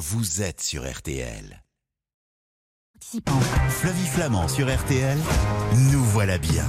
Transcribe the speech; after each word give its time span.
vous 0.00 0.40
êtes 0.40 0.62
sur 0.62 0.90
RTL. 0.90 1.62
Flavie 3.68 4.06
Flamand 4.06 4.48
sur 4.48 4.74
RTL, 4.74 5.18
nous 5.92 6.02
voilà 6.02 6.38
bien. 6.38 6.64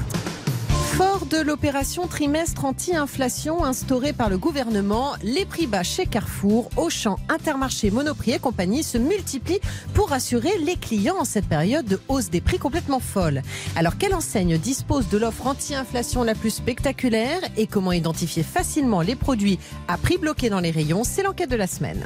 Fort 0.97 1.25
de 1.27 1.37
l'opération 1.37 2.07
trimestre 2.07 2.65
anti-inflation 2.65 3.63
instaurée 3.63 4.11
par 4.11 4.27
le 4.27 4.37
gouvernement, 4.37 5.13
les 5.23 5.45
prix 5.45 5.65
bas 5.65 5.83
chez 5.83 6.07
Carrefour, 6.07 6.69
Auchan, 6.75 7.17
Intermarché, 7.29 7.89
Monoprix 7.89 8.33
et 8.33 8.39
compagnie 8.39 8.83
se 8.83 8.97
multiplient 8.97 9.61
pour 9.93 10.11
assurer 10.11 10.57
les 10.57 10.75
clients 10.75 11.19
en 11.19 11.25
cette 11.25 11.47
période 11.47 11.85
de 11.85 12.01
hausse 12.09 12.29
des 12.29 12.41
prix 12.41 12.59
complètement 12.59 12.99
folle. 12.99 13.43
Alors 13.77 13.97
quelle 13.97 14.13
enseigne 14.13 14.57
dispose 14.57 15.07
de 15.07 15.17
l'offre 15.17 15.47
anti-inflation 15.47 16.23
la 16.23 16.35
plus 16.35 16.51
spectaculaire 16.51 17.39
et 17.55 17.65
comment 17.65 17.93
identifier 17.93 18.43
facilement 18.43 18.99
les 18.99 19.15
produits 19.15 19.57
à 19.87 19.97
prix 19.97 20.17
bloqué 20.17 20.49
dans 20.49 20.59
les 20.59 20.71
rayons? 20.71 21.05
C'est 21.05 21.23
l'enquête 21.23 21.49
de 21.49 21.55
la 21.55 21.67
semaine. 21.67 22.05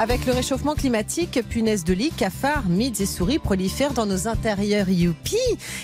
Avec 0.00 0.24
le 0.24 0.32
réchauffement 0.32 0.74
climatique, 0.74 1.40
punaises 1.46 1.84
de 1.84 1.92
lit, 1.92 2.10
cafards, 2.10 2.70
mides 2.70 3.02
et 3.02 3.06
souris 3.06 3.38
prolifèrent 3.38 3.92
dans 3.92 4.06
nos 4.06 4.28
intérieurs. 4.28 4.88
Youpi 4.88 5.36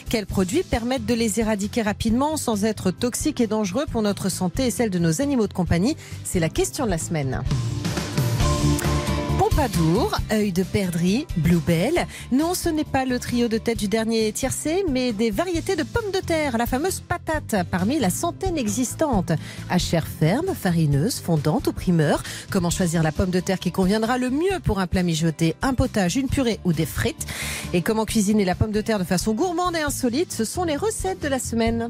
Quels 0.09 0.25
produits 0.25 0.63
permettent 0.63 1.05
de 1.05 1.13
les 1.13 1.39
éradiquer 1.39 1.83
rapidement 1.83 2.39
sans 2.39 2.65
être 2.65 2.91
toxiques 2.91 3.43
et 3.43 3.47
dangereux 3.47 3.85
pour 3.93 4.01
notre 4.01 4.31
santé 4.31 4.69
et 4.69 4.71
celle 4.71 4.89
de 4.89 4.99
nos 4.99 5.21
animaux 5.21 5.49
de 5.49 5.53
compagnie? 5.53 5.99
C'est 6.25 6.41
la 6.41 6.49
question 6.49 6.87
de 6.87 6.91
la 6.93 6.97
semaine. 6.97 7.43
Pompadour, 9.57 10.15
œil 10.33 10.53
de 10.53 10.63
perdrix, 10.63 11.27
Bluebell. 11.39 12.07
Non, 12.31 12.53
ce 12.53 12.69
n'est 12.69 12.85
pas 12.85 13.07
le 13.07 13.19
trio 13.19 13.49
de 13.49 13.57
tête 13.57 13.79
du 13.79 13.89
dernier 13.89 14.31
tiercé, 14.33 14.85
mais 14.91 15.15
des 15.15 15.31
variétés 15.31 15.77
de 15.77 15.83
pommes 15.83 16.11
de 16.13 16.19
terre, 16.19 16.59
la 16.59 16.67
fameuse 16.67 17.01
patate, 17.01 17.67
parmi 17.71 17.99
la 17.99 18.11
centaine 18.11 18.59
existante. 18.59 19.33
À 19.71 19.79
chair 19.79 20.07
ferme, 20.07 20.55
farineuse, 20.55 21.21
fondante 21.21 21.69
ou 21.69 21.73
primeur. 21.73 22.23
Comment 22.51 22.69
choisir 22.69 23.03
la 23.03 23.13
pomme 23.13 23.31
de 23.31 23.41
terre 23.41 23.59
qui 23.59 23.73
conviendra 23.73 24.19
le 24.19 24.29
mieux 24.29 24.61
pour 24.63 24.79
un 24.79 24.87
plat 24.87 25.03
mijoté, 25.03 25.57
un 25.63 25.73
potage, 25.73 26.17
une 26.17 26.29
purée 26.29 26.61
ou 26.67 26.75
des 26.75 26.85
frites? 26.85 27.27
Et 27.73 27.81
comment 27.81 28.05
cuisiner 28.05 28.45
la 28.45 28.57
pomme 28.57 28.73
de 28.73 28.83
terre 28.83 28.99
de 28.99 29.05
façon 29.05 29.33
gourmande 29.33 29.75
et 29.75 29.81
insolite? 29.81 30.35
Ce 30.35 30.45
sont 30.45 30.65
les 30.65 30.77
recettes 30.77 31.23
de 31.23 31.29
la 31.29 31.39
semaine. 31.39 31.89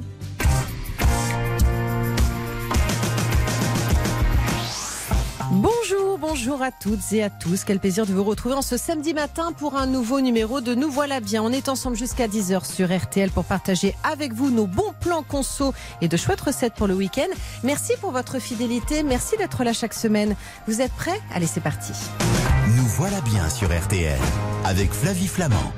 Bonjour, 5.67 6.17
bonjour 6.17 6.63
à 6.63 6.71
toutes 6.71 7.13
et 7.13 7.25
à 7.25 7.29
tous. 7.29 7.65
Quel 7.65 7.81
plaisir 7.81 8.07
de 8.07 8.13
vous 8.13 8.23
retrouver 8.23 8.55
en 8.55 8.63
ce 8.63 8.77
samedi 8.77 9.13
matin 9.15 9.51
pour 9.51 9.75
un 9.75 9.87
nouveau 9.87 10.21
numéro 10.21 10.61
de 10.61 10.77
Nous 10.77 10.89
voilà 10.89 11.19
bien. 11.19 11.43
On 11.43 11.51
est 11.51 11.69
ensemble 11.69 11.97
jusqu'à 11.97 12.29
10h 12.29 12.65
sur 12.65 12.97
RTL 12.97 13.33
pour 13.33 13.45
partager 13.45 13.97
avec 14.05 14.33
vous 14.33 14.53
nos 14.53 14.69
bons 14.69 14.95
plans 15.01 15.25
conso 15.25 15.75
et 16.01 16.07
de 16.07 16.17
chouettes 16.17 16.41
recettes 16.41 16.75
pour 16.75 16.87
le 16.87 16.95
week-end. 16.95 17.27
Merci 17.65 17.95
pour 18.01 18.13
votre 18.13 18.39
fidélité. 18.39 19.03
Merci 19.03 19.37
d'être 19.39 19.65
là 19.65 19.73
chaque 19.73 19.95
semaine. 19.95 20.37
Vous 20.69 20.81
êtes 20.83 20.93
prêts? 20.93 21.21
Allez, 21.35 21.49
c'est 21.49 21.61
parti. 21.61 21.93
Nous 22.77 22.87
voilà 22.87 23.21
bien 23.23 23.49
sur 23.49 23.69
RTL 23.69 24.21
avec 24.65 24.93
Flavie 24.93 25.27
Flamand. 25.27 25.73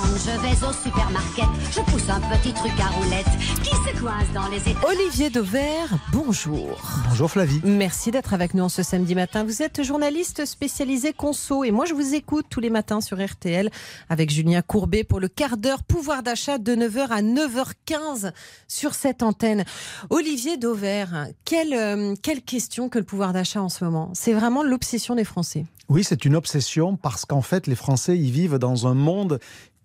Quand 0.00 0.16
je 0.16 0.30
vais 0.40 0.66
au 0.66 0.72
supermarché, 0.72 1.42
je 1.72 1.80
pousse 1.90 2.08
un 2.08 2.20
petit 2.20 2.54
truc 2.54 2.72
à 2.80 2.86
roulettes 2.86 3.38
qui 3.62 3.70
se 3.70 4.00
coince 4.00 4.32
dans 4.32 4.48
les 4.48 4.56
états. 4.56 4.88
Olivier 4.88 5.28
Dauvert, 5.28 5.90
bonjour. 6.10 6.80
Bonjour 7.10 7.30
Flavie. 7.30 7.60
Merci 7.64 8.10
d'être 8.10 8.32
avec 8.32 8.54
nous 8.54 8.64
en 8.64 8.68
ce 8.70 8.82
samedi 8.82 9.14
matin. 9.14 9.44
Vous 9.44 9.60
êtes 9.60 9.82
journaliste 9.82 10.46
spécialisé 10.46 11.12
conso 11.12 11.64
et 11.64 11.70
moi 11.70 11.84
je 11.84 11.92
vous 11.92 12.14
écoute 12.14 12.46
tous 12.48 12.60
les 12.60 12.70
matins 12.70 13.02
sur 13.02 13.22
RTL 13.22 13.70
avec 14.08 14.30
Julien 14.30 14.62
Courbet 14.62 15.04
pour 15.04 15.20
le 15.20 15.28
quart 15.28 15.58
d'heure 15.58 15.82
pouvoir 15.82 16.22
d'achat 16.22 16.56
de 16.56 16.74
9h 16.74 17.08
à 17.10 17.20
9h15 17.20 18.32
sur 18.68 18.94
cette 18.94 19.22
antenne. 19.22 19.64
Olivier 20.08 20.56
Dauvert, 20.56 21.26
quelle, 21.44 21.74
euh, 21.74 22.14
quelle 22.22 22.40
question 22.40 22.88
que 22.88 22.98
le 22.98 23.04
pouvoir 23.04 23.34
d'achat 23.34 23.60
en 23.60 23.68
ce 23.68 23.84
moment? 23.84 24.10
C'est 24.14 24.32
vraiment 24.32 24.62
l'obsession 24.62 25.14
des 25.14 25.24
Français. 25.24 25.66
Oui, 25.90 26.04
c'est 26.04 26.24
une 26.24 26.36
obsession 26.36 26.96
parce 26.96 27.24
qu'en 27.24 27.42
fait, 27.42 27.66
les 27.66 27.74
Français, 27.74 28.16
ils 28.16 28.30
vivent 28.30 28.58
dans 28.58 28.86
un 28.86 28.94
monde 28.94 29.40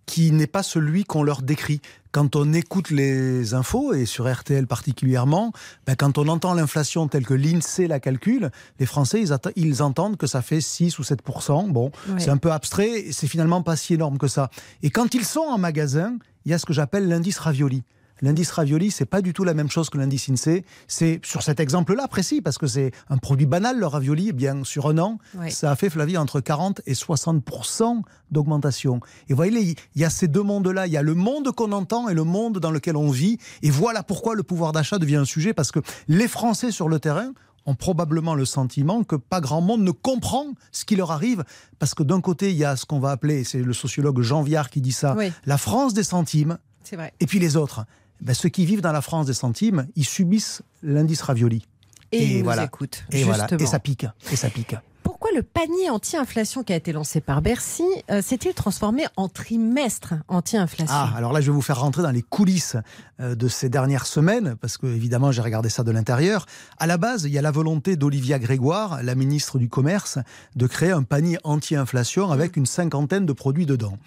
qui 0.05 0.31
n'est 0.31 0.47
pas 0.47 0.63
celui 0.63 1.03
qu'on 1.03 1.23
leur 1.23 1.41
décrit. 1.41 1.81
Quand 2.11 2.35
on 2.35 2.53
écoute 2.53 2.91
les 2.91 3.53
infos, 3.53 3.93
et 3.93 4.05
sur 4.05 4.31
RTL 4.31 4.67
particulièrement, 4.67 5.51
ben 5.85 5.95
quand 5.95 6.17
on 6.17 6.27
entend 6.27 6.53
l'inflation 6.53 7.07
telle 7.07 7.25
que 7.25 7.33
l'INSEE 7.33 7.87
la 7.87 7.99
calcule, 7.99 8.51
les 8.79 8.85
Français, 8.85 9.21
ils, 9.21 9.33
ils, 9.55 9.83
entendent 9.83 10.15
que 10.15 10.27
ça 10.27 10.41
fait 10.41 10.61
6 10.61 10.97
ou 10.99 11.01
7% 11.01 11.71
Bon, 11.71 11.91
Oui. 12.07 12.15
c'est 12.19 12.29
un 12.29 12.37
peu 12.37 12.51
abstrait, 12.51 13.07
c'est 13.11 13.27
finalement 13.27 13.61
pas 13.61 13.75
si 13.75 13.95
énorme 13.95 14.17
que 14.17 14.27
ça. 14.27 14.49
Et 14.81 14.91
quand 14.91 15.13
ils 15.13 15.25
sont 15.25 15.41
en 15.41 15.57
magasin, 15.57 16.17
il 16.45 16.51
y 16.51 16.53
a 16.53 16.59
ce 16.59 16.65
que 16.65 16.73
j'appelle 16.73 17.07
l'indice 17.07 17.39
ravioli. 17.39 17.83
L'indice 18.21 18.51
ravioli, 18.51 18.91
c'est 18.91 19.05
pas 19.05 19.21
du 19.21 19.33
tout 19.33 19.43
la 19.43 19.53
même 19.53 19.69
chose 19.69 19.89
que 19.89 19.97
l'indice 19.97 20.29
INSEE. 20.29 20.63
C'est 20.87 21.19
sur 21.23 21.43
cet 21.43 21.59
exemple-là 21.59 22.07
précis, 22.07 22.41
parce 22.41 22.57
que 22.57 22.65
c'est 22.67 22.91
un 23.09 23.17
produit 23.17 23.45
banal, 23.45 23.77
le 23.77 23.87
ravioli. 23.87 24.27
Eh 24.29 24.33
bien, 24.33 24.63
sur 24.63 24.87
un 24.87 24.97
an, 24.99 25.19
ça 25.49 25.71
a 25.71 25.75
fait, 25.75 25.89
Flavie, 25.89 26.17
entre 26.17 26.39
40 26.39 26.81
et 26.85 26.93
60% 26.93 28.01
d'augmentation. 28.31 28.99
Et 29.27 29.33
vous 29.33 29.37
voyez, 29.37 29.75
il 29.95 30.01
y 30.01 30.05
a 30.05 30.09
ces 30.09 30.27
deux 30.27 30.43
mondes-là. 30.43 30.87
Il 30.87 30.93
y 30.93 30.97
a 30.97 31.01
le 31.01 31.13
monde 31.13 31.51
qu'on 31.51 31.71
entend 31.71 32.09
et 32.09 32.13
le 32.13 32.23
monde 32.23 32.59
dans 32.59 32.71
lequel 32.71 32.95
on 32.95 33.09
vit. 33.09 33.37
Et 33.61 33.69
voilà 33.69 34.03
pourquoi 34.03 34.35
le 34.35 34.43
pouvoir 34.43 34.71
d'achat 34.71 34.97
devient 34.97 35.17
un 35.17 35.25
sujet, 35.25 35.53
parce 35.53 35.71
que 35.71 35.79
les 36.07 36.27
Français 36.27 36.71
sur 36.71 36.89
le 36.89 36.99
terrain 36.99 37.33
ont 37.67 37.75
probablement 37.75 38.35
le 38.35 38.45
sentiment 38.45 39.03
que 39.03 39.15
pas 39.15 39.41
grand 39.41 39.59
monde 39.59 39.81
ne 39.81 39.89
comprend 39.91 40.45
ce 40.71 40.85
qui 40.85 40.95
leur 40.95 41.11
arrive, 41.11 41.43
parce 41.79 41.95
que 41.95 42.03
d'un 42.03 42.21
côté, 42.21 42.51
il 42.51 42.57
y 42.57 42.63
a 42.63 42.75
ce 42.75 42.85
qu'on 42.85 42.99
va 42.99 43.09
appeler, 43.11 43.43
c'est 43.43 43.59
le 43.61 43.73
sociologue 43.73 44.21
Jean 44.21 44.43
Viard 44.43 44.69
qui 44.69 44.81
dit 44.81 44.91
ça, 44.91 45.15
Oui. 45.17 45.31
la 45.45 45.57
France 45.57 45.93
des 45.95 46.03
centimes, 46.03 46.59
vrai. 46.93 47.11
et 47.19 47.25
puis 47.25 47.39
les 47.39 47.57
autres. 47.57 47.85
Ben, 48.21 48.33
ceux 48.33 48.49
qui 48.49 48.65
vivent 48.65 48.81
dans 48.81 48.91
la 48.91 49.01
France 49.01 49.27
des 49.27 49.33
centimes, 49.33 49.87
ils 49.95 50.05
subissent 50.05 50.61
l'indice 50.81 51.21
ravioli. 51.21 51.65
Et, 52.11 52.17
Et 52.19 52.37
ils 52.37 52.43
voilà. 52.43 52.63
nous 52.63 52.67
écoutent. 52.67 53.03
Et 53.11 53.23
voilà, 53.23 53.47
et 53.59 53.65
ça 53.65 53.79
pique, 53.79 54.05
et 54.31 54.35
ça 54.35 54.49
pique. 54.49 54.75
Pourquoi 55.17 55.31
le 55.33 55.43
panier 55.43 55.89
anti-inflation 55.89 56.63
qui 56.63 56.73
a 56.73 56.75
été 56.75 56.91
lancé 56.91 57.21
par 57.21 57.41
Bercy 57.41 57.85
euh, 58.11 58.21
s'est-il 58.21 58.53
transformé 58.53 59.05
en 59.15 59.29
trimestre 59.29 60.15
anti-inflation 60.27 60.93
Ah, 60.93 61.13
alors 61.15 61.31
là, 61.31 61.39
je 61.39 61.45
vais 61.45 61.53
vous 61.53 61.61
faire 61.61 61.79
rentrer 61.79 62.03
dans 62.03 62.11
les 62.11 62.21
coulisses 62.21 62.75
euh, 63.21 63.33
de 63.33 63.47
ces 63.47 63.69
dernières 63.69 64.07
semaines, 64.07 64.55
parce 64.59 64.77
que 64.77 64.87
évidemment, 64.87 65.31
j'ai 65.31 65.41
regardé 65.41 65.69
ça 65.69 65.83
de 65.83 65.91
l'intérieur. 65.91 66.47
À 66.79 66.85
la 66.85 66.97
base, 66.97 67.23
il 67.23 67.31
y 67.31 67.37
a 67.37 67.41
la 67.41 67.51
volonté 67.51 67.95
d'Olivia 67.95 68.39
Grégoire, 68.39 69.03
la 69.03 69.15
ministre 69.15 69.57
du 69.57 69.69
Commerce, 69.69 70.19
de 70.57 70.67
créer 70.67 70.91
un 70.91 71.03
panier 71.03 71.37
anti-inflation 71.45 72.29
avec 72.29 72.57
une 72.57 72.65
cinquantaine 72.65 73.25
de 73.25 73.31
produits 73.31 73.65
dedans. 73.65 73.97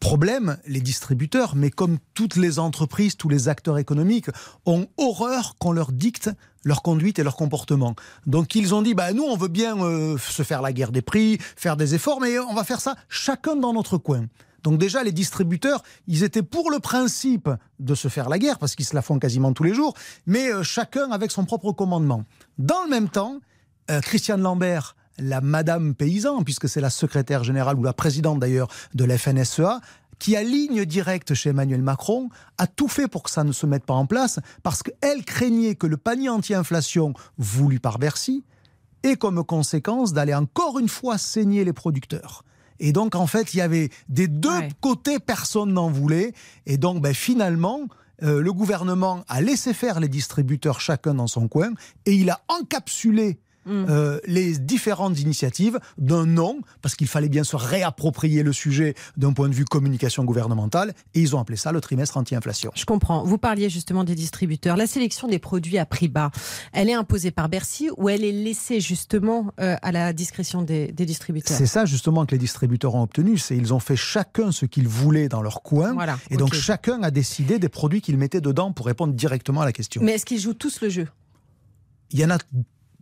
Problème, 0.00 0.56
les 0.66 0.80
distributeurs, 0.80 1.54
mais 1.54 1.70
comme 1.70 1.98
toutes 2.14 2.34
les 2.34 2.58
entreprises, 2.58 3.16
tous 3.16 3.28
les 3.28 3.48
acteurs 3.48 3.78
économiques, 3.78 4.30
ont 4.64 4.88
horreur 4.96 5.54
qu'on 5.60 5.70
leur 5.70 5.92
dicte 5.92 6.28
leur 6.66 6.82
conduite 6.82 7.18
et 7.18 7.22
leur 7.22 7.36
comportement. 7.36 7.94
Donc 8.26 8.54
ils 8.56 8.74
ont 8.74 8.82
dit, 8.82 8.94
bah, 8.94 9.12
nous, 9.12 9.22
on 9.22 9.36
veut 9.36 9.48
bien 9.48 9.78
euh, 9.78 10.18
se 10.18 10.42
faire 10.42 10.60
la 10.60 10.72
guerre 10.72 10.90
des 10.90 11.00
prix, 11.00 11.38
faire 11.56 11.76
des 11.76 11.94
efforts, 11.94 12.20
mais 12.20 12.38
on 12.40 12.54
va 12.54 12.64
faire 12.64 12.80
ça 12.80 12.96
chacun 13.08 13.54
dans 13.54 13.72
notre 13.72 13.96
coin. 13.98 14.26
Donc 14.64 14.78
déjà, 14.78 15.04
les 15.04 15.12
distributeurs, 15.12 15.84
ils 16.08 16.24
étaient 16.24 16.42
pour 16.42 16.72
le 16.72 16.80
principe 16.80 17.48
de 17.78 17.94
se 17.94 18.08
faire 18.08 18.28
la 18.28 18.40
guerre, 18.40 18.58
parce 18.58 18.74
qu'ils 18.74 18.84
se 18.84 18.96
la 18.96 19.02
font 19.02 19.20
quasiment 19.20 19.52
tous 19.52 19.62
les 19.62 19.74
jours, 19.74 19.94
mais 20.26 20.52
euh, 20.52 20.64
chacun 20.64 21.12
avec 21.12 21.30
son 21.30 21.44
propre 21.44 21.70
commandement. 21.70 22.24
Dans 22.58 22.82
le 22.82 22.90
même 22.90 23.08
temps, 23.08 23.38
euh, 23.92 24.00
Christiane 24.00 24.42
Lambert, 24.42 24.96
la 25.18 25.40
Madame 25.40 25.94
Paysan, 25.94 26.42
puisque 26.42 26.68
c'est 26.68 26.80
la 26.80 26.90
secrétaire 26.90 27.44
générale 27.44 27.76
ou 27.78 27.84
la 27.84 27.92
présidente 27.92 28.40
d'ailleurs 28.40 28.68
de 28.94 29.04
la 29.04 29.16
FNSEA, 29.16 29.80
qui 30.18 30.36
a 30.36 30.42
ligne 30.42 30.84
directe 30.84 31.34
chez 31.34 31.50
Emmanuel 31.50 31.82
Macron, 31.82 32.28
a 32.58 32.66
tout 32.66 32.88
fait 32.88 33.06
pour 33.08 33.22
que 33.22 33.30
ça 33.30 33.44
ne 33.44 33.52
se 33.52 33.66
mette 33.66 33.84
pas 33.84 33.94
en 33.94 34.06
place, 34.06 34.38
parce 34.62 34.82
qu'elle 34.82 35.24
craignait 35.24 35.74
que 35.74 35.86
le 35.86 35.96
panier 35.96 36.28
anti-inflation 36.30 37.12
voulu 37.38 37.80
par 37.80 37.98
Bercy 37.98 38.44
ait 39.02 39.16
comme 39.16 39.44
conséquence 39.44 40.12
d'aller 40.12 40.34
encore 40.34 40.78
une 40.78 40.88
fois 40.88 41.18
saigner 41.18 41.64
les 41.64 41.72
producteurs. 41.74 42.44
Et 42.80 42.92
donc, 42.92 43.14
en 43.14 43.26
fait, 43.26 43.54
il 43.54 43.58
y 43.58 43.60
avait 43.60 43.90
des 44.08 44.26
deux 44.28 44.50
Ouais. 44.50 44.68
côtés, 44.80 45.18
personne 45.18 45.72
n'en 45.72 45.90
voulait. 45.90 46.32
Et 46.66 46.76
donc, 46.76 47.00
ben, 47.00 47.14
finalement, 47.14 47.82
euh, 48.22 48.40
le 48.40 48.52
gouvernement 48.52 49.24
a 49.28 49.40
laissé 49.40 49.72
faire 49.74 50.00
les 50.00 50.08
distributeurs 50.08 50.80
chacun 50.80 51.14
dans 51.14 51.26
son 51.26 51.48
coin 51.48 51.70
et 52.06 52.14
il 52.14 52.30
a 52.30 52.40
encapsulé 52.48 53.38
Mm. 53.66 53.86
euh, 53.88 54.20
les 54.26 54.58
différentes 54.58 55.18
initiatives 55.20 55.78
d'un 55.98 56.24
nom, 56.24 56.60
parce 56.82 56.94
qu'il 56.94 57.08
fallait 57.08 57.28
bien 57.28 57.44
se 57.44 57.56
réapproprier 57.56 58.42
le 58.42 58.52
sujet 58.52 58.94
d'un 59.16 59.32
point 59.32 59.48
de 59.48 59.54
vue 59.54 59.64
communication 59.64 60.24
gouvernementale, 60.24 60.94
et 61.14 61.20
ils 61.20 61.34
ont 61.34 61.40
appelé 61.40 61.56
ça 61.56 61.72
le 61.72 61.80
trimestre 61.80 62.16
anti-inflation. 62.16 62.70
Je 62.74 62.84
comprends. 62.84 63.24
Vous 63.24 63.38
parliez 63.38 63.68
justement 63.68 64.04
des 64.04 64.14
distributeurs. 64.14 64.76
La 64.76 64.86
sélection 64.86 65.26
des 65.28 65.38
produits 65.38 65.78
à 65.78 65.86
prix 65.86 66.08
bas, 66.08 66.30
elle 66.72 66.88
est 66.88 66.94
imposée 66.94 67.32
par 67.32 67.48
Bercy 67.48 67.90
ou 67.96 68.08
elle 68.08 68.24
est 68.24 68.32
laissée 68.32 68.80
justement 68.80 69.52
euh, 69.60 69.76
à 69.82 69.92
la 69.92 70.12
discrétion 70.12 70.62
des, 70.62 70.92
des 70.92 71.06
distributeurs? 71.06 71.56
C'est 71.56 71.66
ça 71.66 71.84
justement 71.84 72.24
que 72.24 72.32
les 72.32 72.38
distributeurs 72.38 72.94
ont 72.94 73.02
obtenu, 73.02 73.36
c'est 73.38 73.56
ils 73.56 73.74
ont 73.74 73.80
fait 73.80 73.96
chacun 73.96 74.52
ce 74.52 74.66
qu'ils 74.66 74.88
voulaient 74.88 75.28
dans 75.28 75.42
leur 75.42 75.62
coin, 75.62 75.92
Voilà, 75.92 76.18
et 76.30 76.36
donc 76.36 76.54
chacun 76.54 77.02
a 77.02 77.10
décidé 77.10 77.58
des 77.58 77.68
produits 77.68 78.00
qu'ils 78.00 78.18
mettaient 78.18 78.40
dedans 78.40 78.72
pour 78.72 78.86
répondre 78.86 79.12
directement 79.14 79.62
à 79.62 79.64
la 79.64 79.72
question. 79.72 80.02
Mais 80.04 80.12
est-ce 80.12 80.24
qu'ils 80.24 80.40
jouent 80.40 80.54
tous 80.54 80.80
le 80.80 80.88
jeu? 80.88 81.08
Il 82.10 82.20
y 82.20 82.24
en 82.24 82.30
a 82.30 82.38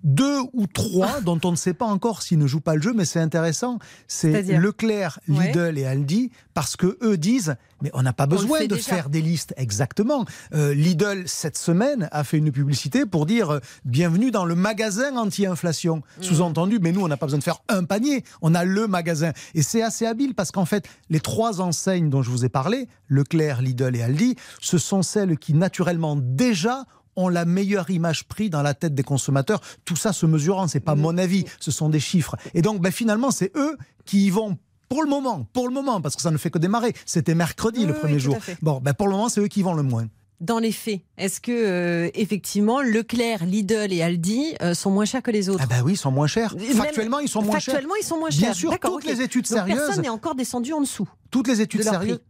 deux 0.04 0.40
ou 0.52 0.66
trois 0.66 1.20
dont 1.22 1.40
on 1.44 1.50
ne 1.50 1.56
sait 1.56 1.74
pas 1.74 1.86
encore 1.86 2.22
s'ils 2.22 2.38
ne 2.38 2.46
jouent 2.46 2.60
pas 2.60 2.74
le 2.74 2.82
jeu, 2.82 2.92
mais 2.94 3.04
c'est 3.04 3.20
intéressant. 3.20 3.78
C'est 4.06 4.42
Leclerc, 4.42 5.18
Lidl 5.26 5.78
et 5.78 5.86
Aldi, 5.86 6.30
parce 6.52 6.76
que 6.76 6.98
eux 7.02 7.16
disent 7.16 7.56
mais 7.82 7.90
on 7.92 8.02
n'a 8.02 8.14
pas 8.14 8.26
besoin 8.26 8.64
de 8.64 8.76
faire 8.76 9.10
des 9.10 9.20
listes 9.20 9.52
exactement. 9.58 10.24
Euh, 10.54 10.72
Lidl 10.72 11.24
cette 11.26 11.58
semaine 11.58 12.08
a 12.12 12.24
fait 12.24 12.38
une 12.38 12.50
publicité 12.50 13.04
pour 13.04 13.26
dire 13.26 13.50
euh, 13.50 13.60
bienvenue 13.84 14.30
dans 14.30 14.46
le 14.46 14.54
magasin 14.54 15.16
anti-inflation. 15.16 15.96
Mmh. 15.96 16.22
Sous-entendu, 16.22 16.78
mais 16.80 16.92
nous 16.92 17.02
on 17.02 17.08
n'a 17.08 17.18
pas 17.18 17.26
besoin 17.26 17.40
de 17.40 17.44
faire 17.44 17.60
un 17.68 17.84
panier, 17.84 18.24
on 18.40 18.54
a 18.54 18.64
le 18.64 18.86
magasin. 18.86 19.32
Et 19.54 19.62
c'est 19.62 19.82
assez 19.82 20.06
habile 20.06 20.34
parce 20.34 20.50
qu'en 20.50 20.64
fait 20.64 20.88
les 21.10 21.20
trois 21.20 21.60
enseignes 21.60 22.08
dont 22.08 22.22
je 22.22 22.30
vous 22.30 22.46
ai 22.46 22.48
parlé, 22.48 22.88
Leclerc, 23.08 23.60
Lidl 23.60 23.96
et 23.96 24.02
Aldi, 24.02 24.36
ce 24.60 24.78
sont 24.78 25.02
celles 25.02 25.36
qui 25.36 25.52
naturellement 25.52 26.16
déjà 26.16 26.84
ont 27.16 27.28
la 27.28 27.44
meilleure 27.44 27.90
image 27.90 28.24
prise 28.24 28.50
dans 28.50 28.62
la 28.62 28.74
tête 28.74 28.94
des 28.94 29.02
consommateurs. 29.02 29.60
Tout 29.84 29.96
ça 29.96 30.12
se 30.12 30.26
mesurant, 30.26 30.68
c'est 30.68 30.80
pas 30.80 30.94
mon 30.94 31.16
avis, 31.18 31.44
ce 31.60 31.70
sont 31.70 31.88
des 31.88 32.00
chiffres. 32.00 32.36
Et 32.54 32.62
donc, 32.62 32.80
ben, 32.80 32.92
finalement, 32.92 33.30
c'est 33.30 33.52
eux 33.56 33.76
qui 34.04 34.26
y 34.26 34.30
vont 34.30 34.58
pour 34.88 35.02
le 35.02 35.08
moment, 35.08 35.46
pour 35.52 35.66
le 35.66 35.74
moment, 35.74 36.00
parce 36.00 36.14
que 36.16 36.22
ça 36.22 36.30
ne 36.30 36.36
fait 36.36 36.50
que 36.50 36.58
démarrer. 36.58 36.92
C'était 37.06 37.34
mercredi 37.34 37.86
le 37.86 37.94
premier 37.94 38.18
jour. 38.18 38.36
Bon, 38.62 38.80
ben 38.80 38.94
pour 38.94 39.08
le 39.08 39.12
moment, 39.12 39.28
c'est 39.28 39.40
eux 39.40 39.48
qui 39.48 39.62
vont 39.62 39.74
le 39.74 39.82
moins. 39.82 40.06
Dans 40.40 40.58
les 40.58 40.72
faits, 40.72 41.00
est-ce 41.16 41.40
que 41.40 41.52
euh, 41.52 42.10
effectivement 42.14 42.82
Leclerc, 42.82 43.44
Lidl 43.44 43.92
et 43.92 44.02
Aldi 44.02 44.54
euh, 44.60 44.74
sont 44.74 44.90
moins 44.90 45.04
chers 45.04 45.22
que 45.22 45.30
les 45.30 45.48
autres? 45.48 45.62
Ah 45.62 45.66
ben 45.66 45.82
oui, 45.84 45.92
ils 45.92 45.96
sont 45.96 46.10
moins 46.10 46.26
chers. 46.26 46.54
Factuellement, 46.74 47.20
ils 47.20 47.28
sont 47.28 47.40
moins 47.40 47.58
chers. 47.58 47.74
Factuellement, 47.74 47.94
ils 48.00 48.04
sont 48.04 48.18
moins 48.18 48.30
chers. 48.30 48.40
Bien 48.40 48.54
sûr, 48.54 48.78
toutes 48.78 49.04
les 49.04 49.22
études 49.22 49.46
sérieuses. 49.46 49.78
personne 49.78 50.02
n'est 50.02 50.08
encore 50.08 50.34
descendu 50.34 50.72
en 50.72 50.80
dessous. 50.80 51.08
Toutes 51.30 51.48
les 51.48 51.60
études 51.60 51.82
sérieuses. 51.82 52.20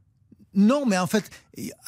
Non, 0.54 0.86
mais 0.86 0.98
en 0.98 1.06
fait, 1.06 1.30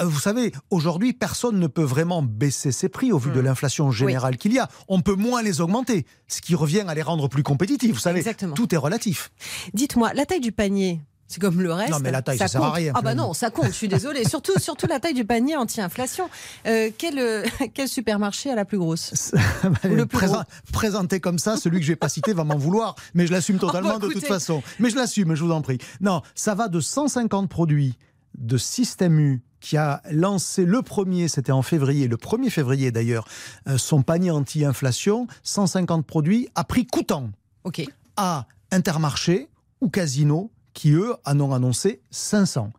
vous 0.00 0.18
savez, 0.18 0.52
aujourd'hui, 0.70 1.12
personne 1.12 1.58
ne 1.58 1.66
peut 1.66 1.82
vraiment 1.82 2.22
baisser 2.22 2.72
ses 2.72 2.88
prix 2.88 3.12
au 3.12 3.18
vu 3.18 3.30
de 3.30 3.40
hmm. 3.40 3.44
l'inflation 3.44 3.90
générale 3.90 4.36
qu'il 4.36 4.52
y 4.52 4.58
a. 4.58 4.68
On 4.88 5.00
peut 5.00 5.14
moins 5.14 5.42
les 5.42 5.60
augmenter, 5.60 6.06
ce 6.28 6.40
qui 6.40 6.54
revient 6.54 6.84
à 6.86 6.94
les 6.94 7.02
rendre 7.02 7.28
plus 7.28 7.42
compétitifs. 7.42 7.92
Vous 7.92 8.00
savez, 8.00 8.24
tout 8.54 8.74
est 8.74 8.78
relatif. 8.78 9.30
Dites-moi, 9.74 10.12
la 10.14 10.26
taille 10.26 10.40
du 10.40 10.52
panier, 10.52 11.00
c'est 11.28 11.40
comme 11.40 11.60
le 11.60 11.72
reste. 11.72 11.90
Non, 11.90 11.98
mais 12.00 12.10
la 12.10 12.22
taille, 12.22 12.38
ça, 12.38 12.48
sert 12.48 12.62
à 12.62 12.72
rien. 12.72 12.92
Ah 12.94 13.02
bah 13.02 13.14
non, 13.14 13.32
ça 13.34 13.50
compte, 13.50 13.66
je 13.66 13.72
suis 13.72 13.88
désolée. 13.88 14.24
surtout, 14.28 14.58
surtout 14.58 14.86
la 14.86 15.00
taille 15.00 15.14
du 15.14 15.24
panier 15.24 15.56
anti-inflation. 15.56 16.28
Euh, 16.66 16.90
quel, 16.96 17.18
euh, 17.18 17.44
quel 17.74 17.88
supermarché 17.88 18.50
a 18.50 18.54
la 18.54 18.64
plus 18.64 18.78
grosse 18.78 19.32
le 19.84 20.06
plus 20.06 20.28
Présenté 20.72 21.20
comme 21.20 21.38
ça, 21.38 21.56
celui 21.56 21.80
que 21.80 21.84
je 21.84 21.92
vais 21.92 21.96
pas 21.96 22.08
citer 22.08 22.32
va 22.32 22.44
m'en 22.44 22.56
vouloir, 22.56 22.94
mais 23.14 23.26
je 23.26 23.32
l'assume 23.32 23.58
oh, 23.60 23.66
totalement 23.66 23.98
de 23.98 24.08
toute 24.08 24.26
façon. 24.26 24.62
Mais 24.78 24.90
je 24.90 24.96
l'assume, 24.96 25.34
je 25.34 25.42
vous 25.42 25.52
en 25.52 25.62
prie. 25.62 25.78
Non, 26.00 26.22
ça 26.34 26.54
va 26.54 26.68
de 26.68 26.80
150 26.80 27.48
produits 27.48 27.96
de 28.36 28.58
Système 28.58 29.18
U 29.18 29.42
qui 29.60 29.76
a 29.76 30.00
lancé 30.10 30.64
le 30.64 30.82
premier, 30.82 31.28
c'était 31.28 31.52
en 31.52 31.62
février, 31.62 32.06
le 32.06 32.16
1er 32.16 32.50
février 32.50 32.92
d'ailleurs, 32.92 33.26
euh, 33.66 33.78
son 33.78 34.02
panier 34.02 34.30
anti-inflation, 34.30 35.26
150 35.42 36.06
produits 36.06 36.48
à 36.54 36.62
prix 36.62 36.86
coûtant. 36.86 37.30
OK. 37.64 37.82
À 38.16 38.46
Intermarché 38.70 39.48
ou 39.80 39.88
Casino, 39.88 40.50
qui 40.72 40.92
eux 40.92 41.14
en 41.24 41.40
ont 41.40 41.52
annoncé 41.52 42.00
500. 42.10 42.72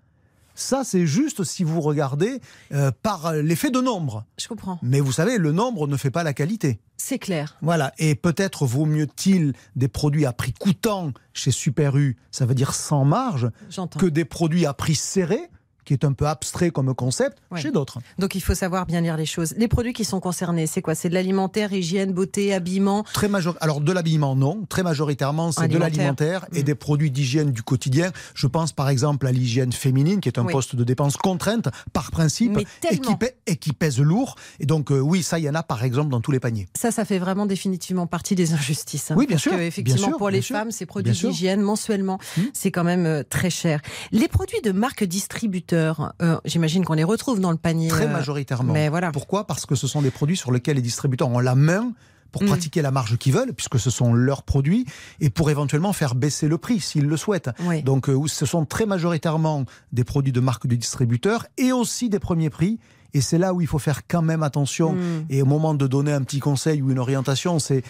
Ça, 0.57 0.83
c'est 0.83 1.05
juste 1.05 1.43
si 1.43 1.63
vous 1.63 1.81
regardez 1.81 2.41
euh, 2.73 2.91
par 3.03 3.31
l'effet 3.31 3.69
de 3.69 3.79
nombre. 3.79 4.25
Je 4.39 4.47
comprends. 4.47 4.79
Mais 4.81 4.99
vous 4.99 5.11
savez, 5.11 5.37
le 5.37 5.51
nombre 5.51 5.87
ne 5.87 5.95
fait 5.95 6.09
pas 6.09 6.23
la 6.23 6.33
qualité. 6.33 6.79
C'est 6.97 7.19
clair. 7.19 7.57
Voilà. 7.61 7.93
Et 7.99 8.15
peut-être 8.15 8.65
vaut 8.65 8.87
mieux-il 8.87 9.53
des 9.75 9.87
produits 9.87 10.25
à 10.25 10.33
prix 10.33 10.53
coûtant 10.53 11.11
chez 11.33 11.51
Super 11.51 11.95
U, 11.95 12.17
ça 12.31 12.47
veut 12.47 12.55
dire 12.55 12.73
sans 12.73 13.05
marge, 13.05 13.51
que 13.99 14.07
des 14.07 14.25
produits 14.25 14.65
à 14.65 14.73
prix 14.73 14.95
serré 14.95 15.51
qui 15.87 15.93
est 15.93 16.03
un 16.03 16.11
peu 16.11 16.27
abstrait 16.27 16.69
comme 16.69 16.93
concept 16.93 17.37
chez 17.55 17.71
d'autres. 17.71 17.99
Donc 18.19 18.35
il 18.35 18.41
faut 18.41 18.53
savoir 18.53 18.85
bien 18.85 18.99
lire 18.99 19.15
les 19.15 19.25
choses. 19.25 19.53
Les 19.57 19.69
produits 19.69 19.93
qui 19.93 20.03
sont 20.03 20.19
concernés, 20.19 20.67
c'est 20.67 20.81
quoi? 20.81 20.95
C'est 20.95 21.07
de 21.07 21.13
l'alimentaire, 21.13 21.71
hygiène, 21.71 22.11
beauté, 22.11 22.53
habillement? 22.53 23.03
Très 23.13 23.29
major... 23.29 23.55
Alors 23.61 23.79
de 23.79 23.91
l'habillement, 23.93 24.35
non. 24.35 24.65
Très 24.67 24.83
majoritairement, 24.83 25.53
c'est 25.53 25.69
de 25.69 25.77
l'alimentaire 25.77 26.45
et 26.53 26.59
mm. 26.59 26.63
des 26.63 26.75
produits 26.75 27.09
d'hygiène 27.09 27.51
du 27.51 27.63
quotidien. 27.63 28.11
Je 28.35 28.47
pense 28.47 28.73
par 28.73 28.89
exemple 28.89 29.25
à 29.27 29.31
l'hygiène 29.31 29.71
féminine, 29.71 30.19
qui 30.19 30.27
est 30.27 30.37
un 30.37 30.43
poste 30.43 30.75
de 30.75 30.83
dépense 30.83 31.15
contrainte 31.15 31.69
par 31.93 32.11
principe 32.11 32.57
et 32.57 32.99
qui, 32.99 33.13
et 33.45 33.55
qui, 33.55 33.71
pèse 33.71 33.99
lourd. 33.99 34.35
Et 34.59 34.65
donc 34.65 34.91
euh, 34.91 34.99
oui, 34.99 35.23
ça, 35.23 35.39
il 35.39 35.45
y 35.45 35.49
en 35.49 35.55
a 35.55 35.63
par 35.63 35.85
exemple 35.85 36.09
dans 36.09 36.19
tous 36.19 36.31
les 36.31 36.41
paniers. 36.41 36.67
Ça, 36.75 36.91
ça 36.91 37.05
fait 37.05 37.19
vraiment 37.19 37.45
définitivement 37.45 38.07
partie 38.07 38.35
des 38.35 38.51
injustices. 38.51 39.11
Hein, 39.11 39.15
oui, 39.17 39.25
bien 39.25 39.37
sûr. 39.37 39.53
Que, 39.53 39.61
effectivement, 39.61 40.17
pour 40.17 40.29
les 40.29 40.41
femmes, 40.41 40.71
ces 40.71 40.85
produits 40.85 41.13
d'hygiène 41.13 41.61
mensuellement, 41.61 42.19
mm. 42.35 42.41
c'est 42.53 42.71
quand 42.71 42.83
même 42.83 43.05
euh, 43.05 43.23
très 43.23 43.49
cher. 43.49 43.79
Les 44.11 44.27
produits 44.27 44.61
de 44.61 44.73
marque 44.73 45.05
distributeur 45.05 45.76
euh, 45.77 46.37
j'imagine 46.45 46.85
qu'on 46.85 46.93
les 46.93 47.03
retrouve 47.03 47.39
dans 47.39 47.51
le 47.51 47.57
panier. 47.57 47.87
Très 47.87 48.05
euh, 48.05 48.11
majoritairement. 48.11 48.73
Mais 48.73 48.89
voilà. 48.89 49.11
Pourquoi? 49.11 49.45
Parce 49.45 49.65
que 49.65 49.75
ce 49.75 49.87
sont 49.87 50.01
des 50.01 50.11
produits 50.11 50.37
sur 50.37 50.51
lesquels 50.51 50.75
les 50.75 50.81
distributeurs 50.81 51.29
ont 51.29 51.39
la 51.39 51.55
main 51.55 51.91
pour 52.31 52.43
mm. 52.43 52.47
pratiquer 52.47 52.81
la 52.81 52.91
marge 52.91 53.17
qu'ils 53.17 53.33
veulent, 53.33 53.53
puisque 53.53 53.79
ce 53.79 53.89
sont 53.89 54.13
leurs 54.13 54.43
produits, 54.43 54.85
et 55.21 55.29
pour 55.29 55.49
éventuellement 55.49 55.93
faire 55.93 56.13
baisser 56.13 56.47
le 56.47 56.57
prix 56.57 56.79
s'ils 56.79 57.07
le 57.07 57.17
souhaitent. 57.17 57.49
Donc 57.85 58.09
euh, 58.09 58.19
ce 58.27 58.45
sont 58.45 58.65
très 58.65 58.85
majoritairement 58.85 59.65
des 59.93 60.03
produits 60.03 60.33
de 60.33 60.39
marque 60.39 60.67
de 60.67 60.75
distributeurs 60.75 61.45
et 61.57 61.71
aussi 61.71 62.09
des 62.09 62.19
premiers 62.19 62.49
prix. 62.49 62.79
Et 63.13 63.21
c'est 63.21 63.37
là 63.37 63.53
où 63.53 63.61
il 63.61 63.67
faut 63.67 63.79
faire 63.79 64.01
quand 64.05 64.21
même 64.21 64.43
attention. 64.43 64.93
Mm. 64.93 65.25
Et 65.29 65.41
au 65.41 65.45
moment 65.45 65.73
de 65.73 65.87
donner 65.87 66.11
un 66.11 66.21
petit 66.21 66.39
conseil 66.39 66.81
ou 66.81 66.91
une 66.91 66.99
orientation, 66.99 67.59
c'est 67.59 67.83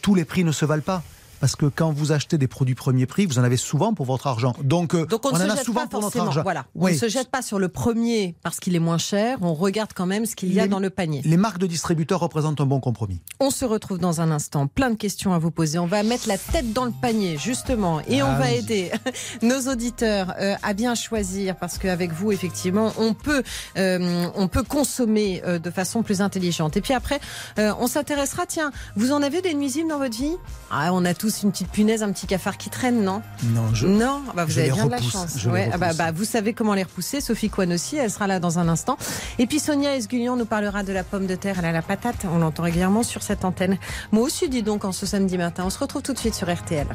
tous 0.00 0.14
les 0.14 0.24
prix 0.24 0.44
ne 0.44 0.52
se 0.52 0.64
valent 0.64 0.82
pas 0.82 1.02
parce 1.44 1.56
que 1.56 1.66
quand 1.66 1.92
vous 1.92 2.10
achetez 2.10 2.38
des 2.38 2.48
produits 2.48 2.74
premier 2.74 3.04
prix, 3.04 3.26
vous 3.26 3.38
en 3.38 3.44
avez 3.44 3.58
souvent 3.58 3.92
pour 3.92 4.06
votre 4.06 4.26
argent. 4.26 4.54
Donc, 4.62 4.94
euh, 4.94 5.06
on, 5.24 5.28
en 5.28 5.50
a 5.50 5.56
souvent 5.56 5.86
pour 5.86 6.00
notre 6.00 6.18
argent. 6.18 6.42
Voilà. 6.42 6.64
On 6.74 6.88
ne 6.88 6.94
se 6.94 7.06
jette 7.06 7.30
pas 7.30 7.42
sur 7.42 7.58
le 7.58 7.68
premier 7.68 8.34
parce 8.42 8.60
qu'il 8.60 8.74
est 8.74 8.78
moins 8.78 8.96
cher, 8.96 9.36
on 9.42 9.52
regarde 9.52 9.90
quand 9.94 10.06
même 10.06 10.24
ce 10.24 10.36
qu'il 10.36 10.54
y 10.54 10.58
a 10.58 10.68
dans 10.68 10.78
le 10.78 10.88
panier. 10.88 11.20
Les 11.22 11.36
marques 11.36 11.58
de 11.58 11.66
distributeurs 11.66 12.20
représentent 12.20 12.62
un 12.62 12.64
bon 12.64 12.80
compromis. 12.80 13.20
On 13.40 13.50
se 13.50 13.66
retrouve 13.66 13.98
dans 13.98 14.22
un 14.22 14.30
instant, 14.30 14.68
plein 14.68 14.88
de 14.88 14.94
questions 14.94 15.34
à 15.34 15.38
vous 15.38 15.50
poser. 15.50 15.78
On 15.78 15.84
va 15.84 16.02
mettre 16.02 16.28
la 16.28 16.38
tête 16.38 16.72
dans 16.72 16.86
le 16.86 16.92
panier, 16.92 17.36
justement, 17.36 18.00
et 18.08 18.22
on 18.22 18.36
va 18.36 18.50
aider 18.50 18.90
nos 19.42 19.70
auditeurs 19.70 20.32
euh, 20.40 20.54
à 20.62 20.72
bien 20.72 20.94
choisir 20.94 21.56
parce 21.56 21.76
qu'avec 21.76 22.10
vous, 22.10 22.32
effectivement, 22.32 22.90
on 22.96 23.12
peut, 23.12 23.42
euh, 23.76 24.28
on 24.34 24.48
peut 24.48 24.62
consommer 24.62 25.42
de 25.62 25.70
façon 25.70 26.02
plus 26.02 26.22
intelligente. 26.22 26.78
Et 26.78 26.80
puis 26.80 26.94
après, 26.94 27.20
on 27.58 27.86
s'intéressera, 27.86 28.46
tiens, 28.46 28.72
vous 28.96 29.12
en 29.12 29.22
avez 29.22 29.42
des 29.42 29.52
nuisibles 29.52 29.90
dans 29.90 29.98
votre 29.98 30.16
vie? 30.16 30.36
Ah, 30.70 30.88
On 30.94 31.04
a 31.04 31.12
tous 31.12 31.33
une 31.42 31.50
petite 31.50 31.70
punaise, 31.70 32.02
un 32.02 32.12
petit 32.12 32.26
cafard 32.26 32.56
qui 32.56 32.70
traîne, 32.70 33.02
non? 33.02 33.22
Non, 33.44 33.74
je. 33.74 33.86
Non, 33.86 34.22
ah 34.28 34.32
bah, 34.34 34.44
vous 34.44 34.58
avez 34.58 34.70
bien 34.70 34.86
de 34.86 34.90
la 34.90 35.00
chance. 35.00 35.44
Ouais, 35.46 35.70
ah 35.72 35.78
bah, 35.78 35.92
bah, 35.92 36.12
vous 36.12 36.24
savez 36.24 36.52
comment 36.52 36.74
les 36.74 36.82
repousser. 36.82 37.20
Sophie 37.20 37.50
Kwan 37.50 37.72
aussi, 37.72 37.96
elle 37.96 38.10
sera 38.10 38.26
là 38.26 38.40
dans 38.40 38.58
un 38.58 38.68
instant. 38.68 38.96
Et 39.38 39.46
puis 39.46 39.58
Sonia 39.58 39.96
Esgulion 39.96 40.36
nous 40.36 40.46
parlera 40.46 40.82
de 40.82 40.92
la 40.92 41.04
pomme 41.04 41.26
de 41.26 41.34
terre. 41.34 41.56
Elle 41.58 41.66
a 41.66 41.72
la 41.72 41.82
patate. 41.82 42.26
On 42.32 42.38
l'entend 42.38 42.62
régulièrement 42.62 43.02
sur 43.02 43.22
cette 43.22 43.44
antenne. 43.44 43.78
Moi 44.12 44.22
aussi, 44.22 44.48
dis 44.48 44.62
donc, 44.62 44.84
en 44.84 44.92
ce 44.92 45.06
samedi 45.06 45.38
matin. 45.38 45.64
On 45.66 45.70
se 45.70 45.78
retrouve 45.78 46.02
tout 46.02 46.12
de 46.12 46.18
suite 46.18 46.34
sur 46.34 46.52
RTL. 46.52 46.86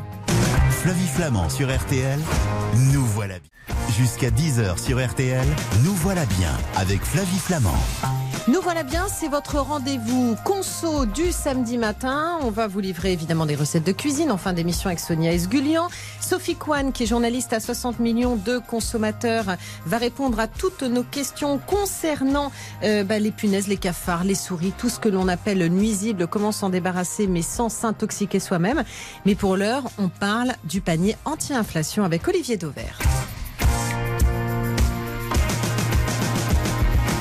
Flavie 0.69 1.07
Flamand 1.07 1.49
sur 1.49 1.75
RTL. 1.75 2.19
Nous 2.93 3.05
voilà 3.05 3.35
bien. 3.39 3.75
Jusqu'à 3.97 4.29
10h 4.29 4.81
sur 4.81 5.05
RTL. 5.05 5.45
Nous 5.83 5.93
voilà 5.93 6.25
bien 6.25 6.51
avec 6.77 7.03
Flavie 7.03 7.39
Flamand. 7.39 8.28
Nous 8.47 8.61
voilà 8.61 8.83
bien, 8.83 9.07
c'est 9.07 9.27
votre 9.27 9.57
rendez-vous 9.57 10.35
conso 10.43 11.05
du 11.05 11.31
samedi 11.31 11.77
matin. 11.77 12.39
On 12.41 12.49
va 12.49 12.67
vous 12.67 12.79
livrer 12.79 13.11
évidemment 13.11 13.45
des 13.45 13.55
recettes 13.55 13.83
de 13.83 13.91
cuisine 13.91 14.31
en 14.31 14.37
fin 14.37 14.53
d'émission 14.53 14.87
avec 14.87 14.99
Sonia 14.99 15.33
Esgulian. 15.33 15.87
Sophie 16.21 16.55
Kwan, 16.55 16.91
qui 16.91 17.03
est 17.03 17.05
journaliste 17.05 17.53
à 17.53 17.59
60 17.59 17.99
millions 17.99 18.35
de 18.35 18.57
consommateurs, 18.57 19.57
va 19.85 19.97
répondre 19.97 20.39
à 20.39 20.47
toutes 20.47 20.83
nos 20.83 21.03
questions 21.03 21.59
concernant 21.59 22.51
euh, 22.83 23.03
bah, 23.03 23.19
les 23.19 23.31
punaises, 23.31 23.67
les 23.67 23.77
cafards, 23.77 24.23
les 24.23 24.35
souris, 24.35 24.73
tout 24.77 24.89
ce 24.89 24.99
que 24.99 25.09
l'on 25.09 25.27
appelle 25.27 25.67
nuisible, 25.67 26.27
comment 26.27 26.51
s'en 26.51 26.69
débarrasser 26.69 27.27
mais 27.27 27.41
sans 27.41 27.69
s'intoxiquer 27.69 28.39
soi-même. 28.39 28.83
Mais 29.25 29.35
pour 29.35 29.57
l'heure, 29.57 29.83
on 29.97 30.09
parle 30.09 30.53
du 30.63 30.81
panier 30.81 31.15
anti-inflation 31.25 32.03
avec 32.03 32.27
Olivier 32.27 32.57
Dauvert. 32.57 32.99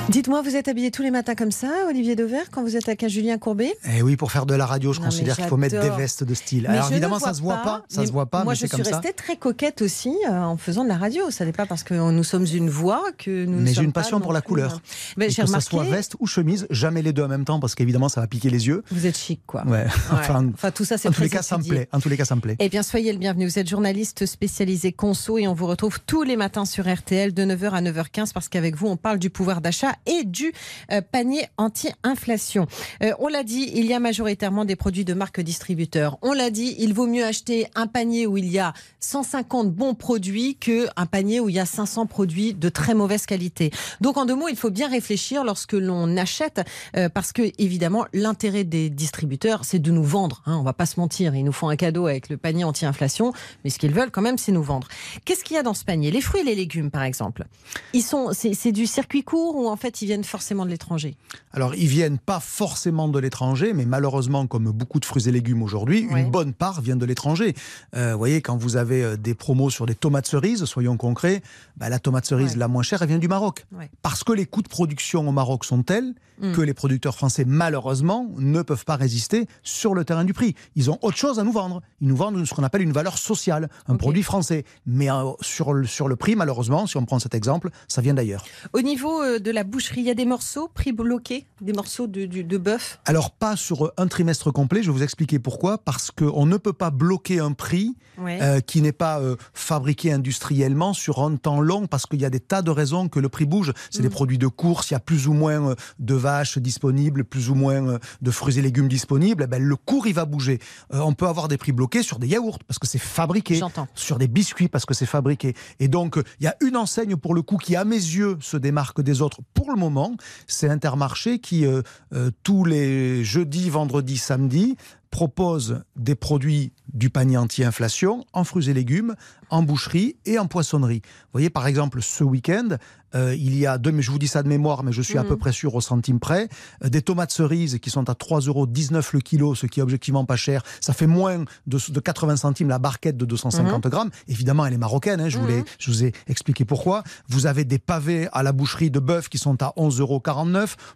Dites-moi, 0.08 0.40
vous 0.40 0.56
êtes 0.56 0.68
habillé 0.68 0.90
tous 0.90 1.02
les 1.02 1.10
matins 1.10 1.34
comme 1.34 1.50
ça, 1.50 1.68
Olivier 1.86 2.16
Dever, 2.16 2.40
quand 2.50 2.62
vous 2.62 2.76
êtes 2.76 2.88
avec 2.88 3.02
un 3.02 3.08
Julien 3.08 3.36
Courbet? 3.36 3.76
Eh 3.92 4.00
oui, 4.00 4.16
pour 4.16 4.32
faire 4.32 4.46
de 4.46 4.54
la 4.54 4.64
radio, 4.64 4.94
je 4.94 5.00
considère 5.00 5.36
qu'il 5.36 5.44
faut 5.44 5.58
mettre 5.58 5.78
des 5.82 5.90
vestes 5.90 6.24
de 6.24 6.32
style. 6.32 6.66
Alors 6.66 6.90
évidemment, 6.90 7.18
ça 7.18 7.34
se 7.34 7.42
voit 7.42 7.58
pas, 7.58 7.84
ça 7.88 8.06
se 8.06 8.10
voit 8.10 8.24
pas. 8.24 8.42
Moi, 8.42 8.54
je 8.54 8.64
suis 8.66 8.82
restée 8.82 9.12
très 9.12 9.36
coquette 9.36 9.82
aussi 9.82 10.16
euh, 10.26 10.32
en 10.32 10.56
faisant 10.56 10.82
de 10.84 10.88
la 10.88 10.96
radio. 10.96 11.30
Ça 11.30 11.44
n'est 11.44 11.52
pas 11.52 11.66
parce 11.66 11.82
que 11.82 11.92
nous 11.92 12.24
sommes 12.24 12.46
une 12.46 12.70
voix 12.70 13.02
que 13.18 13.44
nous. 13.44 13.60
Mais 13.60 13.74
j'ai 13.74 13.82
une 13.82 13.92
passion 13.92 14.18
pour 14.20 14.32
la 14.32 14.40
couleur. 14.40 14.80
Mais 15.18 15.28
que 15.28 15.46
ça 15.46 15.60
soit 15.60 15.84
veste 15.84 16.16
ou 16.20 16.26
chemise, 16.26 16.66
jamais 16.70 17.02
les 17.02 17.12
deux 17.12 17.24
en 17.24 17.28
même 17.28 17.44
temps 17.44 17.60
parce 17.60 17.74
qu'évidemment, 17.74 18.08
ça 18.08 18.22
va 18.22 18.26
piquer 18.26 18.48
les 18.48 18.66
yeux. 18.66 18.82
Vous 18.90 19.06
êtes 19.06 19.16
chic, 19.16 19.42
quoi. 19.46 19.66
Ouais. 19.66 19.86
Enfin, 20.10 20.70
tout 20.74 20.86
ça, 20.86 20.96
c'est 20.96 21.08
en 21.08 21.12
tous 21.12 21.20
les 21.20 21.28
cas, 21.28 21.42
ça 21.42 21.58
me 21.58 21.64
plaît. 21.64 21.86
En 21.92 22.00
tous 22.00 22.08
les 22.08 22.16
cas, 22.16 22.24
ça 22.24 22.34
me 22.34 22.40
plaît. 22.40 22.56
Eh 22.60 22.70
bien, 22.70 22.82
soyez 22.82 23.12
le 23.12 23.18
bienvenu. 23.18 23.46
Vous 23.46 23.58
êtes 23.58 23.68
journaliste 23.68 24.24
spécialisé 24.24 24.90
conso 24.92 25.36
et 25.36 25.46
on 25.46 25.54
vous 25.54 25.66
retrouve 25.66 26.00
tous 26.06 26.22
les 26.22 26.36
matins 26.36 26.64
sur 26.64 26.90
RTL 26.90 27.34
de 27.34 27.42
9h 27.42 27.70
à 27.72 27.82
9h15 27.82 28.32
parce 28.32 28.48
qu'avec 28.48 28.74
vous, 28.74 28.86
on 28.86 28.96
parle 28.96 29.18
du 29.18 29.28
pouvoir 29.28 29.60
d'achat 29.60 29.97
et 30.06 30.24
du 30.24 30.52
euh, 30.92 31.00
panier 31.00 31.46
anti-inflation. 31.56 32.66
Euh, 33.02 33.12
on 33.18 33.28
l'a 33.28 33.42
dit, 33.42 33.70
il 33.74 33.86
y 33.86 33.94
a 33.94 34.00
majoritairement 34.00 34.64
des 34.64 34.76
produits 34.76 35.04
de 35.04 35.14
marque 35.14 35.40
distributeur. 35.40 36.18
On 36.22 36.32
l'a 36.32 36.50
dit, 36.50 36.76
il 36.78 36.94
vaut 36.94 37.06
mieux 37.06 37.24
acheter 37.24 37.66
un 37.74 37.86
panier 37.86 38.26
où 38.26 38.36
il 38.36 38.48
y 38.48 38.58
a 38.58 38.72
150 39.00 39.72
bons 39.72 39.94
produits 39.94 40.56
qu'un 40.56 41.06
panier 41.06 41.40
où 41.40 41.48
il 41.48 41.54
y 41.54 41.60
a 41.60 41.66
500 41.66 42.06
produits 42.06 42.54
de 42.54 42.68
très 42.68 42.94
mauvaise 42.94 43.26
qualité. 43.26 43.70
Donc 44.00 44.16
en 44.16 44.24
deux 44.24 44.34
mots, 44.34 44.48
il 44.48 44.56
faut 44.56 44.70
bien 44.70 44.88
réfléchir 44.88 45.44
lorsque 45.44 45.72
l'on 45.72 46.16
achète, 46.16 46.60
euh, 46.96 47.08
parce 47.08 47.32
que 47.32 47.42
évidemment, 47.58 48.06
l'intérêt 48.12 48.64
des 48.64 48.90
distributeurs, 48.90 49.64
c'est 49.64 49.78
de 49.78 49.90
nous 49.90 50.04
vendre. 50.04 50.42
Hein, 50.46 50.56
on 50.58 50.62
va 50.62 50.72
pas 50.72 50.86
se 50.86 50.98
mentir, 51.00 51.34
ils 51.34 51.44
nous 51.44 51.52
font 51.52 51.68
un 51.68 51.76
cadeau 51.76 52.06
avec 52.06 52.28
le 52.28 52.36
panier 52.36 52.64
anti-inflation, 52.64 53.32
mais 53.64 53.70
ce 53.70 53.78
qu'ils 53.78 53.92
veulent 53.92 54.10
quand 54.10 54.22
même, 54.22 54.38
c'est 54.38 54.52
nous 54.52 54.62
vendre. 54.62 54.88
Qu'est-ce 55.24 55.44
qu'il 55.44 55.56
y 55.56 55.58
a 55.58 55.62
dans 55.62 55.74
ce 55.74 55.84
panier? 55.84 56.10
Les 56.10 56.20
fruits 56.20 56.40
et 56.40 56.44
les 56.44 56.54
légumes, 56.54 56.90
par 56.90 57.02
exemple? 57.02 57.44
Ils 57.92 58.02
sont, 58.02 58.30
c'est 58.32 58.72
du 58.72 58.86
circuit 58.86 59.22
court 59.22 59.56
ou 59.56 59.68
en 59.68 59.76
fait 59.76 59.87
ils 60.00 60.06
viennent 60.06 60.24
forcément 60.24 60.64
de 60.64 60.70
l'étranger 60.70 61.16
Alors 61.52 61.74
ils 61.74 61.86
viennent 61.86 62.18
pas 62.18 62.40
forcément 62.40 63.08
de 63.08 63.18
l'étranger, 63.18 63.72
mais 63.72 63.84
malheureusement, 63.84 64.46
comme 64.46 64.70
beaucoup 64.70 65.00
de 65.00 65.04
fruits 65.04 65.28
et 65.28 65.32
légumes 65.32 65.62
aujourd'hui, 65.62 66.08
une 66.10 66.30
bonne 66.30 66.52
part 66.52 66.80
vient 66.80 66.96
de 66.96 67.06
l'étranger. 67.06 67.54
Euh, 67.96 68.12
vous 68.12 68.18
voyez, 68.18 68.42
quand 68.42 68.56
vous 68.56 68.76
avez 68.76 69.02
euh, 69.02 69.16
des 69.16 69.34
promos 69.34 69.70
sur 69.70 69.86
des 69.86 69.94
tomates 69.94 70.26
cerises, 70.26 70.64
soyons 70.64 70.96
concrets, 70.96 71.42
bah, 71.76 71.88
la 71.88 71.98
tomate 71.98 72.26
cerise 72.26 72.56
la 72.56 72.68
moins 72.68 72.82
chère, 72.82 73.02
elle 73.02 73.08
vient 73.08 73.18
du 73.18 73.28
Maroc. 73.28 73.66
Parce 74.02 74.24
que 74.24 74.32
les 74.32 74.46
coûts 74.46 74.62
de 74.62 74.68
production 74.68 75.28
au 75.28 75.32
Maroc 75.32 75.64
sont 75.64 75.82
tels 75.82 76.14
mm. 76.40 76.52
que 76.52 76.60
les 76.60 76.74
producteurs 76.74 77.14
français, 77.14 77.44
malheureusement, 77.46 78.30
ne 78.38 78.62
peuvent 78.62 78.84
pas 78.84 78.96
résister 78.96 79.46
sur 79.62 79.94
le 79.94 80.04
terrain 80.04 80.24
du 80.24 80.32
prix. 80.32 80.54
Ils 80.76 80.90
ont 80.90 80.98
autre 81.02 81.16
chose 81.16 81.38
à 81.38 81.44
nous 81.44 81.52
vendre. 81.52 81.82
Ils 82.00 82.08
nous 82.08 82.16
vendent 82.16 82.44
ce 82.44 82.54
qu'on 82.54 82.64
appelle 82.64 82.82
une 82.82 82.92
valeur 82.92 83.18
sociale, 83.18 83.68
un 83.86 83.96
produit 83.96 84.22
français. 84.22 84.64
Mais 84.86 85.10
euh, 85.10 85.32
sur, 85.40 85.72
le, 85.72 85.86
sur 85.86 86.08
le 86.08 86.16
prix, 86.16 86.36
malheureusement, 86.36 86.86
si 86.86 86.96
on 86.96 87.04
prend 87.04 87.18
cet 87.18 87.34
exemple, 87.34 87.70
ça 87.88 88.00
vient 88.00 88.14
d'ailleurs. 88.14 88.44
Au 88.72 88.80
niveau 88.80 89.38
de 89.38 89.50
la 89.50 89.64
il 89.96 90.02
y 90.02 90.10
a 90.10 90.14
des 90.14 90.24
morceaux 90.24 90.68
prix 90.68 90.92
bloqués, 90.92 91.46
des 91.60 91.72
morceaux 91.72 92.06
de, 92.06 92.26
de 92.26 92.58
bœuf 92.58 93.00
Alors, 93.04 93.30
pas 93.30 93.56
sur 93.56 93.92
un 93.96 94.06
trimestre 94.06 94.52
complet. 94.52 94.82
Je 94.82 94.90
vais 94.90 94.96
vous 94.96 95.02
expliquer 95.02 95.38
pourquoi. 95.38 95.78
Parce 95.78 96.10
qu'on 96.10 96.46
ne 96.46 96.56
peut 96.56 96.72
pas 96.72 96.90
bloquer 96.90 97.40
un 97.40 97.52
prix 97.52 97.96
euh, 98.18 98.60
qui 98.60 98.82
n'est 98.82 98.92
pas 98.92 99.20
fabriqué 99.54 100.12
industriellement 100.12 100.92
sur 100.92 101.22
un 101.22 101.36
temps 101.36 101.60
long, 101.60 101.86
parce 101.86 102.06
qu'il 102.06 102.20
y 102.20 102.24
a 102.24 102.30
des 102.30 102.40
tas 102.40 102.62
de 102.62 102.70
raisons 102.70 103.08
que 103.08 103.20
le 103.20 103.28
prix 103.28 103.46
bouge. 103.46 103.72
C'est 103.90 104.02
des 104.02 104.08
mm. 104.08 104.12
produits 104.12 104.38
de 104.38 104.46
course, 104.46 104.90
il 104.90 104.94
y 104.94 104.96
a 104.96 105.00
plus 105.00 105.28
ou 105.28 105.32
moins 105.32 105.74
de 105.98 106.14
vaches 106.14 106.58
disponibles, 106.58 107.24
plus 107.24 107.50
ou 107.50 107.54
moins 107.54 107.98
de 108.20 108.30
fruits 108.30 108.58
et 108.58 108.62
légumes 108.62 108.88
disponibles. 108.88 109.44
Eh 109.44 109.46
ben, 109.46 109.62
le 109.62 109.76
cours, 109.76 110.06
il 110.06 110.14
va 110.14 110.24
bouger. 110.24 110.58
on 110.90 111.14
peut 111.14 111.26
avoir 111.26 111.48
des 111.48 111.58
prix 111.58 111.72
bloqués 111.72 112.02
sur 112.02 112.18
des 112.18 112.28
yaourts, 112.28 112.58
parce 112.66 112.78
que 112.78 112.86
c'est 112.86 112.98
fabriqué. 112.98 113.60
Sur 113.94 114.18
des 114.18 114.28
biscuits, 114.28 114.68
parce 114.68 114.84
que 114.84 114.94
c'est 114.94 115.06
fabriqué. 115.06 115.54
Et 115.80 115.88
donc, 115.88 116.18
il 116.40 116.44
y 116.44 116.48
a 116.48 116.56
une 116.60 116.76
enseigne, 116.76 117.16
pour 117.16 117.34
le 117.34 117.42
coup, 117.42 117.56
qui, 117.56 117.76
à 117.76 117.84
mes 117.84 117.96
yeux, 117.96 118.36
se 118.40 118.56
démarque 118.56 119.00
des 119.00 119.22
autres 119.22 119.40
pour 119.54 119.67
le 119.68 119.78
moment. 119.78 120.16
C'est 120.46 120.68
Intermarché 120.68 121.38
qui, 121.38 121.66
euh, 121.66 121.82
euh, 122.12 122.30
tous 122.42 122.64
les 122.64 123.24
jeudis, 123.24 123.70
vendredis, 123.70 124.18
samedis, 124.18 124.76
propose 125.10 125.82
des 125.96 126.14
produits 126.14 126.72
du 126.92 127.10
panier 127.10 127.36
anti-inflation 127.36 128.24
en 128.32 128.44
fruits 128.44 128.68
et 128.68 128.74
légumes, 128.74 129.14
en 129.50 129.62
boucherie 129.62 130.16
et 130.24 130.38
en 130.38 130.46
poissonnerie. 130.46 131.02
Vous 131.04 131.32
voyez, 131.32 131.50
par 131.50 131.66
exemple, 131.66 132.02
ce 132.02 132.24
week-end, 132.24 132.76
euh, 133.14 133.34
il 133.34 133.58
y 133.58 133.66
a 133.66 133.78
deux, 133.78 133.92
mais 133.92 134.02
je 134.02 134.10
vous 134.10 134.18
dis 134.18 134.28
ça 134.28 134.42
de 134.42 134.48
mémoire, 134.48 134.82
mais 134.82 134.92
je 134.92 135.02
suis 135.02 135.18
à 135.18 135.24
peu 135.24 135.34
mhm. 135.34 135.38
près 135.38 135.52
sûr 135.52 135.74
au 135.74 135.80
centime 135.80 136.20
près, 136.20 136.48
euh, 136.84 136.88
des 136.88 137.02
tomates 137.02 137.30
cerises 137.30 137.78
qui 137.78 137.90
sont 137.90 138.08
à 138.10 138.12
3,19 138.12 138.48
euros 138.48 138.66
le 139.12 139.20
kilo, 139.20 139.54
ce 139.54 139.66
qui 139.66 139.80
est 139.80 139.82
objectivement 139.82 140.24
pas 140.24 140.36
cher. 140.36 140.62
Ça 140.80 140.92
fait 140.92 141.06
moins 141.06 141.44
de, 141.66 141.78
de 141.90 142.00
80 142.00 142.36
centimes 142.36 142.68
la 142.68 142.78
barquette 142.78 143.16
de 143.16 143.24
250 143.24 143.84
mhm. 143.84 143.90
grammes. 143.90 144.10
Évidemment, 144.28 144.66
elle 144.66 144.74
est 144.74 144.78
marocaine, 144.78 145.20
hein, 145.20 145.28
je, 145.28 145.38
mhm. 145.38 145.64
je 145.78 145.90
vous 145.90 146.04
ai 146.04 146.12
expliqué 146.26 146.64
pourquoi. 146.64 147.02
Vous 147.28 147.46
avez 147.46 147.64
des 147.64 147.78
pavés 147.78 148.28
à 148.32 148.42
la 148.42 148.52
boucherie 148.52 148.90
de 148.90 149.00
bœuf 149.00 149.28
qui 149.28 149.38
sont 149.38 149.62
à 149.62 149.72
11,49 149.76 150.00
euros. 150.00 150.22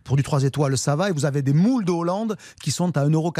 Pour 0.04 0.16
du 0.16 0.22
3 0.22 0.44
étoiles, 0.44 0.76
ça 0.76 0.96
va. 0.96 1.08
Et 1.08 1.12
vous 1.12 1.24
avez 1.24 1.42
des 1.42 1.54
moules 1.54 1.84
de 1.84 1.92
Hollande 1.92 2.36
qui 2.62 2.70
sont 2.70 2.96
à 2.96 3.06
1,98 3.06 3.12
euros 3.14 3.32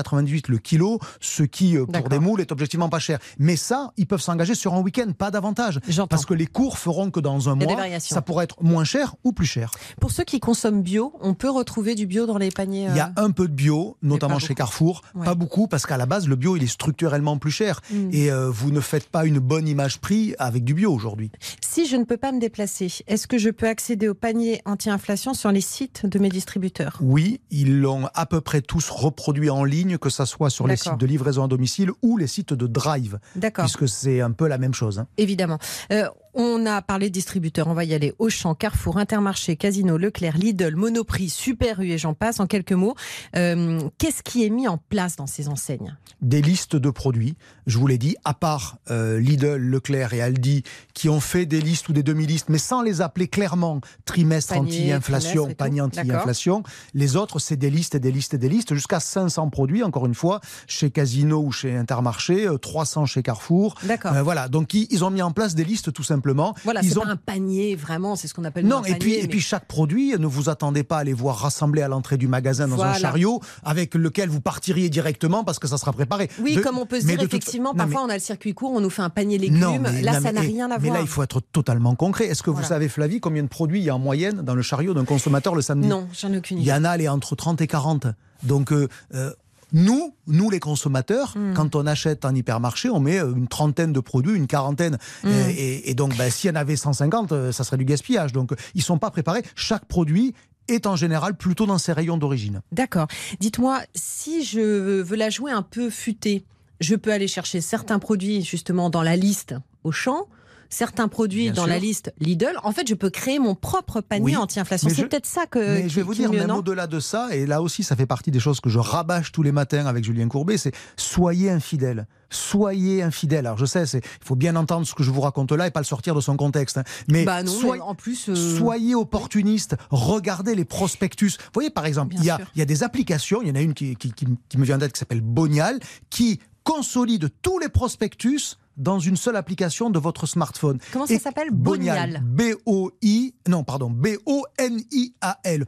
le 0.48 0.58
kilo, 0.58 0.98
ce 1.20 1.42
qui, 1.42 1.76
euh, 1.76 1.86
pour 1.86 2.08
des 2.08 2.18
moules, 2.18 2.40
est 2.40 2.52
objectivement 2.52 2.88
pas 2.88 2.98
cher. 2.98 3.18
Mais 3.38 3.56
ça, 3.56 3.92
ils 3.96 4.06
peuvent 4.06 4.20
s'engager 4.20 4.54
sur 4.54 4.74
un 4.74 4.80
week-end, 4.80 5.01
pas 5.10 5.30
davantage. 5.30 5.80
Parce 6.08 6.26
que 6.26 6.34
les 6.34 6.46
cours 6.46 6.78
feront 6.78 7.10
que 7.10 7.20
dans 7.20 7.48
un 7.48 7.54
mois, 7.54 7.76
ça 7.98 8.22
pourrait 8.22 8.44
être 8.44 8.62
moins 8.62 8.84
cher 8.84 9.14
ou 9.24 9.32
plus 9.32 9.46
cher. 9.46 9.70
Pour 10.00 10.10
ceux 10.10 10.24
qui 10.24 10.40
consomment 10.40 10.82
bio, 10.82 11.14
on 11.20 11.34
peut 11.34 11.50
retrouver 11.50 11.94
du 11.94 12.06
bio 12.06 12.26
dans 12.26 12.38
les 12.38 12.50
paniers 12.50 12.88
Il 12.90 12.96
y 12.96 13.00
a 13.00 13.12
euh, 13.18 13.24
un 13.24 13.30
peu 13.30 13.48
de 13.48 13.54
bio, 13.54 13.96
notamment 14.02 14.38
chez 14.38 14.54
Carrefour. 14.54 15.02
Pas 15.24 15.34
beaucoup, 15.34 15.66
parce 15.66 15.86
qu'à 15.86 15.96
la 15.96 16.06
base, 16.06 16.28
le 16.28 16.36
bio, 16.36 16.56
il 16.56 16.62
est 16.62 16.66
structurellement 16.66 17.38
plus 17.38 17.50
cher. 17.50 17.80
Hmm. 17.90 18.08
Et 18.12 18.30
euh, 18.30 18.50
vous 18.50 18.70
ne 18.70 18.80
faites 18.80 19.08
pas 19.08 19.24
une 19.24 19.38
bonne 19.38 19.68
image 19.68 20.00
prix 20.00 20.34
avec 20.38 20.64
du 20.64 20.74
bio 20.74 20.92
aujourd'hui. 20.92 21.30
Si 21.60 21.86
je 21.86 21.96
ne 21.96 22.04
peux 22.04 22.16
pas 22.16 22.32
me 22.32 22.40
déplacer, 22.40 22.92
est-ce 23.06 23.26
que 23.26 23.38
je 23.38 23.50
peux 23.50 23.68
accéder 23.68 24.08
au 24.08 24.14
panier 24.14 24.60
anti-inflation 24.64 25.34
sur 25.34 25.50
les 25.52 25.60
sites 25.60 26.06
de 26.06 26.18
mes 26.18 26.28
distributeurs? 26.28 26.98
Oui, 27.00 27.40
ils 27.50 27.80
l'ont 27.80 28.08
à 28.14 28.26
peu 28.26 28.40
près 28.40 28.60
tous 28.60 28.90
reproduit 28.90 29.50
en 29.50 29.64
ligne, 29.64 29.98
que 29.98 30.10
ce 30.10 30.24
soit 30.24 30.50
sur 30.50 30.66
les 30.66 30.76
sites 30.76 30.98
de 30.98 31.06
livraison 31.06 31.44
à 31.44 31.48
domicile 31.48 31.90
ou 32.02 32.16
les 32.16 32.26
sites 32.26 32.52
de 32.52 32.66
drive. 32.66 33.18
D'accord. 33.36 33.64
Puisque 33.64 33.88
c'est 33.88 34.20
un 34.20 34.32
peu 34.32 34.48
la 34.48 34.58
même 34.58 34.74
chose. 34.74 34.91
Hein. 34.98 35.08
Évidemment. 35.16 35.58
Euh, 35.92 36.08
on 36.34 36.64
a 36.66 36.80
parlé 36.80 37.08
de 37.08 37.12
distributeurs, 37.12 37.68
on 37.68 37.74
va 37.74 37.84
y 37.84 37.92
aller. 37.92 38.14
Auchan, 38.18 38.54
Carrefour, 38.54 38.96
Intermarché, 38.96 39.56
Casino, 39.56 39.98
Leclerc, 39.98 40.38
Lidl, 40.38 40.74
Monoprix, 40.76 41.28
Super 41.28 41.80
U 41.80 41.90
et 41.90 41.98
j'en 41.98 42.14
passe 42.14 42.40
en 42.40 42.46
quelques 42.46 42.72
mots. 42.72 42.94
Euh, 43.36 43.80
qu'est-ce 43.98 44.22
qui 44.22 44.44
est 44.44 44.50
mis 44.50 44.66
en 44.66 44.78
place 44.78 45.16
dans 45.16 45.26
ces 45.26 45.48
enseignes? 45.48 45.94
Des 46.22 46.40
listes 46.40 46.76
de 46.76 46.90
produits. 46.90 47.34
Je 47.66 47.78
vous 47.78 47.86
l'ai 47.86 47.98
dit, 47.98 48.16
à 48.24 48.32
part 48.32 48.78
euh, 48.90 49.20
Lidl, 49.20 49.56
Leclerc 49.56 50.14
et 50.14 50.22
Aldi 50.22 50.62
qui 50.94 51.08
ont 51.08 51.20
fait 51.20 51.46
des 51.46 51.60
listes 51.60 51.88
ou 51.88 51.92
des 51.92 52.02
demi-listes, 52.02 52.48
mais 52.48 52.58
sans 52.58 52.82
les 52.82 53.00
appeler 53.02 53.28
clairement 53.28 53.80
trimestre 54.04 54.56
anti-inflation, 54.56 55.52
panier 55.54 55.80
anti-inflation. 55.80 56.62
Les 56.94 57.16
autres, 57.16 57.38
c'est 57.38 57.56
des 57.56 57.70
listes 57.70 57.94
et 57.94 58.00
des 58.00 58.12
listes 58.12 58.34
et 58.34 58.38
des 58.38 58.48
listes, 58.48 58.74
jusqu'à 58.74 59.00
500 59.00 59.50
produits, 59.50 59.82
encore 59.82 60.06
une 60.06 60.14
fois, 60.14 60.40
chez 60.66 60.90
Casino 60.90 61.40
ou 61.40 61.52
chez 61.52 61.76
Intermarché, 61.76 62.48
300 62.60 63.02
euh, 63.02 63.06
chez 63.06 63.22
Carrefour. 63.22 63.74
D'accord. 63.84 64.12
voilà, 64.22 64.48
donc 64.48 64.74
ils 64.74 65.04
ont 65.04 65.10
mis 65.10 65.22
en 65.22 65.32
place 65.32 65.54
des 65.54 65.64
listes 65.64 65.92
tout 65.92 66.02
simplement 66.02 66.21
voilà, 66.64 66.82
c'est 66.82 66.96
ont... 66.98 67.02
pas 67.02 67.08
un 67.08 67.16
panier 67.16 67.74
vraiment, 67.74 68.16
c'est 68.16 68.28
ce 68.28 68.34
qu'on 68.34 68.44
appelle 68.44 68.66
non, 68.66 68.78
un 68.78 68.84
et 68.84 68.94
puis 68.94 69.14
et 69.14 69.28
puis 69.28 69.40
chaque 69.40 69.66
produit, 69.66 70.14
ne 70.18 70.26
vous 70.26 70.48
attendez 70.48 70.82
pas 70.84 70.98
à 70.98 71.04
les 71.04 71.12
voir 71.12 71.36
rassemblés 71.36 71.82
à 71.82 71.88
l'entrée 71.88 72.16
du 72.16 72.28
magasin 72.28 72.68
dans 72.68 72.82
un 72.82 72.94
chariot 72.94 73.40
avec 73.64 73.94
lequel 73.94 74.28
vous 74.28 74.40
partiriez 74.40 74.88
directement 74.88 75.44
parce 75.44 75.58
que 75.58 75.68
ça 75.68 75.78
sera 75.78 75.92
préparé. 75.92 76.30
Oui, 76.40 76.60
comme 76.62 76.78
on 76.78 76.86
peut 76.86 77.00
se 77.00 77.06
dire 77.06 77.20
effectivement, 77.20 77.74
parfois 77.74 78.02
on 78.02 78.08
a 78.08 78.14
le 78.14 78.20
circuit 78.20 78.54
court, 78.54 78.72
on 78.72 78.80
nous 78.80 78.90
fait 78.90 79.02
un 79.02 79.10
panier 79.10 79.38
légumes. 79.38 79.86
là, 80.02 80.20
ça 80.20 80.32
n'a 80.32 80.40
rien 80.40 80.70
à 80.70 80.78
voir. 80.78 80.80
Mais 80.80 80.98
là, 80.98 81.00
il 81.00 81.08
faut 81.08 81.22
être 81.22 81.40
totalement 81.40 81.94
concret. 81.94 82.26
Est-ce 82.26 82.42
que 82.42 82.50
vous 82.50 82.62
savez, 82.62 82.88
Flavie, 82.88 83.20
combien 83.20 83.42
de 83.42 83.48
produits 83.48 83.80
il 83.80 83.84
y 83.84 83.90
a 83.90 83.94
en 83.94 83.98
moyenne 83.98 84.42
dans 84.42 84.54
le 84.54 84.62
chariot 84.62 84.94
d'un 84.94 85.04
consommateur 85.04 85.54
le 85.54 85.62
samedi? 85.62 85.88
Non, 85.88 86.08
j'en 86.18 86.32
ai 86.32 86.38
aucune 86.38 86.58
idée. 86.58 86.66
Il 86.66 86.68
y 86.68 86.72
en 86.72 86.84
a 86.84 86.96
les 86.96 87.08
entre 87.08 87.34
30 87.34 87.60
et 87.60 87.66
40. 87.66 88.06
Donc, 88.42 88.72
euh, 88.72 88.88
euh, 89.14 89.32
nous, 89.72 90.14
nous 90.26 90.50
les 90.50 90.60
consommateurs, 90.60 91.34
hmm. 91.36 91.54
quand 91.54 91.74
on 91.74 91.86
achète 91.86 92.24
en 92.24 92.34
hypermarché, 92.34 92.90
on 92.90 93.00
met 93.00 93.18
euh, 93.18 93.34
une 93.34 93.48
trentaine 93.48 93.92
de 93.92 94.00
produits, 94.00 94.36
une 94.36 94.46
quarantaine. 94.46 94.98
Hmm. 95.24 95.30
Et, 95.56 95.94
donc, 95.94 96.16
ben, 96.16 96.30
s'il 96.30 96.48
y 96.48 96.52
en 96.52 96.56
avait 96.56 96.76
150, 96.76 97.32
euh, 97.32 97.52
ça 97.52 97.64
serait 97.64 97.76
du 97.76 97.84
gaspillage. 97.84 98.32
Donc, 98.32 98.52
ils 98.74 98.78
ne 98.78 98.84
sont 98.84 98.98
pas 98.98 99.10
préparés. 99.10 99.42
Chaque 99.54 99.86
produit 99.86 100.34
est 100.68 100.86
en 100.86 100.96
général 100.96 101.36
plutôt 101.36 101.66
dans 101.66 101.78
ses 101.78 101.92
rayons 101.92 102.16
d'origine. 102.16 102.60
D'accord. 102.70 103.08
Dites-moi, 103.40 103.80
si 103.94 104.44
je 104.44 105.00
veux 105.02 105.16
la 105.16 105.30
jouer 105.30 105.52
un 105.52 105.62
peu 105.62 105.90
futée, 105.90 106.44
je 106.80 106.94
peux 106.94 107.12
aller 107.12 107.28
chercher 107.28 107.60
certains 107.60 107.98
produits 107.98 108.42
justement 108.42 108.90
dans 108.90 109.02
la 109.02 109.16
liste 109.16 109.54
au 109.84 109.92
champ 109.92 110.28
certains 110.72 111.08
produits 111.08 111.50
dans 111.50 111.66
la 111.66 111.78
liste 111.78 112.12
Lidl, 112.18 112.58
en 112.62 112.72
fait, 112.72 112.88
je 112.88 112.94
peux 112.94 113.10
créer 113.10 113.38
mon 113.38 113.54
propre 113.54 114.00
panier 114.00 114.36
anti-inflation. 114.36 114.88
C'est 114.88 115.06
peut-être 115.06 115.26
ça 115.26 115.46
que. 115.46 115.58
Mais 115.58 115.88
je 115.88 115.96
vais 115.96 116.02
vous 116.02 116.14
dire, 116.14 116.32
même 116.32 116.50
au-delà 116.50 116.86
de 116.86 117.00
ça, 117.00 117.28
et 117.32 117.46
là 117.46 117.62
aussi, 117.62 117.82
ça 117.82 117.96
fait 117.96 118.06
partie 118.06 118.30
des 118.30 118.40
choses 118.40 118.60
que 118.60 118.70
je 118.70 118.78
rabâche 118.78 119.32
tous 119.32 119.42
les 119.42 119.52
matins 119.52 119.86
avec 119.86 120.04
Julien 120.04 120.28
Courbet, 120.28 120.56
c'est 120.56 120.72
soyez 120.96 121.50
infidèles 121.50 122.06
soyez 122.34 123.02
infidèles. 123.02 123.44
Alors 123.44 123.58
je 123.58 123.66
sais, 123.66 123.84
il 123.92 124.00
faut 124.24 124.36
bien 124.36 124.56
entendre 124.56 124.86
ce 124.86 124.94
que 124.94 125.02
je 125.02 125.10
vous 125.10 125.20
raconte 125.20 125.52
là 125.52 125.66
et 125.66 125.70
pas 125.70 125.80
le 125.80 125.84
sortir 125.84 126.14
de 126.14 126.22
son 126.22 126.34
contexte. 126.38 126.78
Hein. 126.78 126.84
Mais, 127.06 127.26
bah 127.26 127.42
en 127.82 127.94
plus, 127.94 128.30
euh, 128.30 128.56
soyez 128.56 128.94
opportunistes. 128.94 129.76
Regardez 129.90 130.54
les 130.54 130.64
prospectus. 130.64 131.36
Vous 131.38 131.50
voyez, 131.52 131.68
par 131.68 131.84
exemple, 131.84 132.14
il 132.16 132.24
y, 132.24 132.30
a, 132.30 132.38
il 132.54 132.58
y 132.58 132.62
a 132.62 132.64
des 132.64 132.84
applications. 132.84 133.42
Il 133.42 133.48
y 133.48 133.50
en 133.50 133.54
a 133.54 133.60
une 133.60 133.74
qui, 133.74 133.96
qui, 133.96 134.14
qui 134.14 134.56
me 134.58 134.64
vient 134.64 134.78
d'être 134.78 134.94
qui 134.94 134.98
s'appelle 134.98 135.20
Bonial, 135.20 135.78
qui 136.08 136.40
consolide 136.64 137.28
tous 137.42 137.58
les 137.58 137.68
prospectus 137.68 138.56
dans 138.76 138.98
une 138.98 139.16
seule 139.16 139.36
application 139.36 139.90
de 139.90 139.98
votre 139.98 140.26
smartphone. 140.26 140.78
Comment 140.92 141.06
ça 141.06 141.18
s'appelle? 141.18 141.50
Bonial. 141.50 142.22
B-O-I, 142.24 143.34
non, 143.48 143.64
pardon, 143.64 143.90
B-O-N-I-A-L. 143.90 145.66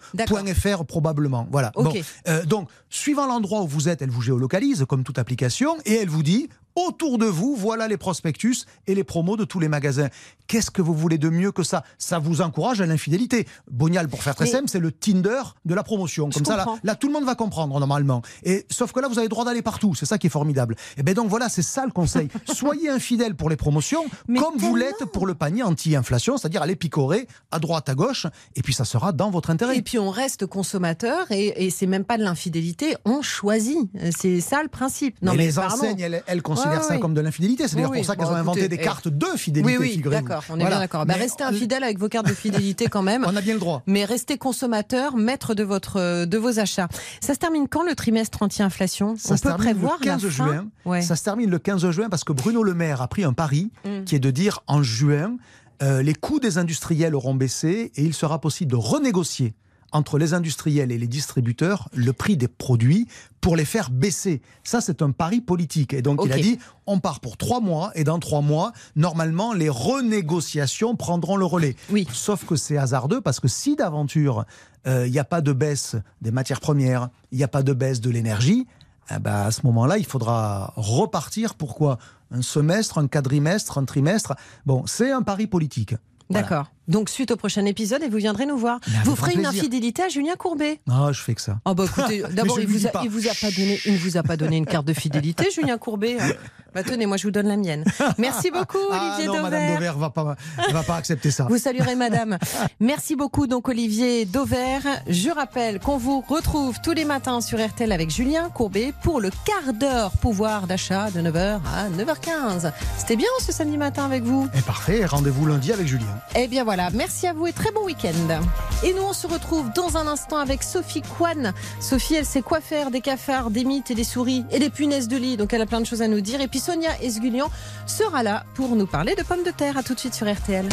.fr 0.54 0.84
probablement. 0.84 1.46
Voilà. 1.50 1.72
Bon, 1.74 1.92
euh, 2.28 2.44
donc, 2.44 2.68
suivant 2.88 3.26
l'endroit 3.26 3.62
où 3.62 3.66
vous 3.66 3.88
êtes, 3.88 4.02
elle 4.02 4.10
vous 4.10 4.22
géolocalise 4.22 4.84
comme 4.88 5.04
toute 5.04 5.18
application 5.18 5.76
et 5.84 5.94
elle 5.94 6.08
vous 6.08 6.22
dit 6.22 6.48
autour 6.76 7.18
de 7.18 7.26
vous, 7.26 7.54
voilà 7.54 7.88
les 7.88 7.96
prospectus 7.96 8.66
et 8.86 8.94
les 8.94 9.04
promos 9.04 9.36
de 9.36 9.44
tous 9.44 9.60
les 9.60 9.68
magasins. 9.68 10.08
Qu'est-ce 10.46 10.70
que 10.70 10.82
vous 10.82 10.94
voulez 10.94 11.18
de 11.18 11.30
mieux 11.30 11.52
que 11.52 11.62
ça? 11.62 11.84
Ça 11.98 12.18
vous 12.18 12.40
encourage 12.42 12.80
à 12.80 12.86
l'infidélité. 12.86 13.46
Bonial, 13.70 14.08
pour 14.08 14.22
faire 14.22 14.34
très 14.34 14.46
simple, 14.46 14.68
c'est 14.68 14.78
le 14.78 14.92
Tinder 14.92 15.42
de 15.64 15.74
la 15.74 15.82
promotion. 15.82 16.28
Comme 16.30 16.44
ça, 16.44 16.66
là, 16.82 16.94
tout 16.94 17.06
le 17.06 17.12
monde 17.12 17.24
va 17.24 17.34
comprendre 17.34 17.78
normalement. 17.78 18.22
Et 18.42 18.66
sauf 18.70 18.92
que 18.92 19.00
là, 19.00 19.08
vous 19.08 19.18
avez 19.18 19.26
le 19.26 19.30
droit 19.30 19.44
d'aller 19.44 19.62
partout. 19.62 19.94
C'est 19.94 20.06
ça 20.06 20.18
qui 20.18 20.26
est 20.26 20.30
formidable. 20.30 20.76
Et 20.98 21.02
bien 21.02 21.14
donc 21.14 21.28
voilà, 21.28 21.48
c'est 21.48 21.62
ça 21.62 21.84
le 21.86 21.92
conseil. 21.92 22.28
Soyez 22.52 22.90
infidèles 22.90 23.34
pour 23.34 23.48
les 23.48 23.56
promotions, 23.56 24.04
comme 24.26 24.56
vous 24.58 24.76
l'êtes 24.76 25.04
pour 25.12 25.26
le 25.26 25.34
panier 25.34 25.62
anti-inflation, 25.62 26.36
c'est-à-dire 26.36 26.62
aller 26.62 26.76
picorer 26.76 27.26
à 27.50 27.58
droite, 27.58 27.88
à 27.88 27.94
gauche, 27.94 28.26
et 28.56 28.62
puis 28.62 28.74
ça 28.74 28.84
sera 28.84 29.12
dans 29.12 29.30
votre 29.30 29.50
intérêt. 29.50 29.78
Et 29.78 29.82
puis 29.82 29.98
on 29.98 30.10
reste 30.10 30.46
consommateur, 30.46 31.30
et, 31.30 31.66
et 31.66 31.70
c'est 31.70 31.86
même 31.86 32.04
pas 32.04 32.18
de 32.18 32.22
l'infidélité, 32.22 32.96
on 33.04 33.22
choisit. 33.22 33.78
C'est 34.16 34.40
ça 34.40 34.62
le 34.62 34.68
principe. 34.68 35.16
Non, 35.22 35.32
mais, 35.32 35.46
les 35.46 35.58
enseignes, 35.58 36.00
elles, 36.26 36.42
considèrent 36.64 36.84
ça 36.84 36.98
comme 36.98 37.14
de 37.14 37.20
l'infidélité. 37.20 37.68
C'est 37.68 37.76
d'ailleurs 37.76 37.92
pour 37.92 38.04
ça 38.04 38.16
qu'elles 38.16 38.26
ont 38.26 38.34
inventé 38.34 38.68
des 38.68 38.78
cartes 38.78 39.08
de 39.08 39.26
fidélité. 39.36 39.78
Oui, 39.78 40.00
oui, 40.02 40.10
d'accord, 40.10 40.44
on 40.50 40.58
est 40.58 40.66
bien 40.66 40.78
d'accord. 40.78 41.06
Bah, 41.06 41.14
restez 41.14 41.44
infidèle 41.44 41.84
avec 41.84 41.98
vos 41.98 42.08
cartes 42.08 42.26
de 42.26 42.34
fidélité 42.34 42.86
quand 42.86 43.02
même. 43.02 43.24
on 43.28 43.36
a 43.36 43.40
bien 43.40 43.54
le 43.54 43.60
droit. 43.60 43.82
Mais 43.86 44.04
restez 44.04 44.38
consommateur, 44.38 45.16
maître 45.16 45.54
de, 45.54 45.64
votre, 45.64 46.24
de 46.24 46.38
vos 46.38 46.58
achats. 46.58 46.88
Ça 47.20 47.34
se 47.34 47.38
termine 47.38 47.68
quand 47.68 47.84
le 47.84 47.94
trimestre 47.94 48.42
anti-inflation? 48.42 49.14
On 49.28 49.36
peut 49.36 49.54
prévoir 49.54 49.98
le 50.00 50.04
15 50.04 50.28
juin. 50.28 50.66
Ça 51.00 51.16
se 51.16 51.24
termine 51.24 51.50
le 51.50 51.58
15 51.58 51.90
juin 51.90 52.08
parce 52.08 52.24
que 52.24 52.32
Bruno 52.32 52.62
Le 52.62 52.74
Maire 52.74 53.02
a 53.02 53.08
pris 53.08 53.24
un 53.24 53.32
pari 53.32 53.70
mm. 53.84 54.04
qui 54.04 54.14
est 54.14 54.20
de 54.20 54.30
dire 54.30 54.60
en 54.66 54.82
juin, 54.82 55.36
euh, 55.82 56.02
les 56.02 56.14
coûts 56.14 56.40
des 56.40 56.58
industriels 56.58 57.14
auront 57.14 57.34
baissé 57.34 57.92
et 57.94 58.02
il 58.02 58.14
sera 58.14 58.40
possible 58.40 58.70
de 58.70 58.76
renégocier 58.76 59.54
entre 59.94 60.18
les 60.18 60.34
industriels 60.34 60.92
et 60.92 60.98
les 60.98 61.06
distributeurs 61.06 61.88
le 61.94 62.12
prix 62.12 62.36
des 62.36 62.48
produits 62.48 63.06
pour 63.40 63.56
les 63.56 63.64
faire 63.64 63.90
baisser. 63.90 64.42
Ça, 64.64 64.80
c'est 64.80 65.00
un 65.02 65.12
pari 65.12 65.40
politique. 65.40 65.94
Et 65.94 66.02
donc, 66.02 66.20
il 66.24 66.32
a 66.32 66.36
dit, 66.36 66.58
on 66.86 66.98
part 66.98 67.20
pour 67.20 67.36
trois 67.36 67.60
mois, 67.60 67.92
et 67.94 68.02
dans 68.02 68.18
trois 68.18 68.40
mois, 68.40 68.72
normalement, 68.96 69.52
les 69.52 69.68
renégociations 69.68 70.96
prendront 70.96 71.36
le 71.36 71.44
relais. 71.44 71.76
Oui. 71.90 72.08
Sauf 72.12 72.44
que 72.44 72.56
c'est 72.56 72.76
hasardeux, 72.76 73.20
parce 73.20 73.38
que 73.38 73.48
si 73.48 73.76
d'aventure, 73.76 74.44
euh, 74.86 75.06
il 75.06 75.12
n'y 75.12 75.18
a 75.18 75.24
pas 75.24 75.40
de 75.40 75.52
baisse 75.52 75.96
des 76.22 76.32
matières 76.32 76.60
premières, 76.60 77.08
il 77.30 77.38
n'y 77.38 77.44
a 77.44 77.48
pas 77.48 77.62
de 77.62 77.72
baisse 77.72 78.00
de 78.00 78.10
l'énergie, 78.10 78.66
eh 79.14 79.18
ben, 79.20 79.34
à 79.34 79.50
ce 79.52 79.60
moment-là, 79.64 79.98
il 79.98 80.06
faudra 80.06 80.72
repartir. 80.76 81.54
Pourquoi? 81.54 81.98
Un 82.32 82.42
semestre, 82.42 82.98
un 82.98 83.06
quadrimestre, 83.06 83.78
un 83.78 83.84
trimestre? 83.84 84.34
Bon, 84.66 84.84
c'est 84.86 85.12
un 85.12 85.22
pari 85.22 85.46
politique. 85.46 85.94
D'accord. 86.30 86.70
Donc, 86.88 87.08
suite 87.08 87.30
au 87.30 87.36
prochain 87.36 87.64
épisode, 87.64 88.02
et 88.02 88.08
vous 88.08 88.18
viendrez 88.18 88.46
nous 88.46 88.58
voir. 88.58 88.80
vous 89.04 89.16
ferez 89.16 89.34
une 89.34 89.46
infidélité 89.46 90.02
à 90.02 90.08
Julien 90.08 90.34
Courbet 90.36 90.80
Non, 90.86 91.12
je 91.12 91.20
fais 91.20 91.34
que 91.34 91.40
ça. 91.40 91.58
Oh 91.64 91.74
bah 91.74 91.84
écoutez, 91.86 92.22
d'abord, 92.32 92.60
il, 92.60 92.66
vous 92.66 92.86
a, 92.86 92.90
vous 93.08 93.28
a 93.28 93.34
pas 93.34 93.50
donné, 93.50 93.80
il 93.86 93.92
ne 93.94 93.98
vous 93.98 94.16
a 94.16 94.22
pas 94.22 94.36
donné 94.36 94.56
une 94.56 94.66
carte 94.66 94.86
de 94.86 94.92
fidélité, 94.92 95.48
Julien 95.50 95.78
Courbet. 95.78 96.16
Hein. 96.20 96.32
Bah 96.74 96.82
tenez, 96.82 97.06
moi 97.06 97.16
je 97.16 97.22
vous 97.22 97.30
donne 97.30 97.46
la 97.46 97.56
mienne. 97.56 97.84
Merci 98.18 98.50
beaucoup, 98.50 98.78
ah 98.90 99.14
Olivier 99.14 99.30
ah 99.32 99.36
non, 99.36 99.42
Madame 99.42 99.74
Dover 99.74 99.92
va 99.96 100.10
pas, 100.10 100.36
va 100.72 100.82
pas 100.82 100.96
accepter 100.96 101.30
ça. 101.30 101.46
Vous 101.48 101.56
saluerez 101.56 101.94
Madame. 101.94 102.36
Merci 102.80 103.14
beaucoup, 103.14 103.46
donc 103.46 103.68
Olivier 103.68 104.24
Dover. 104.24 104.80
Je 105.08 105.30
rappelle 105.30 105.78
qu'on 105.78 105.98
vous 105.98 106.20
retrouve 106.20 106.80
tous 106.82 106.90
les 106.90 107.04
matins 107.04 107.40
sur 107.40 107.64
RTL 107.64 107.92
avec 107.92 108.10
Julien 108.10 108.50
Courbet 108.50 108.92
pour 109.04 109.20
le 109.20 109.30
quart 109.44 109.72
d'heure 109.72 110.10
pouvoir 110.20 110.66
d'achat 110.66 111.12
de 111.12 111.20
9h 111.20 111.60
à 111.72 111.90
9h15. 111.90 112.72
C'était 112.98 113.16
bien 113.16 113.28
ce 113.38 113.52
samedi 113.52 113.78
matin 113.78 114.04
avec 114.04 114.24
vous. 114.24 114.48
Et 114.58 114.62
parfait. 114.62 115.04
Rendez-vous 115.04 115.46
lundi 115.46 115.72
avec 115.72 115.86
Julien. 115.86 116.06
Eh 116.34 116.48
bien 116.48 116.64
voilà. 116.64 116.73
Merci 116.92 117.26
à 117.26 117.32
vous 117.32 117.46
et 117.46 117.52
très 117.52 117.70
bon 117.70 117.84
week-end. 117.84 118.40
Et 118.82 118.92
nous, 118.94 119.02
on 119.02 119.12
se 119.12 119.26
retrouve 119.26 119.72
dans 119.72 119.96
un 119.96 120.06
instant 120.06 120.38
avec 120.38 120.62
Sophie 120.62 121.02
Kwan. 121.02 121.52
Sophie, 121.80 122.14
elle 122.14 122.24
sait 122.24 122.42
quoi 122.42 122.60
faire 122.60 122.90
des 122.90 123.00
cafards, 123.00 123.50
des 123.50 123.64
mythes 123.64 123.90
et 123.90 123.94
des 123.94 124.04
souris 124.04 124.44
et 124.50 124.58
des 124.58 124.70
punaises 124.70 125.08
de 125.08 125.16
lit. 125.16 125.36
Donc 125.36 125.52
elle 125.52 125.62
a 125.62 125.66
plein 125.66 125.80
de 125.80 125.86
choses 125.86 126.02
à 126.02 126.08
nous 126.08 126.20
dire. 126.20 126.40
Et 126.40 126.48
puis 126.48 126.58
Sonia 126.58 126.90
Esgulian 127.00 127.50
sera 127.86 128.22
là 128.22 128.44
pour 128.54 128.74
nous 128.76 128.86
parler 128.86 129.14
de 129.14 129.22
pommes 129.22 129.44
de 129.44 129.50
terre. 129.50 129.76
À 129.76 129.82
tout 129.82 129.94
de 129.94 130.00
suite 130.00 130.14
sur 130.14 130.30
RTL. 130.30 130.68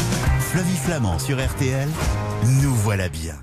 Flavie 0.51 0.77
Flamand 0.77 1.19
sur 1.19 1.43
RTL. 1.43 1.87
Nous 2.61 2.73
voilà 2.73 3.07
bien. 3.09 3.35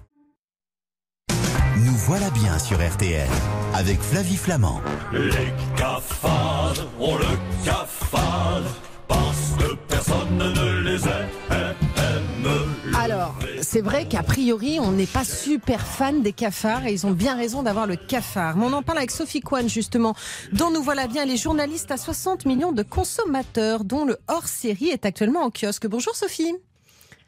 Nous 1.76 1.94
voilà 1.94 2.28
bien 2.30 2.58
sur 2.58 2.76
RTL 2.76 3.28
avec 3.74 4.00
Flavie 4.00 4.36
Flamand. 4.36 4.80
Les 5.12 5.52
cafards 5.76 6.74
ont 6.98 7.16
le 7.16 7.64
cafard 7.64 8.57
c'est 13.70 13.82
vrai 13.82 14.08
qu'a 14.08 14.22
priori, 14.22 14.78
on 14.80 14.92
n'est 14.92 15.04
pas 15.04 15.24
super 15.24 15.86
fan 15.86 16.22
des 16.22 16.32
cafards 16.32 16.86
et 16.86 16.92
ils 16.94 17.06
ont 17.06 17.10
bien 17.10 17.36
raison 17.36 17.62
d'avoir 17.62 17.86
le 17.86 17.96
cafard. 17.96 18.56
Mais 18.56 18.64
on 18.64 18.72
en 18.72 18.82
parle 18.82 18.96
avec 18.96 19.10
Sophie 19.10 19.42
Kwan, 19.42 19.68
justement, 19.68 20.14
dont 20.52 20.70
nous 20.70 20.82
voilà 20.82 21.06
bien 21.06 21.26
les 21.26 21.36
journalistes 21.36 21.90
à 21.90 21.98
60 21.98 22.46
millions 22.46 22.72
de 22.72 22.82
consommateurs, 22.82 23.84
dont 23.84 24.06
le 24.06 24.16
hors-série 24.26 24.88
est 24.88 25.04
actuellement 25.04 25.42
en 25.42 25.50
kiosque. 25.50 25.86
Bonjour 25.86 26.16
Sophie. 26.16 26.54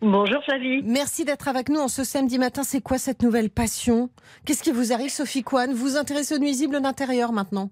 Bonjour 0.00 0.42
Flavie. 0.42 0.82
Merci 0.82 1.26
d'être 1.26 1.46
avec 1.46 1.68
nous 1.68 1.78
en 1.78 1.88
ce 1.88 2.04
samedi 2.04 2.38
matin. 2.38 2.62
C'est 2.64 2.80
quoi 2.80 2.96
cette 2.96 3.22
nouvelle 3.22 3.50
passion? 3.50 4.08
Qu'est-ce 4.46 4.62
qui 4.62 4.72
vous 4.72 4.94
arrive, 4.94 5.10
Sophie 5.10 5.42
Kwan? 5.42 5.74
Vous 5.74 5.90
vous 5.90 5.96
intéressez 5.98 6.36
aux 6.36 6.38
nuisibles 6.38 6.80
d'intérieur 6.80 7.32
maintenant? 7.32 7.70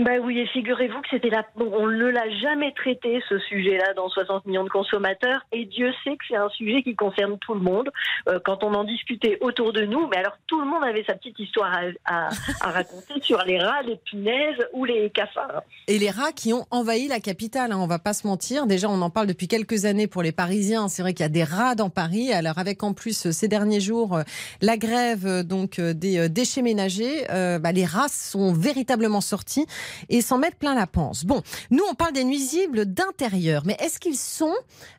Ben 0.00 0.20
oui, 0.24 0.40
et 0.40 0.46
figurez-vous 0.48 1.00
que 1.02 1.08
c'était 1.08 1.30
là, 1.30 1.46
on 1.56 1.86
ne 1.86 2.06
l'a 2.06 2.28
jamais 2.40 2.72
traité 2.72 3.22
ce 3.28 3.38
sujet-là 3.38 3.94
dans 3.94 4.08
60 4.08 4.44
millions 4.44 4.64
de 4.64 4.68
consommateurs, 4.68 5.46
et 5.52 5.66
Dieu 5.66 5.92
sait 6.02 6.16
que 6.16 6.24
c'est 6.28 6.36
un 6.36 6.48
sujet 6.48 6.82
qui 6.82 6.96
concerne 6.96 7.38
tout 7.38 7.54
le 7.54 7.60
monde. 7.60 7.90
Euh, 8.28 8.40
quand 8.44 8.64
on 8.64 8.74
en 8.74 8.82
discutait 8.82 9.38
autour 9.40 9.72
de 9.72 9.82
nous, 9.82 10.08
mais 10.08 10.16
alors 10.16 10.36
tout 10.48 10.60
le 10.60 10.66
monde 10.66 10.82
avait 10.82 11.04
sa 11.04 11.14
petite 11.14 11.38
histoire 11.38 11.72
à, 12.06 12.28
raconter 12.60 13.20
sur 13.22 13.40
les 13.44 13.60
rats, 13.60 13.82
les 13.82 13.94
punaises 13.96 14.66
ou 14.72 14.84
les 14.84 15.10
cafards. 15.10 15.62
Et 15.86 15.98
les 16.00 16.10
rats 16.10 16.32
qui 16.32 16.52
ont 16.52 16.66
envahi 16.72 17.06
la 17.06 17.20
capitale, 17.20 17.70
hein, 17.70 17.78
on 17.78 17.86
va 17.86 18.00
pas 18.00 18.14
se 18.14 18.26
mentir. 18.26 18.66
Déjà, 18.66 18.88
on 18.88 19.00
en 19.00 19.10
parle 19.10 19.28
depuis 19.28 19.46
quelques 19.46 19.84
années 19.84 20.08
pour 20.08 20.22
les 20.22 20.32
Parisiens. 20.32 20.88
C'est 20.88 21.02
vrai 21.02 21.14
qu'il 21.14 21.22
y 21.22 21.26
a 21.26 21.28
des 21.28 21.44
rats 21.44 21.76
dans 21.76 21.90
Paris. 21.90 22.32
Alors 22.32 22.58
avec 22.58 22.82
en 22.82 22.94
plus 22.94 23.30
ces 23.30 23.46
derniers 23.48 23.80
jours 23.80 24.16
euh, 24.16 24.22
la 24.60 24.76
grève 24.76 25.24
euh, 25.24 25.42
donc 25.44 25.80
des 25.80 26.28
déchets 26.28 26.62
ménagers, 26.62 27.26
bah, 27.28 27.72
les 27.72 27.84
rats 27.84 28.08
sont 28.08 28.52
véritablement 28.52 29.20
sortis 29.20 29.66
et 30.08 30.20
s'en 30.20 30.38
mettre 30.38 30.56
plein 30.56 30.74
la 30.74 30.86
panse. 30.86 31.24
Bon, 31.24 31.42
nous, 31.70 31.84
on 31.90 31.94
parle 31.94 32.12
des 32.12 32.24
nuisibles 32.24 32.86
d'intérieur, 32.86 33.62
mais 33.64 33.76
est-ce 33.80 33.98
qu'ils 33.98 34.18
sont 34.18 34.54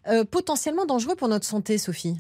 euh, 0.08 0.24
potentiellement 0.24 0.86
dangereux 0.86 1.16
pour 1.16 1.28
notre 1.28 1.46
santé, 1.46 1.78
Sophie? 1.78 2.16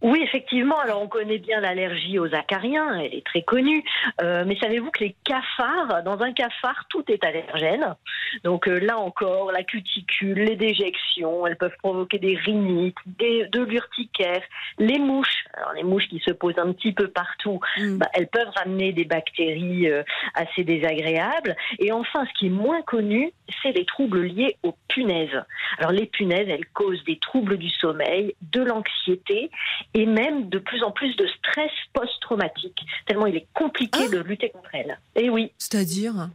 Oui, 0.00 0.20
effectivement. 0.22 0.78
Alors, 0.78 1.02
on 1.02 1.08
connaît 1.08 1.38
bien 1.38 1.60
l'allergie 1.60 2.20
aux 2.20 2.32
acariens, 2.32 3.00
elle 3.00 3.14
est 3.14 3.26
très 3.26 3.42
connue. 3.42 3.82
Euh, 4.22 4.44
mais 4.46 4.56
savez-vous 4.56 4.90
que 4.92 5.02
les 5.02 5.16
cafards, 5.24 6.04
dans 6.04 6.20
un 6.20 6.32
cafard, 6.32 6.84
tout 6.88 7.04
est 7.08 7.24
allergène. 7.24 7.96
Donc 8.44 8.68
euh, 8.68 8.78
là 8.78 8.98
encore, 8.98 9.50
la 9.50 9.64
cuticule, 9.64 10.38
les 10.38 10.56
déjections, 10.56 11.46
elles 11.46 11.56
peuvent 11.56 11.76
provoquer 11.82 12.18
des 12.18 12.36
rhinites, 12.36 12.96
des, 13.06 13.46
de 13.46 13.62
l'urticaire, 13.62 14.42
les 14.78 14.98
mouches. 14.98 15.44
Alors 15.54 15.72
les 15.72 15.82
mouches 15.82 16.08
qui 16.08 16.20
se 16.20 16.30
posent 16.30 16.58
un 16.58 16.72
petit 16.72 16.92
peu 16.92 17.08
partout, 17.08 17.58
mm. 17.78 17.98
bah, 17.98 18.06
elles 18.12 18.28
peuvent 18.28 18.52
ramener 18.54 18.92
des 18.92 19.04
bactéries 19.04 19.90
euh, 19.90 20.04
assez 20.34 20.62
désagréables. 20.62 21.56
Et 21.80 21.90
enfin, 21.90 22.24
ce 22.26 22.38
qui 22.38 22.46
est 22.46 22.50
moins 22.50 22.82
connu, 22.82 23.32
c'est 23.62 23.72
les 23.72 23.84
troubles 23.84 24.22
liés 24.22 24.56
aux 24.62 24.74
punaises. 24.88 25.42
Alors 25.78 25.92
les 25.92 26.06
punaises, 26.06 26.48
elles 26.48 26.66
causent 26.72 27.02
des 27.04 27.18
troubles 27.18 27.56
du 27.56 27.70
sommeil, 27.70 28.34
de 28.52 28.62
l'anxiété 28.62 29.50
et 29.94 30.06
même 30.06 30.48
de 30.48 30.58
plus 30.58 30.82
en 30.82 30.90
plus 30.90 31.14
de 31.16 31.26
stress 31.26 31.70
post-traumatique, 31.92 32.80
tellement 33.06 33.26
il 33.26 33.36
est 33.36 33.46
compliqué 33.54 34.00
ah. 34.06 34.08
de 34.10 34.18
lutter 34.18 34.50
contre 34.50 34.74
elles. 34.74 34.98
Et 35.16 35.30
oui. 35.30 35.52
C'est-à-dire? 35.58 36.30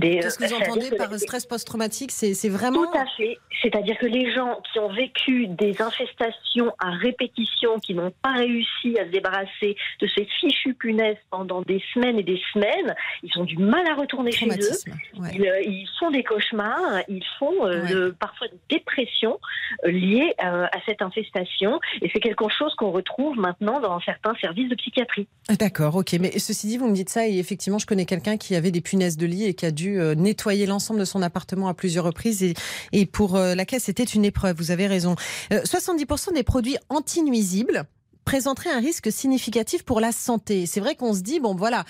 Qu'est-ce 0.00 0.38
que 0.38 0.46
vous 0.46 0.54
entendez 0.54 0.90
par 0.96 1.12
stress 1.18 1.46
post-traumatique 1.46 2.10
C'est 2.12 2.48
vraiment. 2.48 2.84
Tout 2.84 2.98
à 2.98 3.06
fait. 3.16 3.38
C'est-à-dire 3.62 3.98
que 3.98 4.06
les 4.06 4.32
gens 4.32 4.60
qui 4.72 4.78
ont 4.78 4.92
vécu 4.92 5.48
des 5.48 5.82
infestations 5.82 6.72
à 6.78 6.90
répétition, 6.90 7.78
qui 7.80 7.94
n'ont 7.94 8.12
pas 8.22 8.34
réussi 8.34 8.98
à 8.98 9.06
se 9.06 9.10
débarrasser 9.10 9.76
de 10.00 10.06
ces 10.14 10.26
fichues 10.40 10.74
punaises 10.74 11.16
pendant 11.30 11.62
des 11.62 11.82
semaines 11.92 12.18
et 12.18 12.22
des 12.22 12.40
semaines, 12.52 12.94
ils 13.22 13.36
ont 13.38 13.44
du 13.44 13.56
mal 13.56 13.84
à 13.88 13.94
retourner 13.94 14.30
chez 14.30 14.46
eux. 14.46 14.92
Euh, 15.18 15.60
ils, 15.62 15.88
font 15.98 16.10
des 16.10 16.22
cauchemars, 16.22 17.02
ils 17.08 17.24
font 17.38 17.66
euh, 17.66 18.12
parfois 18.18 18.46
des 18.48 18.76
dépressions 18.76 19.40
euh, 19.84 19.90
liées 19.90 20.34
à 20.38 20.70
cette 20.86 21.02
infestation. 21.02 21.80
Et 22.02 22.10
c'est 22.12 22.20
quelque 22.20 22.48
chose 22.48 22.74
qu'on 22.76 22.92
retrouve 22.92 23.36
maintenant 23.38 23.80
dans 23.80 24.00
certains 24.00 24.34
services 24.40 24.68
de 24.68 24.74
psychiatrie. 24.76 25.26
D'accord, 25.58 25.96
ok. 25.96 26.12
Mais 26.20 26.38
ceci 26.38 26.68
dit, 26.68 26.78
vous 26.78 26.88
me 26.88 26.94
dites 26.94 27.08
ça, 27.08 27.26
et 27.26 27.38
effectivement, 27.38 27.78
je 27.78 27.86
connais 27.86 28.06
quelqu'un 28.06 28.36
qui 28.36 28.54
avait 28.54 28.70
des 28.70 28.80
punaises 28.80 29.16
de 29.16 29.26
lit 29.26 29.47
et 29.48 29.54
qui 29.54 29.66
a 29.66 29.70
dû 29.70 30.00
euh, 30.00 30.14
nettoyer 30.14 30.66
l'ensemble 30.66 31.00
de 31.00 31.04
son 31.04 31.22
appartement 31.22 31.68
à 31.68 31.74
plusieurs 31.74 32.04
reprises 32.04 32.42
et, 32.42 32.54
et 32.92 33.06
pour 33.06 33.36
euh, 33.36 33.54
laquelle 33.54 33.80
c'était 33.80 34.04
une 34.04 34.24
épreuve. 34.24 34.56
Vous 34.56 34.70
avez 34.70 34.86
raison. 34.86 35.16
70% 35.50 36.30
euh, 36.30 36.34
des 36.34 36.42
produits 36.42 36.76
anti-nuisibles 36.88 37.84
présenteraient 38.24 38.70
un 38.70 38.80
risque 38.80 39.10
significatif 39.10 39.84
pour 39.84 40.00
la 40.00 40.12
santé. 40.12 40.66
C'est 40.66 40.80
vrai 40.80 40.94
qu'on 40.96 41.14
se 41.14 41.20
dit, 41.20 41.40
bon 41.40 41.54
voilà, 41.54 41.86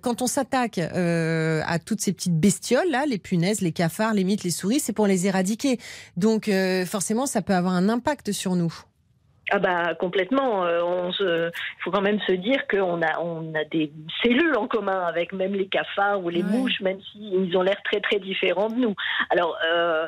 quand 0.00 0.22
on 0.22 0.26
s'attaque 0.26 0.78
à 0.78 1.78
toutes 1.78 2.00
ces 2.00 2.14
petites 2.14 2.40
bestioles, 2.40 2.88
là, 2.88 3.04
les 3.06 3.18
punaises, 3.18 3.60
les 3.60 3.72
cafards, 3.72 4.14
les 4.14 4.24
mites, 4.24 4.44
les 4.44 4.50
souris, 4.50 4.80
c'est 4.80 4.94
pour 4.94 5.06
les 5.06 5.26
éradiquer. 5.26 5.78
Donc 6.16 6.50
forcément, 6.86 7.26
ça 7.26 7.42
peut 7.42 7.52
avoir 7.52 7.74
un 7.74 7.90
impact 7.90 8.32
sur 8.32 8.56
nous. 8.56 8.72
Ah 9.50 9.58
bah 9.58 9.94
complètement. 9.94 10.64
Euh, 10.64 10.82
on 10.82 11.12
se, 11.12 11.50
faut 11.82 11.90
quand 11.90 12.00
même 12.00 12.20
se 12.20 12.32
dire 12.32 12.66
qu'on 12.66 13.02
a, 13.02 13.20
on 13.20 13.54
a 13.54 13.64
des 13.64 13.92
cellules 14.22 14.56
en 14.56 14.66
commun 14.66 15.04
avec 15.04 15.32
même 15.32 15.54
les 15.54 15.66
cafards 15.66 16.24
ou 16.24 16.30
les 16.30 16.42
mouches, 16.42 16.80
même 16.80 16.98
s'ils 17.12 17.56
ont 17.56 17.62
l'air 17.62 17.80
très 17.84 18.00
très 18.00 18.18
différents 18.18 18.68
de 18.68 18.76
nous. 18.76 18.94
Alors 19.30 19.56
euh, 19.70 20.06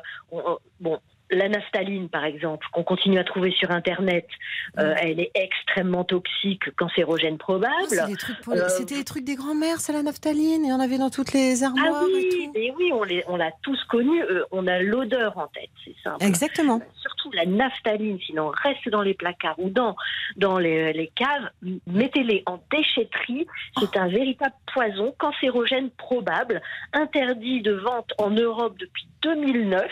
bon, 0.81 0.99
la 1.31 1.49
naphtaline, 1.49 2.09
par 2.09 2.25
exemple, 2.25 2.67
qu'on 2.73 2.85
continue 2.85 3.19
à 3.19 3.25
trouver 3.25 3.51
sur 3.53 3.71
Internet, 3.71 4.27
euh, 4.79 4.95
elle 5.01 5.21
est 5.21 5.31
extrêmement 5.35 6.05
toxique, 6.05 6.75
cancérogène 6.77 7.39
probable. 7.39 8.05
Oh, 8.47 8.55
c'était 8.69 8.97
des 8.97 9.05
trucs 9.05 9.25
des 9.25 9.35
grands-mères, 9.35 9.81
c'est 9.81 9.93
la 9.93 10.03
naphtaline, 10.03 10.65
y 10.65 10.73
en 10.73 10.81
avait 10.81 10.99
dans 10.99 11.11
toutes 11.11 11.33
les 11.33 11.65
armoires. 11.65 12.03
Ah 12.03 12.05
oui, 12.05 12.51
et, 12.55 12.73
oui, 12.77 12.93
on 13.27 13.37
l'a 13.37 13.51
tous 13.62 13.83
connu, 13.85 14.23
euh, 14.23 14.45
on 14.53 14.67
a 14.67 14.81
l'odeur 14.81 15.37
en 15.39 15.49
tête, 15.49 15.71
c'est 15.85 15.95
simple. 16.03 16.25
Exactement. 16.25 16.81
Surtout 16.95 17.31
la 17.33 17.47
naphtaline, 17.47 18.19
sinon 18.25 18.49
reste 18.49 18.89
dans 18.89 19.03
les 19.03 19.15
placards 19.15 19.59
ou 19.59 19.71
dans, 19.71 19.97
dans 20.37 20.59
les, 20.59 21.11
caves, 21.15 21.51
mettez-les 21.87 22.43
en 22.47 22.61
déchetterie, 22.71 23.47
c'est 23.79 23.97
un 23.97 24.09
véritable 24.09 24.55
poison 24.73 25.15
cancérogène 25.19 25.91
probable, 25.91 26.62
interdit 26.93 27.62
de 27.62 27.73
vente 27.73 28.12
en 28.19 28.31
Europe 28.31 28.77
depuis 28.79 29.07
2009. 29.35 29.85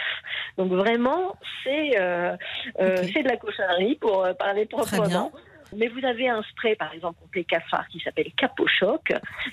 Donc 0.58 0.72
vraiment, 0.72 1.36
c'est 1.62 1.98
euh, 1.98 2.36
euh, 2.80 2.96
c'est 3.12 3.22
de 3.22 3.28
la 3.28 3.36
cochonnerie 3.36 3.96
pour 3.96 4.24
euh, 4.24 4.32
parler 4.34 4.66
proprement. 4.66 5.32
Mais 5.76 5.88
vous 5.88 6.04
avez 6.04 6.28
un 6.28 6.42
spray, 6.42 6.76
par 6.76 6.92
exemple, 6.92 7.18
contre 7.20 7.32
les 7.34 7.44
cafards 7.44 7.88
qui 7.88 8.00
s'appelle 8.00 8.30
Capochoc, 8.36 9.12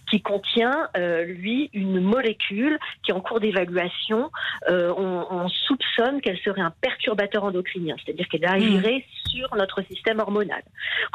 qui 0.10 0.22
contient, 0.22 0.89
euh, 0.98 1.24
lui, 1.24 1.70
une 1.74 2.00
molécule 2.00 2.78
qui 3.04 3.12
en 3.12 3.22
cours 3.22 3.39
d'évaluation. 3.39 4.32
Euh, 4.70 4.94
on, 4.96 5.48
soupçonne 5.50 6.22
qu'elle 6.22 6.38
serait 6.39 6.62
un 6.62 6.74
perturbateur 6.82 7.44
endocrinien, 7.44 7.96
c'est-à-dire 8.04 8.28
qu'elle 8.28 8.46
agirait 8.46 9.00
mmh. 9.00 9.20
Sur 9.32 9.56
notre 9.56 9.82
système 9.84 10.20
hormonal. 10.20 10.62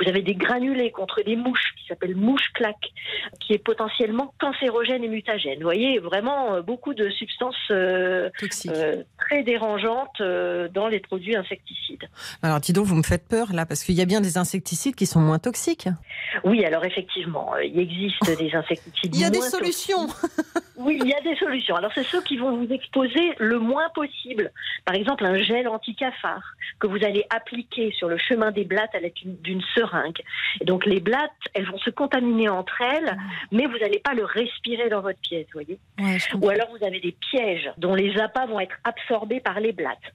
Vous 0.00 0.08
avez 0.08 0.22
des 0.22 0.34
granulés 0.34 0.90
contre 0.90 1.22
des 1.22 1.36
mouches 1.36 1.74
qui 1.78 1.86
s'appellent 1.86 2.16
mouche-claque, 2.16 2.92
qui 3.40 3.52
est 3.52 3.58
potentiellement 3.58 4.32
cancérogène 4.38 5.04
et 5.04 5.08
mutagène. 5.08 5.58
Vous 5.58 5.64
voyez, 5.64 5.98
vraiment 5.98 6.54
euh, 6.54 6.62
beaucoup 6.62 6.94
de 6.94 7.10
substances 7.10 7.56
très 7.68 9.42
dérangeantes 9.42 10.20
dans 10.20 10.88
les 10.88 11.00
produits 11.00 11.36
insecticides. 11.36 12.08
Alors, 12.42 12.60
dis 12.60 12.72
donc, 12.72 12.86
vous 12.86 12.94
me 12.94 13.02
faites 13.02 13.26
peur 13.28 13.52
là, 13.52 13.66
parce 13.66 13.84
qu'il 13.84 13.94
y 13.94 14.02
a 14.02 14.04
bien 14.04 14.20
des 14.20 14.38
insecticides 14.38 14.94
qui 14.94 15.06
sont 15.06 15.20
moins 15.20 15.38
toxiques. 15.38 15.88
Oui, 16.44 16.64
alors 16.64 16.84
effectivement, 16.84 17.54
euh, 17.54 17.64
il 17.64 17.78
existe 17.78 18.38
des 18.38 18.50
insecticides. 18.54 19.14
il 19.14 19.20
y 19.20 19.24
a 19.24 19.30
des 19.30 19.40
solutions. 19.40 20.06
oui, 20.76 20.98
il 21.00 21.08
y 21.08 21.14
a 21.14 21.20
des 21.20 21.36
solutions. 21.36 21.76
Alors 21.76 21.92
c'est 21.94 22.04
ceux 22.04 22.22
qui 22.22 22.36
vont 22.36 22.56
vous 22.56 22.72
exposer 22.72 23.34
le 23.38 23.58
moins 23.58 23.88
possible. 23.94 24.52
Par 24.84 24.94
exemple, 24.94 25.24
un 25.24 25.40
gel 25.42 25.68
anti-cafard 25.68 26.42
que 26.78 26.86
vous 26.86 27.02
allez 27.04 27.24
appliquer 27.30 27.92
sur 27.92 28.05
le 28.08 28.18
chemin 28.18 28.50
des 28.50 28.64
blattes 28.64 28.94
à 28.94 29.00
l'aide 29.00 29.14
d'une 29.42 29.62
seringue. 29.74 30.20
Et 30.60 30.64
donc 30.64 30.86
les 30.86 31.00
blattes, 31.00 31.30
elles 31.54 31.66
vont 31.66 31.78
se 31.78 31.90
contaminer 31.90 32.48
entre 32.48 32.80
elles, 32.80 33.16
mais 33.52 33.66
vous 33.66 33.78
n'allez 33.78 34.00
pas 34.00 34.14
le 34.14 34.24
respirer 34.24 34.88
dans 34.88 35.00
votre 35.00 35.20
pièce, 35.20 35.46
voyez. 35.52 35.78
Ou 36.40 36.48
alors 36.48 36.68
vous 36.76 36.84
avez 36.84 37.00
des 37.00 37.12
pièges 37.12 37.70
dont 37.78 37.94
les 37.94 38.18
appâts 38.18 38.46
vont 38.46 38.60
être 38.60 38.76
absorbés 38.84 39.40
par 39.40 39.60
les 39.60 39.72
blattes. 39.72 40.12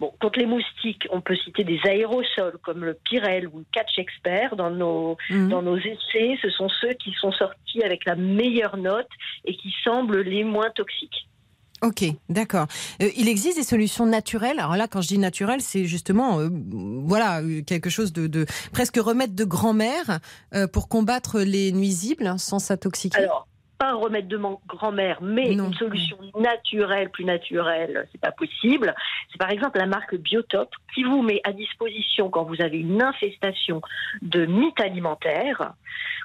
Bon, 0.00 0.10
contre 0.18 0.38
les 0.38 0.46
moustiques, 0.46 1.06
on 1.10 1.20
peut 1.20 1.36
citer 1.36 1.62
des 1.62 1.78
aérosols 1.84 2.56
comme 2.62 2.86
le 2.86 2.94
Pyrel 2.94 3.46
ou 3.48 3.58
le 3.58 3.66
Catch 3.70 3.98
Expert. 3.98 4.56
Dans 4.56 4.70
nos, 4.70 5.18
mhm. 5.28 5.50
dans 5.50 5.60
nos 5.60 5.76
essais, 5.76 6.38
ce 6.40 6.48
sont 6.48 6.70
ceux 6.70 6.94
qui 6.94 7.12
sont 7.12 7.32
sortis 7.32 7.82
avec 7.84 8.06
la 8.06 8.16
meilleure 8.16 8.78
note 8.78 9.10
et 9.44 9.54
qui 9.54 9.74
semblent 9.84 10.22
les 10.22 10.42
moins 10.42 10.70
toxiques. 10.70 11.28
Ok, 11.82 12.04
d'accord. 12.28 12.66
Euh, 13.02 13.08
il 13.16 13.28
existe 13.28 13.56
des 13.56 13.64
solutions 13.64 14.04
naturelles? 14.04 14.58
Alors 14.58 14.76
là, 14.76 14.86
quand 14.86 15.00
je 15.00 15.08
dis 15.08 15.18
naturel, 15.18 15.62
c'est 15.62 15.86
justement, 15.86 16.38
euh, 16.38 16.48
voilà, 17.06 17.40
quelque 17.66 17.88
chose 17.88 18.12
de, 18.12 18.44
presque 18.72 18.96
remède 18.96 19.34
de 19.34 19.44
grand-mère 19.44 20.20
euh, 20.54 20.66
pour 20.66 20.88
combattre 20.88 21.40
les 21.40 21.72
nuisibles 21.72 22.34
sans 22.38 22.58
s'intoxiquer? 22.58 23.26
Pas 23.80 23.92
un 23.92 23.94
remède 23.94 24.28
de 24.28 24.38
grand-mère, 24.66 25.22
mais 25.22 25.54
une 25.54 25.72
solution 25.72 26.18
naturelle, 26.38 27.08
plus 27.08 27.24
naturelle, 27.24 28.06
c'est 28.12 28.20
pas 28.20 28.30
possible. 28.30 28.94
C'est 29.32 29.38
par 29.38 29.50
exemple 29.50 29.78
la 29.78 29.86
marque 29.86 30.14
Biotop 30.16 30.68
qui 30.94 31.02
vous 31.02 31.22
met 31.22 31.40
à 31.44 31.52
disposition 31.52 32.28
quand 32.28 32.44
vous 32.44 32.60
avez 32.60 32.78
une 32.78 33.02
infestation 33.02 33.80
de 34.20 34.44
mythes 34.44 34.80
alimentaires, 34.80 35.72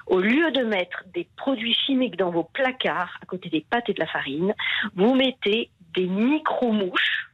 au 0.06 0.20
lieu 0.20 0.50
de 0.52 0.64
mettre 0.64 1.04
des 1.14 1.26
produits 1.38 1.74
chimiques 1.74 2.16
dans 2.16 2.30
vos 2.30 2.44
placards 2.44 3.16
à 3.22 3.26
côté 3.26 3.48
des 3.48 3.64
pâtes 3.68 3.88
et 3.88 3.94
de 3.94 4.00
la 4.00 4.06
farine, 4.06 4.54
vous 4.94 5.14
mettez 5.14 5.70
des 5.94 6.06
micro-mouches. 6.06 7.30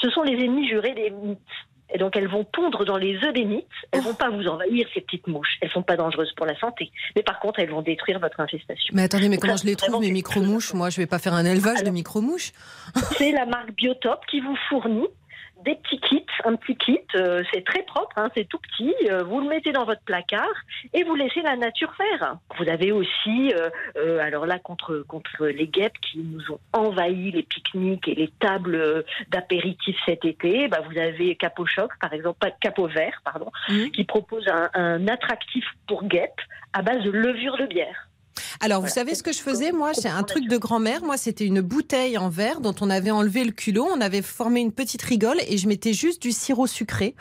Ce 0.00 0.08
sont 0.08 0.22
les 0.22 0.42
ennemis 0.42 0.68
jurés 0.68 0.94
des 0.94 1.10
mythes. 1.10 1.40
Et 1.94 1.98
donc 1.98 2.16
elles 2.16 2.28
vont 2.28 2.44
pondre 2.44 2.84
dans 2.84 2.96
les 2.96 3.16
œufs 3.24 3.32
des 3.32 3.44
mythes. 3.44 3.66
Elles 3.92 4.02
vont 4.02 4.14
pas 4.14 4.30
vous 4.30 4.46
envahir 4.46 4.86
ces 4.92 5.00
petites 5.00 5.26
mouches. 5.26 5.56
Elles 5.60 5.70
sont 5.70 5.82
pas 5.82 5.96
dangereuses 5.96 6.32
pour 6.36 6.46
la 6.46 6.58
santé. 6.58 6.90
Mais 7.14 7.22
par 7.22 7.38
contre, 7.40 7.60
elles 7.60 7.70
vont 7.70 7.82
détruire 7.82 8.18
votre 8.18 8.40
infestation. 8.40 8.92
Mais 8.94 9.02
attendez, 9.02 9.28
mais 9.28 9.38
comment 9.38 9.56
je 9.56 9.66
les 9.66 9.76
trouve 9.76 10.00
mes 10.00 10.10
micro-mouches? 10.10 10.74
Moi, 10.74 10.90
je 10.90 10.96
vais 10.98 11.06
pas 11.06 11.18
faire 11.18 11.34
un 11.34 11.44
élevage 11.44 11.84
de 11.84 11.90
micro-mouches. 11.90 12.52
C'est 13.16 13.32
la 13.32 13.46
marque 13.46 13.72
Biotop 13.72 14.26
qui 14.26 14.40
vous 14.40 14.56
fournit 14.68 15.06
des 15.66 15.74
petits 15.74 16.00
kits, 16.00 16.26
un 16.44 16.54
petit 16.54 16.76
kit, 16.76 17.00
euh, 17.16 17.42
c'est 17.52 17.64
très 17.64 17.82
propre, 17.82 18.16
hein, 18.16 18.30
c'est 18.34 18.48
tout 18.48 18.58
petit, 18.58 18.94
euh, 19.10 19.24
vous 19.24 19.40
le 19.40 19.48
mettez 19.48 19.72
dans 19.72 19.84
votre 19.84 20.00
placard 20.02 20.54
et 20.94 21.02
vous 21.02 21.16
laissez 21.16 21.42
la 21.42 21.56
nature 21.56 21.92
faire. 21.96 22.36
Vous 22.58 22.68
avez 22.68 22.92
aussi, 22.92 23.52
euh, 23.96 24.20
alors 24.20 24.46
là, 24.46 24.60
contre, 24.60 25.04
contre 25.08 25.46
les 25.46 25.66
guêpes 25.66 25.98
qui 26.00 26.18
nous 26.18 26.52
ont 26.52 26.60
envahi 26.72 27.32
les 27.32 27.42
pique-niques 27.42 28.06
et 28.06 28.14
les 28.14 28.30
tables 28.38 29.04
d'apéritif 29.30 29.96
cet 30.06 30.24
été, 30.24 30.68
bah, 30.68 30.82
vous 30.88 30.98
avez 30.98 31.34
Capot 31.34 31.66
Choc, 31.66 31.90
par 32.00 32.12
exemple, 32.12 32.38
pas 32.38 32.52
Capot 32.52 32.86
Vert, 32.86 33.20
pardon, 33.24 33.50
mmh. 33.68 33.88
qui 33.88 34.04
propose 34.04 34.46
un, 34.46 34.70
un 34.74 35.08
attractif 35.08 35.64
pour 35.88 36.04
guêpes 36.04 36.40
à 36.72 36.82
base 36.82 37.02
de 37.02 37.10
levure 37.10 37.56
de 37.56 37.66
bière. 37.66 38.05
Alors, 38.60 38.82
vous 38.82 38.88
savez 38.88 39.14
ce 39.14 39.22
que 39.22 39.32
je 39.32 39.40
faisais 39.40 39.72
Moi, 39.72 39.92
c'est 39.94 40.08
un 40.08 40.22
truc 40.22 40.48
de 40.48 40.56
grand-mère. 40.56 41.02
Moi, 41.02 41.16
c'était 41.16 41.46
une 41.46 41.60
bouteille 41.60 42.18
en 42.18 42.28
verre 42.28 42.60
dont 42.60 42.74
on 42.80 42.90
avait 42.90 43.10
enlevé 43.10 43.44
le 43.44 43.52
culot. 43.52 43.86
On 43.90 44.00
avait 44.00 44.22
formé 44.22 44.60
une 44.60 44.72
petite 44.72 45.02
rigole 45.02 45.38
et 45.48 45.58
je 45.58 45.68
mettais 45.68 45.92
juste 45.92 46.22
du 46.22 46.32
sirop 46.32 46.66
sucré. 46.66 47.14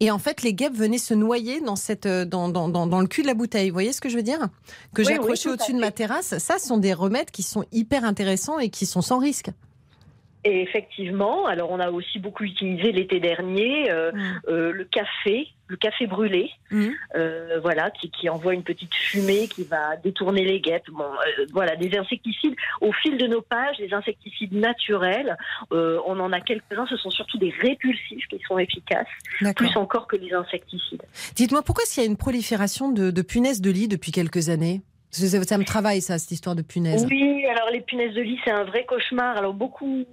Et 0.00 0.10
en 0.10 0.18
fait, 0.18 0.42
les 0.42 0.54
guêpes 0.54 0.74
venaient 0.74 0.98
se 0.98 1.14
noyer 1.14 1.60
dans, 1.60 1.76
cette, 1.76 2.06
euh, 2.06 2.24
dans, 2.24 2.48
dans, 2.48 2.68
dans, 2.68 3.00
le 3.00 3.06
cul 3.06 3.22
de 3.22 3.26
la 3.26 3.34
bouteille. 3.34 3.70
Vous 3.70 3.74
voyez 3.74 3.92
ce 3.92 4.00
que 4.00 4.08
je 4.08 4.16
veux 4.16 4.22
dire? 4.22 4.48
Que 4.92 5.04
j'ai 5.04 5.14
accroché 5.14 5.48
au-dessus 5.48 5.72
de 5.72 5.78
ma 5.78 5.92
terrasse. 5.92 6.36
Ça, 6.38 6.58
ce 6.58 6.66
sont 6.66 6.78
des 6.78 6.92
remèdes 6.92 7.30
qui 7.30 7.42
sont 7.42 7.64
hyper 7.72 8.04
intéressants 8.04 8.58
et 8.58 8.70
qui 8.70 8.86
sont 8.86 9.02
sans 9.02 9.18
risque. 9.18 9.50
Et 10.44 10.60
effectivement, 10.60 11.46
alors 11.46 11.70
on 11.70 11.80
a 11.80 11.90
aussi 11.90 12.18
beaucoup 12.18 12.44
utilisé 12.44 12.92
l'été 12.92 13.18
dernier 13.18 13.90
euh, 13.90 14.12
mm. 14.12 14.40
euh, 14.48 14.72
le 14.72 14.84
café, 14.84 15.48
le 15.68 15.76
café 15.76 16.06
brûlé, 16.06 16.50
mm. 16.70 16.88
euh, 17.16 17.60
voilà, 17.62 17.90
qui, 17.90 18.10
qui, 18.10 18.28
envoie 18.28 18.52
une 18.52 18.62
petite 18.62 18.94
fumée 18.94 19.48
qui 19.48 19.64
va 19.64 19.96
détourner 19.96 20.44
les 20.44 20.60
guêpes. 20.60 20.90
Bon, 20.90 21.06
voilà, 21.52 21.76
des 21.76 21.96
insecticides. 21.96 22.54
Au 22.82 22.92
fil 22.92 23.16
de 23.16 23.26
nos 23.26 23.40
pages, 23.40 23.78
des 23.78 23.94
insecticides 23.94 24.52
naturels, 24.52 25.36
on 25.70 26.20
en 26.20 26.32
a 26.32 26.40
quelques-uns. 26.40 26.86
Ce 26.86 26.96
sont 26.98 27.10
surtout 27.10 27.38
des 27.38 27.50
répulsifs 27.50 28.26
qui 28.28 28.38
sont 28.46 28.58
efficaces, 28.58 29.08
plus 29.56 29.76
encore 29.76 30.06
que 30.06 30.16
les 30.16 30.34
insecticides. 30.34 31.02
Dites-moi 31.36 31.62
pourquoi 31.62 31.84
s'il 31.86 32.02
y 32.02 32.06
a 32.06 32.08
une 32.08 32.18
prolifération 32.18 32.92
de, 32.92 33.10
de 33.10 33.22
punaises 33.22 33.62
de 33.62 33.70
lit 33.70 33.88
depuis 33.88 34.12
quelques 34.12 34.50
années? 34.50 34.82
Ça 35.14 35.58
me 35.58 35.64
travaille, 35.64 36.00
ça, 36.00 36.18
cette 36.18 36.32
histoire 36.32 36.56
de 36.56 36.62
punaises. 36.62 37.06
Oui, 37.08 37.44
alors 37.46 37.70
les 37.70 37.80
punaises 37.80 38.14
de 38.14 38.22
lit, 38.22 38.38
c'est 38.44 38.50
un 38.50 38.64
vrai 38.64 38.84
cauchemar. 38.84 39.36
Alors 39.36 39.54
beaucoup, 39.54 40.04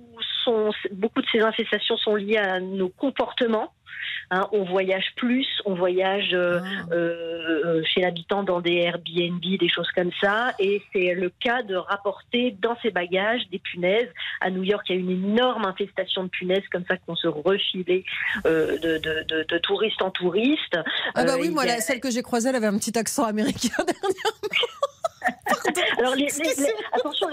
sont, 0.44 0.72
beaucoup 0.92 1.22
de 1.22 1.28
ces 1.32 1.40
infestations 1.40 1.98
sont 1.98 2.16
liées 2.16 2.38
à 2.38 2.60
nos 2.60 2.90
comportements. 2.90 3.74
Hein, 4.34 4.48
on 4.54 4.64
voyage 4.64 5.12
plus, 5.18 5.46
on 5.66 5.76
voyage 5.76 6.30
euh, 6.32 6.62
ah. 6.64 6.94
euh, 6.94 7.84
chez 7.84 8.00
l'habitant 8.00 8.44
dans 8.44 8.62
des 8.62 8.76
Airbnb, 8.76 9.42
des 9.42 9.68
choses 9.68 9.90
comme 9.94 10.12
ça. 10.22 10.54
Et 10.58 10.82
c'est 10.94 11.14
le 11.14 11.30
cas 11.30 11.64
de 11.64 11.76
rapporter 11.76 12.56
dans 12.62 12.78
ses 12.82 12.92
bagages 12.92 13.42
des 13.52 13.60
punaises. 13.60 14.08
À 14.40 14.50
New 14.50 14.64
York, 14.64 14.86
il 14.88 14.96
y 14.96 14.98
a 14.98 15.02
une 15.02 15.12
énorme 15.12 15.66
infestation 15.66 16.24
de 16.24 16.30
punaises 16.30 16.64
comme 16.72 16.86
ça 16.88 16.96
qu'on 16.96 17.18
se 17.18 17.28
refilait 17.28 18.06
euh, 18.46 18.78
de, 18.78 19.58
touristes 19.58 20.02
en 20.02 20.12
touristes. 20.12 20.78
Ah 21.14 21.26
bah 21.26 21.36
oui, 21.38 21.50
moi, 21.50 21.68
celle 21.80 22.00
que 22.00 22.10
j'ai 22.10 22.24
croisée, 22.24 22.50
elle 22.50 22.56
avait 22.56 22.68
un 22.68 22.78
petit 22.78 22.98
accent 22.98 23.26
américain 23.26 23.76
dernièrement. 23.78 25.01
Alors, 25.98 26.16
les, 26.16 26.28
attention, 26.94 27.28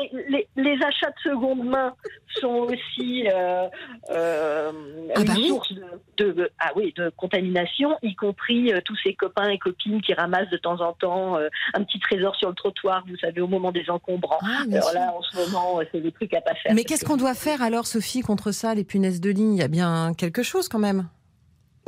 les, 0.56 0.78
achats 0.84 1.10
de 1.10 1.30
seconde 1.30 1.64
main 1.64 1.94
sont 2.40 2.68
aussi 2.68 3.26
euh, 3.28 3.66
euh, 4.10 4.72
ah 5.14 5.24
bah 5.24 5.32
une 5.36 5.48
source 5.48 5.72
de, 6.18 6.50
ah 6.58 6.70
oui, 6.76 6.92
de 6.96 7.10
contamination, 7.16 7.96
y 8.02 8.14
compris 8.14 8.72
euh, 8.72 8.80
tous 8.84 8.96
ces 9.02 9.14
copains 9.14 9.48
et 9.48 9.58
copines 9.58 10.02
qui 10.02 10.12
ramassent 10.14 10.50
de 10.50 10.56
temps 10.56 10.80
en 10.80 10.92
temps 10.92 11.36
un 11.74 11.84
petit 11.84 11.98
trésor 12.00 12.36
sur 12.36 12.48
le 12.48 12.54
trottoir, 12.54 13.04
vous 13.08 13.16
savez, 13.16 13.40
au 13.40 13.48
moment 13.48 13.72
des 13.72 13.88
encombrants. 13.88 14.38
Ah, 14.42 14.64
alors 14.70 14.92
là, 14.92 15.14
en 15.16 15.22
ce 15.22 15.36
moment, 15.36 15.80
c'est 15.92 16.00
des 16.00 16.12
trucs 16.12 16.34
à 16.34 16.40
pas 16.40 16.54
faire. 16.54 16.74
Mais 16.74 16.84
qu'est-ce 16.84 17.04
qu'on 17.04 17.16
doit 17.16 17.34
faire 17.34 17.62
alors, 17.62 17.86
Sophie, 17.86 18.20
contre 18.20 18.52
ça, 18.52 18.74
les 18.74 18.84
punaises 18.84 19.20
de 19.20 19.30
ligne 19.30 19.54
Il 19.54 19.60
y 19.60 19.64
a 19.64 19.68
bien 19.68 20.12
quelque 20.16 20.42
chose 20.42 20.68
quand 20.68 20.78
même 20.78 21.08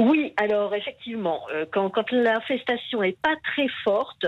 Oui, 0.00 0.32
alors 0.38 0.74
effectivement, 0.74 1.42
euh, 1.52 1.66
quand, 1.70 1.90
quand 1.90 2.10
l'infestation 2.10 3.02
n'est 3.02 3.16
pas 3.20 3.34
très 3.44 3.68
forte, 3.84 4.24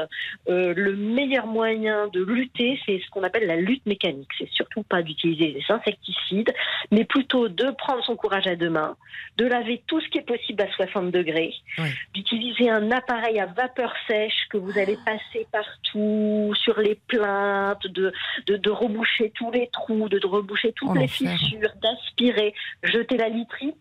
euh, 0.49 0.75
le 0.77 0.95
meilleur 0.95 1.47
moyen 1.47 2.09
de 2.09 2.23
lutter, 2.23 2.79
c'est 2.85 3.01
ce 3.01 3.09
qu'on 3.11 3.23
appelle 3.23 3.47
la 3.47 3.57
lutte 3.57 3.87
mécanique. 3.87 4.29
C'est 4.39 4.51
surtout 4.51 4.83
pas 4.83 5.01
d'utiliser 5.03 5.53
des 5.53 5.65
insecticides, 5.71 6.53
mais 6.91 7.05
plutôt 7.05 7.49
de 7.49 7.71
prendre 7.71 8.05
son 8.05 8.17
courage 8.17 8.47
à 8.47 8.55
deux 8.55 8.69
mains, 8.69 8.97
de 9.39 9.47
laver 9.47 9.83
tout 9.87 9.99
ce 10.03 10.09
qui 10.09 10.19
est 10.19 10.27
possible 10.27 10.63
à 10.63 10.71
60 10.73 11.11
degrés, 11.11 11.55
Oui. 11.79 11.89
d'utiliser 12.13 12.69
un 12.69 12.91
appareil 12.91 13.41
à 13.41 13.47
vapeur 13.47 13.95
sèche 14.07 14.47
que 14.51 14.59
vous 14.59 14.79
allez 14.79 14.99
passer 15.07 15.47
partout, 15.51 16.53
sur 16.55 16.79
les 16.81 16.97
plaintes, 17.09 17.87
de, 17.87 18.13
de, 18.47 18.57
de 18.59 18.71
reboucher 18.71 19.31
tous 19.35 19.51
les 19.51 19.69
trous, 19.73 20.09
de, 20.11 20.19
de 20.19 20.27
reboucher 20.27 20.73
toutes 20.73 20.91
Oh, 20.93 20.99
les 20.99 21.09
fissures, 21.09 21.73
d'aspirer, 21.83 22.53
jeter 22.83 23.17
la 23.17 23.29
literie 23.31 23.75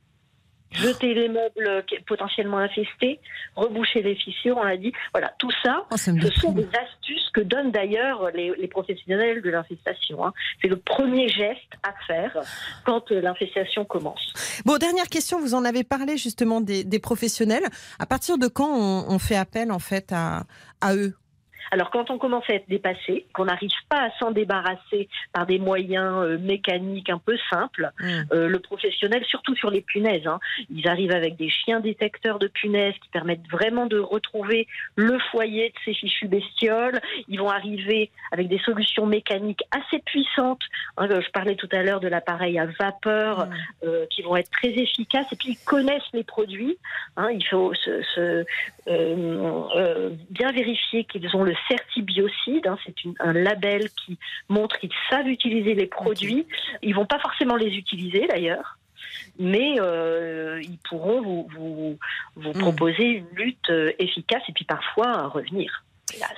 jeter 0.71 1.13
les 1.13 1.29
meubles 1.29 1.85
potentiellement 2.07 2.57
infestés, 2.59 3.19
reboucher 3.55 4.01
les 4.01 4.15
fissures, 4.15 4.57
on 4.57 4.63
l'a 4.63 4.77
dit. 4.77 4.93
Voilà, 5.13 5.33
tout 5.37 5.51
ça, 5.63 5.85
Oh, 5.91 5.97
ça 5.97 6.11
ce 6.19 6.39
sont 6.39 6.51
des 6.53 6.67
astuces 6.67 7.29
que 7.33 7.41
donnent 7.41 7.71
d'ailleurs 7.71 8.29
les, 8.33 8.53
les 8.57 8.67
professionnels 8.67 9.41
de 9.41 9.49
l'infestation. 9.49 10.25
hein. 10.25 10.33
C'est 10.61 10.67
le 10.67 10.77
premier 10.77 11.27
geste 11.29 11.73
à 11.83 11.93
faire 12.07 12.37
quand 12.85 13.11
euh, 13.11 13.21
l'infestation 13.21 13.85
commence. 13.85 14.33
Bon, 14.65 14.77
dernière 14.77 15.07
question, 15.07 15.39
vous 15.39 15.53
en 15.53 15.65
avez 15.65 15.83
parlé 15.83 16.17
justement 16.17 16.61
des, 16.61 16.83
des 16.83 16.99
professionnels. 16.99 17.63
À 17.99 18.05
partir 18.05 18.37
de 18.37 18.47
quand 18.47 18.69
on, 18.69 19.05
on 19.09 19.19
fait 19.19 19.35
appel 19.35 19.71
en 19.71 19.79
fait 19.79 20.11
à, 20.11 20.43
à 20.81 20.95
eux? 20.95 21.13
Alors 21.69 21.91
quand 21.91 22.09
on 22.09 22.17
commence 22.17 22.49
à 22.49 22.53
être 22.55 22.67
dépassé, 22.67 23.25
qu'on 23.33 23.45
n'arrive 23.45 23.69
pas 23.89 24.03
à 24.05 24.09
s'en 24.19 24.31
débarrasser 24.31 25.07
par 25.33 25.45
des 25.45 25.59
moyens 25.59 26.15
euh, 26.23 26.37
mécaniques 26.39 27.09
un 27.09 27.19
peu 27.19 27.37
simples, 27.49 27.91
Hmm. 27.99 28.21
euh, 28.33 28.47
le 28.47 28.59
professionnel, 28.59 29.23
surtout 29.25 29.55
sur 29.55 29.69
les 29.69 29.81
punaises, 29.81 30.25
hein, 30.25 30.39
ils 30.69 30.87
arrivent 30.87 31.11
avec 31.11 31.35
des 31.35 31.49
chiens 31.49 31.79
détecteurs 31.79 32.39
de 32.39 32.47
punaises 32.47 32.93
qui 33.01 33.09
permettent 33.09 33.47
vraiment 33.51 33.85
de 33.85 33.99
retrouver 33.99 34.67
le 34.95 35.19
foyer 35.31 35.69
de 35.69 35.75
ces 35.85 35.93
fichues 35.93 36.27
bestioles. 36.27 36.99
Ils 37.27 37.39
vont 37.39 37.49
arriver 37.49 38.09
avec 38.31 38.47
des 38.47 38.59
solutions 38.59 39.05
mécaniques 39.05 39.63
assez 39.71 39.99
puissantes. 40.03 40.63
hein, 40.97 41.07
je 41.09 41.29
parlais 41.31 41.55
tout 41.55 41.69
à 41.71 41.83
l'heure 41.83 41.99
de 41.99 42.07
l'appareil 42.07 42.57
à 42.59 42.65
vapeur 42.79 43.45
Hmm. 43.47 43.53
euh, 43.83 44.05
qui 44.09 44.21
vont 44.21 44.35
être 44.35 44.49
très 44.51 44.69
efficaces 44.69 45.27
et 45.31 45.35
puis 45.35 45.49
ils 45.51 45.65
connaissent 45.65 46.11
les 46.13 46.23
produits. 46.23 46.77
hein, 47.17 47.29
il 47.31 47.45
faut 47.45 47.73
se, 47.73 48.01
se, 48.15 48.45
euh, 48.87 49.63
euh, 49.75 50.09
bien 50.29 50.51
vérifier 50.51 51.03
qu'ils 51.05 51.35
ont 51.35 51.43
le 51.43 51.53
certibiocide. 51.69 52.65
hein, 52.67 52.77
c'est 52.85 52.95
un 53.19 53.33
label 53.33 53.89
qui 54.05 54.17
montre 54.49 54.79
qu'ils 54.79 54.91
savent 55.09 55.27
utiliser 55.27 55.73
les 55.75 55.87
produits. 55.87 56.47
Ils 56.81 56.95
vont 56.95 57.05
pas 57.05 57.19
forcément 57.19 57.55
les 57.55 57.75
utiliser 57.75 58.27
d'ailleurs. 58.27 58.77
Mais 59.39 59.75
euh, 59.79 60.59
ils 60.61 60.77
pourront 60.89 61.21
vous, 61.21 61.47
vous, 61.55 61.97
vous 62.35 62.49
Mm. 62.53 62.57
proposer 62.59 63.03
une 63.03 63.27
lutte 63.35 63.71
efficace 63.99 64.41
et 64.49 64.53
puis 64.53 64.65
parfois 64.65 65.07
un 65.07 65.27
revenir. 65.27 65.83
Hélas. 66.15 66.29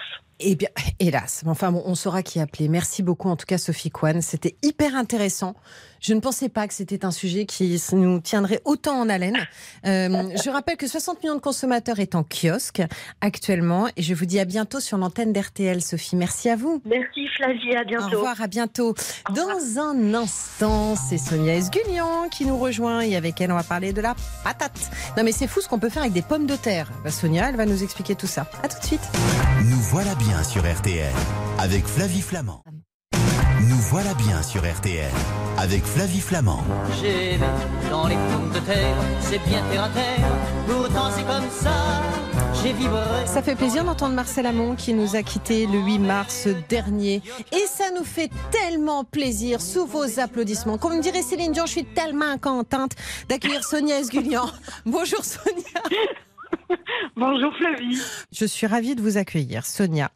Eh 0.45 0.55
bien, 0.55 0.69
hélas. 0.99 1.41
Mais 1.45 1.51
Enfin, 1.51 1.71
bon, 1.71 1.81
on 1.85 1.95
saura 1.95 2.21
qui 2.23 2.39
appeler. 2.39 2.67
Merci 2.67 3.01
beaucoup, 3.03 3.29
en 3.29 3.35
tout 3.35 3.45
cas, 3.45 3.57
Sophie 3.57 3.89
Kwan. 3.91 4.21
C'était 4.21 4.55
hyper 4.61 4.95
intéressant. 4.95 5.55
Je 6.01 6.13
ne 6.13 6.19
pensais 6.19 6.49
pas 6.49 6.67
que 6.67 6.73
c'était 6.73 7.05
un 7.05 7.11
sujet 7.11 7.45
qui 7.45 7.81
nous 7.93 8.19
tiendrait 8.19 8.59
autant 8.65 8.99
en 8.99 9.07
haleine. 9.07 9.37
Euh, 9.85 10.35
je 10.43 10.49
rappelle 10.49 10.75
que 10.75 10.85
60 10.85 11.23
millions 11.23 11.35
de 11.35 11.39
consommateurs 11.39 11.99
est 11.99 12.13
en 12.15 12.23
kiosque 12.25 12.81
actuellement. 13.21 13.87
Et 13.95 14.01
je 14.01 14.13
vous 14.13 14.25
dis 14.25 14.37
à 14.37 14.43
bientôt 14.43 14.81
sur 14.81 14.97
l'antenne 14.97 15.31
d'RTL, 15.31 15.81
Sophie. 15.81 16.17
Merci 16.17 16.49
à 16.49 16.57
vous. 16.57 16.81
Merci 16.83 17.25
Flavie, 17.37 17.73
à 17.77 17.85
bientôt. 17.85 18.05
Au 18.05 18.09
revoir, 18.17 18.41
à 18.41 18.47
bientôt. 18.47 18.95
Dans 19.33 19.79
un 19.79 20.13
instant, 20.13 20.97
c'est 20.97 21.17
Sonia 21.17 21.55
Esgulian 21.55 22.27
qui 22.29 22.45
nous 22.45 22.57
rejoint 22.57 22.99
et 22.99 23.15
avec 23.15 23.39
elle, 23.39 23.53
on 23.53 23.55
va 23.55 23.63
parler 23.63 23.93
de 23.93 24.01
la 24.01 24.13
patate. 24.43 24.91
Non, 25.15 25.23
mais 25.23 25.31
c'est 25.31 25.47
fou 25.47 25.61
ce 25.61 25.69
qu'on 25.69 25.79
peut 25.79 25.89
faire 25.89 26.01
avec 26.01 26.13
des 26.13 26.21
pommes 26.21 26.47
de 26.47 26.57
terre. 26.57 26.91
Bah, 27.05 27.11
Sonia, 27.11 27.47
elle 27.47 27.55
va 27.55 27.65
nous 27.65 27.81
expliquer 27.81 28.15
tout 28.15 28.27
ça. 28.27 28.45
À 28.61 28.67
tout 28.67 28.77
de 28.81 28.85
suite. 28.85 29.01
Nous 29.63 29.79
voilà 29.79 30.13
bien 30.15 30.32
sur 30.41 30.61
RTL 30.61 31.13
avec 31.59 31.85
Flavie 31.85 32.21
Flamand. 32.21 32.63
Nous 33.69 33.77
voilà 33.77 34.13
bien 34.15 34.41
sur 34.41 34.61
RTL 34.61 35.11
avec 35.57 35.83
Flavie 35.83 36.21
Flamand. 36.21 36.63
J'ai 36.99 37.33
aimé 37.33 37.45
dans 37.91 38.07
les 38.07 38.15
pommes 38.15 38.49
de 38.51 38.59
terre, 38.59 38.95
c'est 39.21 39.37
bien 39.47 39.61
terre 39.71 39.83
à 39.83 39.89
terre, 39.89 40.27
pourtant 40.65 41.11
c'est 41.15 41.23
comme 41.23 41.49
ça, 41.51 42.01
j'ai 42.63 42.73
vibré. 42.73 43.25
Ça 43.27 43.43
fait 43.43 43.55
plaisir 43.55 43.83
d'entendre 43.83 44.15
Marcel 44.15 44.45
Amont 44.45 44.75
qui 44.75 44.93
nous 44.93 45.15
a 45.15 45.21
quittés 45.21 45.67
le 45.67 45.79
8 45.79 45.99
mars 45.99 46.47
dernier. 46.67 47.21
Et 47.51 47.65
ça 47.67 47.91
nous 47.95 48.03
fait 48.03 48.31
tellement 48.51 49.03
plaisir, 49.03 49.61
sous 49.61 49.85
vos 49.85 50.19
applaudissements. 50.19 50.77
Comme 50.77 50.99
dirait 50.99 51.21
Céline 51.21 51.51
Dion, 51.51 51.65
je 51.65 51.71
suis 51.71 51.85
tellement 51.85 52.37
contente 52.37 52.93
d'accueillir 53.29 53.63
Sonia 53.63 53.99
Esgulian. 53.99 54.49
Bonjour 54.85 55.23
Sonia. 55.23 55.63
Bonjour 57.15 57.53
Flavie. 57.55 57.97
Je 58.31 58.45
suis 58.45 58.67
ravie 58.67 58.95
de 58.95 59.01
vous 59.01 59.17
accueillir, 59.17 59.65
Sonia. 59.65 60.11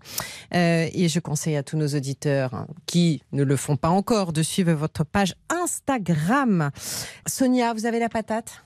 Euh, 0.54 0.88
et 0.94 1.08
je 1.10 1.20
conseille 1.20 1.56
à 1.56 1.64
tous 1.64 1.78
nos 1.78 1.88
auditeurs 1.88 2.54
hein, 2.54 2.68
qui 2.86 3.22
ne 3.32 3.44
le 3.44 3.56
font 3.56 3.76
pas 3.78 3.90
encore 3.90 4.34
de 4.34 4.42
suivre 4.44 4.74
votre 4.74 5.04
page 5.04 5.36
Instagram. 5.50 6.72
Sonia, 7.26 7.74
vous 7.74 7.86
avez 7.86 8.00
la 8.00 8.10
patate? 8.10 8.64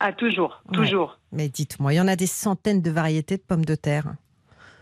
Ah, 0.00 0.12
toujours, 0.12 0.62
Ouais. 0.68 0.76
toujours. 0.76 1.18
Mais 1.32 1.48
dites-moi, 1.48 1.92
il 1.92 1.96
y 1.96 2.00
en 2.00 2.08
a 2.08 2.16
des 2.16 2.26
centaines 2.26 2.82
de 2.82 2.90
variétés 2.90 3.36
de 3.36 3.42
pommes 3.42 3.64
de 3.64 3.74
terre. 3.74 4.14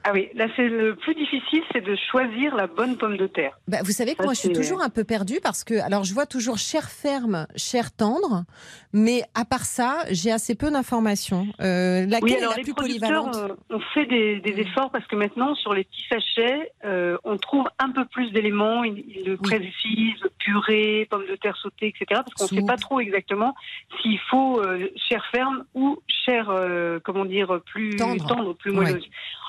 Ah 0.08 0.12
oui, 0.14 0.28
là, 0.34 0.46
c'est 0.54 0.68
le 0.68 0.94
plus 0.94 1.16
difficile, 1.16 1.62
c'est 1.72 1.80
de 1.80 1.96
choisir 2.12 2.54
la 2.54 2.68
bonne 2.68 2.96
pomme 2.96 3.16
de 3.16 3.26
terre. 3.26 3.58
Bah, 3.66 3.78
vous 3.82 3.90
savez 3.90 4.12
que 4.12 4.18
Ça, 4.18 4.22
moi, 4.24 4.34
je 4.34 4.38
suis 4.38 4.52
toujours 4.52 4.80
un 4.80 4.88
peu 4.88 5.02
perdue 5.02 5.40
parce 5.42 5.64
que, 5.64 5.74
alors, 5.84 6.04
je 6.04 6.14
vois 6.14 6.26
toujours 6.26 6.58
chair 6.58 6.84
ferme, 6.88 7.48
chair 7.56 7.90
tendre, 7.90 8.44
mais 8.92 9.22
à 9.34 9.44
part 9.44 9.64
ça, 9.64 9.98
j'ai 10.12 10.30
assez 10.30 10.54
peu 10.54 10.70
d'informations. 10.70 11.48
Euh, 11.60 12.06
laquelle 12.06 12.22
Oui, 12.22 12.32
est 12.34 12.38
alors 12.38 12.50
la 12.52 12.56
les 12.58 12.62
plus 12.62 12.74
polyvalente? 12.74 13.34
euh, 13.34 13.48
ont 13.74 13.80
fait 13.94 14.06
des, 14.06 14.38
des 14.38 14.52
Mm. 14.54 14.58
efforts 14.60 14.90
parce 14.92 15.06
que 15.08 15.16
maintenant, 15.16 15.56
sur 15.56 15.74
les 15.74 15.82
petits 15.82 16.04
sachets, 16.08 16.70
euh, 16.84 17.18
on 17.24 17.36
trouve 17.36 17.66
un 17.80 17.90
peu 17.90 18.04
plus 18.04 18.30
d'éléments. 18.30 18.84
Ils, 18.84 19.04
ils 19.08 19.24
le 19.26 19.36
précisent, 19.36 20.22
purée, 20.38 21.08
pommes 21.10 21.26
de 21.28 21.34
terre 21.34 21.56
sautée, 21.56 21.88
etc. 21.88 22.20
Parce 22.24 22.34
qu'on 22.34 22.44
ne 22.44 22.60
sait 22.60 22.66
pas 22.66 22.76
trop 22.76 23.00
exactement 23.00 23.54
s'il 24.00 24.20
faut 24.30 24.60
euh, 24.60 24.88
chair 25.08 25.24
ferme 25.34 25.64
ou 25.74 25.98
chair, 26.24 26.48
euh, 26.50 27.00
comment 27.02 27.24
dire, 27.24 27.60
plus 27.66 27.96
Tendre. 27.96 28.54
plus 28.54 28.70
Ouais. 28.70 29.00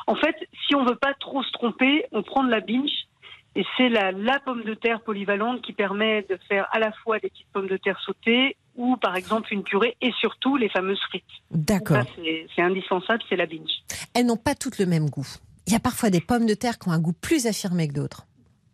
En 0.07 0.15
fait, 0.15 0.35
si 0.65 0.75
on 0.75 0.85
veut 0.85 0.95
pas 0.95 1.13
trop 1.19 1.43
se 1.43 1.51
tromper, 1.51 2.05
on 2.11 2.23
prend 2.23 2.43
de 2.43 2.49
la 2.49 2.61
binge. 2.61 3.07
Et 3.55 3.65
c'est 3.75 3.89
la, 3.89 4.11
la 4.11 4.39
pomme 4.39 4.63
de 4.63 4.73
terre 4.75 5.01
polyvalente 5.01 5.61
qui 5.61 5.73
permet 5.73 6.21
de 6.29 6.37
faire 6.47 6.67
à 6.71 6.79
la 6.79 6.91
fois 6.91 7.19
des 7.19 7.29
petites 7.29 7.47
pommes 7.51 7.67
de 7.67 7.77
terre 7.77 7.99
sautées 8.05 8.55
ou 8.75 8.97
par 8.97 9.15
exemple 9.15 9.51
une 9.51 9.63
purée 9.63 9.97
et 9.99 10.11
surtout 10.19 10.57
les 10.57 10.69
fameuses 10.69 11.01
frites. 11.09 11.23
D'accord. 11.49 11.97
Ça, 11.97 12.03
c'est 12.15 12.47
c'est 12.55 12.61
indispensable, 12.61 13.23
c'est 13.27 13.35
la 13.35 13.47
binge. 13.47 13.81
Elles 14.13 14.27
n'ont 14.27 14.37
pas 14.37 14.53
toutes 14.53 14.77
le 14.77 14.85
même 14.85 15.09
goût. 15.09 15.27
Il 15.65 15.73
y 15.73 15.75
a 15.75 15.79
parfois 15.79 16.11
des 16.11 16.21
pommes 16.21 16.45
de 16.45 16.53
terre 16.53 16.77
qui 16.77 16.87
ont 16.87 16.91
un 16.91 16.99
goût 16.99 17.13
plus 17.13 17.47
affirmé 17.47 17.87
que 17.87 17.93
d'autres. 17.93 18.27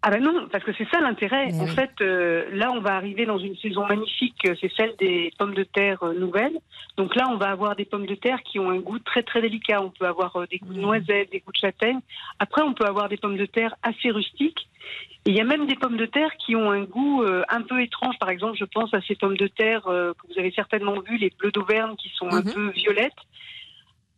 Ah 0.06 0.12
ben 0.12 0.22
non, 0.22 0.50
parce 0.52 0.66
que 0.66 0.74
c'est 0.78 0.88
ça 0.90 1.00
l'intérêt. 1.00 1.46
Mais 1.54 1.62
En 1.62 1.68
fait, 1.68 1.92
euh, 2.02 2.44
là, 2.52 2.72
on 2.74 2.82
va 2.82 2.96
arriver 2.96 3.26
dans 3.26 3.38
une 3.38 3.56
saison 3.56 3.86
magnifique, 3.88 4.36
euh, 4.46 4.54
c'est 4.60 4.70
celle 4.76 4.94
des 5.00 5.32
pommes 5.40 5.54
de 5.54 5.64
terre 5.64 6.04
euh, 6.04 6.14
nouvelles. 6.14 6.58
Donc 6.98 7.16
là, 7.16 7.30
on 7.32 7.38
va 7.38 7.48
avoir 7.52 7.78
des 7.78 7.86
pommes 7.86 8.06
de 8.06 8.16
terre 8.16 8.44
qui 8.44 8.60
ont 8.60 8.70
un 8.70 8.80
goût 8.80 9.00
très 9.00 9.24
très 9.24 9.42
délicat. 9.42 9.82
On 9.82 9.92
peut 9.92 10.06
avoir 10.06 10.36
euh, 10.36 10.46
des 10.52 10.58
goûts 10.58 10.74
de 10.74 10.78
Mhm. 10.80 10.82
noisettes, 10.82 11.32
des 11.32 11.40
goûts 11.40 11.54
de 11.54 11.58
châtaigne. 11.58 12.00
Après, 12.38 12.62
on 12.64 12.74
peut 12.74 12.86
avoir 12.86 13.08
des 13.08 13.16
pommes 13.16 13.38
de 13.38 13.46
terre 13.46 13.76
assez 13.82 14.12
rustiques. 14.12 14.68
Et 15.26 15.30
il 15.30 15.38
y 15.38 15.40
a 15.40 15.46
même 15.46 15.68
des 15.68 15.76
pommes 15.76 15.96
de 15.96 16.06
terre 16.06 16.32
qui 16.38 16.54
ont 16.58 16.70
un 16.70 16.84
goût 16.84 17.24
un 17.48 17.62
peu 17.62 17.82
étrange. 17.82 18.16
Par 18.20 18.30
exemple, 18.30 18.58
je 18.60 18.66
pense 18.66 18.94
à 18.94 19.00
ces 19.08 19.16
pommes 19.16 19.38
de 19.38 19.48
terre 19.48 19.84
que 19.84 20.28
vous 20.28 20.38
avez 20.38 20.52
certainement 20.52 21.00
vues, 21.00 21.18
les 21.18 21.32
bleus 21.40 21.52
d'Auvergne, 21.54 21.96
qui 21.96 22.10
sont 22.10 22.28
un 22.28 22.42
Mhm. 22.42 22.52
peu 22.54 22.70
violettes. 22.72 23.14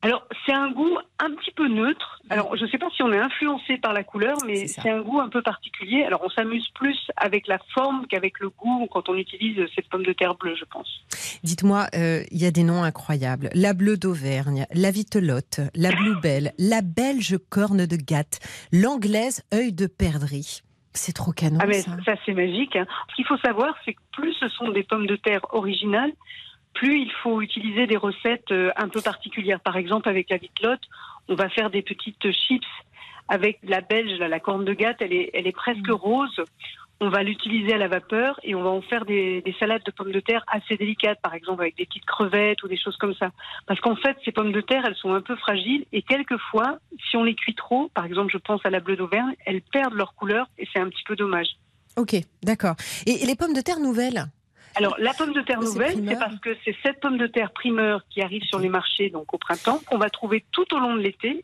Alors, 0.05 0.27
c'est 0.45 0.53
un 0.53 0.69
goût 0.69 0.99
un 1.17 1.31
petit 1.31 1.49
peu 1.49 1.67
neutre. 1.67 2.21
Alors, 2.29 2.55
je 2.55 2.63
ne 2.63 2.69
sais 2.69 2.77
pas 2.77 2.89
si 2.95 3.01
on 3.01 3.11
est 3.11 3.17
influencé 3.17 3.77
par 3.77 3.91
la 3.91 4.03
couleur, 4.03 4.37
mais 4.45 4.67
C'est 4.67 4.91
un 4.91 5.01
goût 5.01 5.19
un 5.19 5.29
peu 5.29 5.41
particulier. 5.41 6.03
Alors, 6.03 6.21
on 6.23 6.29
s'amuse 6.29 6.67
plus 6.75 6.95
avec 7.17 7.47
la 7.47 7.57
forme 7.73 8.05
qu'avec 8.07 8.39
le 8.39 8.49
goût 8.51 8.87
quand 8.91 9.09
on 9.09 9.15
utilise 9.15 9.57
cette 9.73 9.89
pomme 9.89 10.03
de 10.03 10.13
terre 10.13 10.35
bleue, 10.35 10.55
je 10.55 10.65
pense. 10.65 10.87
Dites-moi, 11.41 11.87
euh, 11.95 12.21
il 12.29 12.39
y 12.39 12.45
a 12.45 12.51
des 12.51 12.61
noms 12.61 12.83
incroyables. 12.83 13.49
La 13.55 13.73
bleue 13.73 13.97
d'Auvergne, 13.97 14.67
la 14.75 14.91
vitelotte, 14.91 15.61
la 15.73 15.89
bluebelle, 15.89 16.51
la 16.59 16.83
belge 16.83 17.39
corne 17.49 17.87
de 17.87 17.95
gatte, 17.95 18.39
l'anglaise 18.71 19.43
œil 19.55 19.73
de 19.73 19.87
perdrix. 19.87 20.61
C'est 20.93 21.13
trop 21.13 21.31
canon, 21.31 21.57
ah, 21.61 21.65
mais 21.65 21.81
ça. 21.81 21.97
ça, 22.05 22.13
c'est 22.27 22.33
magique. 22.33 22.75
hein. 22.75 22.85
Ce 23.09 23.15
qu'il 23.15 23.25
faut 23.25 23.37
savoir, 23.39 23.75
c'est 23.83 23.93
que 23.93 24.01
plus 24.13 24.33
ce 24.39 24.47
sont 24.49 24.69
des 24.69 24.83
pommes 24.83 25.07
de 25.07 25.15
terre 25.15 25.41
originales, 25.51 26.13
plus 26.75 26.99
il 27.01 27.11
faut 27.23 27.41
utiliser 27.41 27.87
des 27.87 27.97
recettes 27.97 28.51
euh, 28.51 28.71
un 28.77 28.89
peu 28.89 29.01
particulières. 29.01 29.59
Par 29.61 29.77
exemple, 29.77 30.07
avec 30.07 30.29
la 30.29 30.37
vitelotte, 30.37 30.83
on 31.27 31.35
va 31.35 31.49
faire 31.49 31.71
des 31.71 31.81
petites 31.81 32.31
chips 32.31 32.63
avec 33.27 33.57
la 33.63 33.81
belge, 33.81 34.19
la 34.19 34.39
corne 34.39 34.65
de 34.65 34.73
gatte, 34.73 34.97
elle 34.99 35.13
est, 35.13 35.31
elle 35.33 35.47
est 35.47 35.51
presque 35.51 35.87
Mm. 35.87 35.93
rose. 35.93 36.41
On 37.01 37.09
va 37.09 37.23
l'utiliser 37.23 37.73
à 37.73 37.77
la 37.77 37.89
vapeur 37.89 38.39
et 38.43 38.55
on 38.55 38.63
va 38.63 38.69
en 38.69 38.81
faire 38.81 39.03
des, 39.03 39.41
des 39.41 39.53
salades 39.59 39.83
de 39.83 39.91
pommes 39.91 40.13
de 40.13 40.19
terre 40.21 40.45
assez 40.47 40.77
délicates, 40.77 41.19
par 41.21 41.33
exemple 41.33 41.61
avec 41.63 41.75
des 41.75 41.85
petites 41.85 42.05
crevettes 42.05 42.63
ou 42.63 42.69
des 42.69 42.77
choses 42.77 42.95
comme 42.97 43.13
ça. 43.15 43.31
Parce 43.67 43.81
qu'en 43.81 43.97
fait, 43.97 44.15
ces 44.23 44.31
pommes 44.31 44.53
de 44.53 44.61
terre, 44.61 44.83
elles 44.87 44.95
sont 44.95 45.13
un 45.13 45.19
peu 45.21 45.35
fragiles 45.35 45.85
et 45.91 46.01
quelquefois, 46.03 46.77
si 47.09 47.17
on 47.17 47.23
les 47.23 47.35
cuit 47.35 47.53
trop, 47.55 47.89
par 47.93 48.05
exemple, 48.05 48.31
je 48.31 48.37
pense 48.37 48.61
à 48.63 48.69
la 48.69 48.79
bleue 48.79 48.95
d'Auvergne, 48.95 49.35
elles 49.45 49.61
perdent 49.61 49.95
leur 49.95 50.13
couleur 50.15 50.47
et 50.57 50.67
c'est 50.71 50.79
un 50.79 50.87
petit 50.87 51.03
peu 51.05 51.17
dommage. 51.17 51.47
Ok, 51.97 52.15
d'accord. 52.43 52.75
Et 53.05 53.25
les 53.25 53.35
pommes 53.35 53.53
de 53.53 53.61
terre 53.61 53.79
nouvelles 53.79 54.25
Alors, 54.75 54.95
la 54.99 55.13
pomme 55.13 55.33
de 55.33 55.41
terre 55.41 55.61
nouvelle, 55.61 55.95
c'est 56.05 56.19
parce 56.19 56.37
que 56.39 56.55
c'est 56.65 56.75
cette 56.83 56.99
pomme 56.99 57.17
de 57.17 57.27
terre 57.27 57.51
primeur 57.51 58.01
qui 58.09 58.21
arrive 58.21 58.43
sur 58.43 58.59
les 58.59 58.69
marchés 58.69 59.09
donc 59.09 59.33
au 59.33 59.37
printemps, 59.37 59.79
qu'on 59.87 59.97
va 59.97 60.09
trouver 60.09 60.43
tout 60.51 60.65
au 60.73 60.79
long 60.79 60.95
de 60.95 61.01
l'été. 61.01 61.43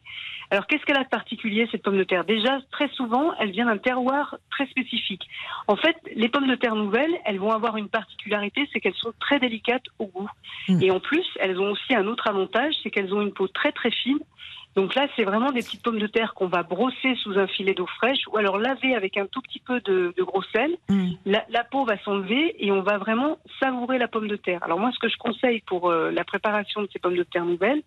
Alors, 0.49 0.67
qu'est-ce 0.67 0.83
qu'elle 0.83 0.97
a 0.97 1.03
de 1.05 1.09
particulier, 1.09 1.67
cette 1.71 1.81
pomme 1.81 1.97
de 1.97 2.03
terre? 2.03 2.25
Déjà, 2.25 2.59
très 2.71 2.89
souvent, 2.89 3.33
elle 3.39 3.51
vient 3.51 3.67
d'un 3.67 3.77
terroir 3.77 4.35
très 4.49 4.67
spécifique. 4.67 5.25
En 5.67 5.77
fait, 5.77 5.95
les 6.13 6.27
pommes 6.27 6.47
de 6.47 6.55
terre 6.55 6.75
nouvelles, 6.75 7.13
elles 7.25 7.39
vont 7.39 7.51
avoir 7.51 7.77
une 7.77 7.87
particularité, 7.87 8.67
c'est 8.73 8.81
qu'elles 8.81 8.95
sont 8.95 9.13
très 9.19 9.39
délicates 9.39 9.85
au 9.97 10.07
goût. 10.07 10.29
Mm. 10.67 10.83
Et 10.83 10.91
en 10.91 10.99
plus, 10.99 11.25
elles 11.39 11.59
ont 11.59 11.71
aussi 11.71 11.95
un 11.95 12.05
autre 12.07 12.27
avantage, 12.27 12.73
c'est 12.83 12.89
qu'elles 12.89 13.13
ont 13.13 13.21
une 13.21 13.31
peau 13.31 13.47
très 13.47 13.71
très 13.71 13.91
fine. 13.91 14.19
Donc 14.75 14.95
là, 14.95 15.07
c'est 15.15 15.23
vraiment 15.23 15.51
des 15.51 15.61
petites 15.61 15.83
pommes 15.83 15.99
de 15.99 16.07
terre 16.07 16.33
qu'on 16.33 16.47
va 16.47 16.63
brosser 16.63 17.15
sous 17.23 17.37
un 17.37 17.47
filet 17.47 17.73
d'eau 17.73 17.87
fraîche 17.87 18.19
ou 18.31 18.37
alors 18.37 18.57
laver 18.57 18.95
avec 18.95 19.17
un 19.17 19.25
tout 19.25 19.41
petit 19.41 19.59
peu 19.59 19.81
de, 19.81 20.13
de 20.17 20.23
gros 20.23 20.43
sel 20.53 20.77
Mm. 20.89 21.09
la, 21.25 21.45
la 21.49 21.63
peau 21.63 21.85
va 21.85 21.97
s'enlever 22.03 22.55
et 22.59 22.71
on 22.71 22.81
va 22.81 22.97
vraiment 22.97 23.37
savourer 23.59 23.97
la 23.97 24.07
pomme 24.07 24.27
de 24.27 24.35
terre. 24.35 24.59
Alors 24.63 24.79
moi, 24.79 24.91
ce 24.93 24.99
que 24.99 25.09
je 25.09 25.17
conseille 25.17 25.61
pour 25.61 25.89
euh, 25.89 26.11
la 26.11 26.23
préparation 26.23 26.81
de 26.81 26.89
ces 26.91 26.99
pommes 26.99 27.15
de 27.17 27.23
terre 27.23 27.45
nouvelles, 27.45 27.81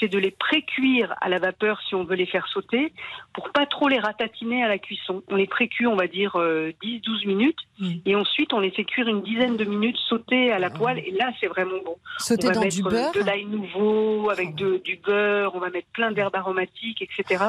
c'est 0.00 0.08
de 0.08 0.18
les 0.18 0.30
pré-cuire 0.30 1.14
à 1.20 1.28
la 1.28 1.38
vapeur 1.38 1.80
si 1.88 1.94
on 1.94 2.04
veut 2.04 2.16
les 2.16 2.26
faire 2.26 2.46
sauter, 2.48 2.92
pour 3.32 3.50
pas 3.50 3.66
trop 3.66 3.88
les 3.88 3.98
ratatiner 3.98 4.62
à 4.64 4.68
la 4.68 4.78
cuisson. 4.78 5.22
On 5.28 5.36
les 5.36 5.46
pré-cuit, 5.46 5.86
on 5.86 5.96
va 5.96 6.06
dire 6.06 6.36
euh, 6.36 6.72
10-12 6.82 7.26
minutes, 7.26 7.58
Mm. 7.80 7.90
et 8.06 8.14
ensuite 8.14 8.52
on 8.52 8.60
les 8.60 8.70
fait 8.70 8.84
cuire 8.84 9.08
une 9.08 9.22
dizaine 9.22 9.56
de 9.56 9.64
minutes 9.64 9.96
sauter 10.08 10.52
à 10.52 10.60
la 10.60 10.70
poêle, 10.70 11.00
et 11.04 11.10
là 11.10 11.32
c'est 11.40 11.48
vraiment 11.48 11.78
bon. 11.84 11.96
Sauter 12.18 12.44
on 12.46 12.48
va 12.50 12.54
dans 12.54 12.60
mettre 12.60 12.76
du 12.76 12.82
euh, 12.86 12.88
beurre. 12.88 13.12
de 13.12 13.20
l'ail 13.22 13.44
nouveau, 13.46 14.30
avec 14.30 14.54
de- 14.54 14.80
du 14.84 14.94
beurre, 14.96 15.52
on 15.56 15.58
va 15.58 15.70
mettre 15.70 15.88
plein 15.92 16.12
d'herbes 16.12 16.23
aromatiques, 16.32 17.02
etc. 17.02 17.44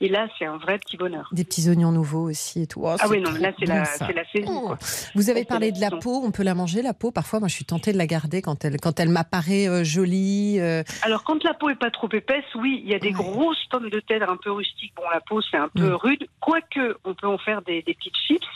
Et 0.00 0.08
là, 0.08 0.28
c'est 0.38 0.44
un 0.44 0.58
vrai 0.58 0.78
petit 0.78 0.96
bonheur. 0.96 1.28
Des 1.32 1.42
petits 1.42 1.68
oignons 1.68 1.90
nouveaux 1.90 2.30
aussi 2.30 2.62
et 2.62 2.66
tout. 2.68 2.82
Oh, 2.84 2.94
Ah 3.00 3.08
oui, 3.08 3.20
non, 3.20 3.32
là, 3.32 3.50
c'est 3.58 3.66
bon, 3.66 3.72
la, 3.74 4.24
saison. 4.30 4.52
Oh. 4.62 4.66
quoi. 4.68 4.78
Vous 5.16 5.28
avez 5.28 5.44
parlé 5.44 5.72
de 5.72 5.80
la 5.80 5.90
peau, 5.90 6.20
on 6.24 6.30
peut 6.30 6.44
la 6.44 6.54
manger 6.54 6.82
la 6.82 6.94
peau? 6.94 7.10
Parfois, 7.10 7.40
moi, 7.40 7.48
je 7.48 7.54
suis 7.54 7.64
tentée 7.64 7.92
de 7.92 7.98
la 7.98 8.06
garder 8.06 8.40
quand 8.40 8.64
elle, 8.64 8.76
quand 8.80 9.00
elle 9.00 9.08
m'apparaît 9.08 9.66
euh, 9.68 9.82
jolie. 9.82 10.60
euh, 10.60 10.84
Alors, 11.02 11.24
quand 11.24 11.42
la 11.42 11.52
peau 11.54 11.68
est 11.70 11.74
pas 11.78 11.90
trop 11.90 12.08
épaisse, 12.12 12.44
oui, 12.54 12.80
il 12.84 12.88
y 12.90 12.94
a 12.94 13.00
des 13.00 13.08
Ouais. 13.08 13.14
grosses 13.14 13.64
pommes 13.70 13.90
de 13.90 13.98
terre 14.00 14.30
un 14.30 14.36
peu 14.36 14.52
rustiques. 14.52 14.92
Bon, 14.96 15.02
la 15.12 15.20
peau, 15.20 15.40
c'est 15.42 15.56
un 15.56 15.68
peu 15.68 15.90
Mm. 15.90 15.94
rude. 15.96 16.28
Quoique, 16.40 16.96
on 17.04 17.14
peut 17.14 17.26
en 17.26 17.38
faire 17.38 17.62
des, 17.62 17.82
des 17.82 17.94
petites 17.94 18.16
chips. 18.28 18.46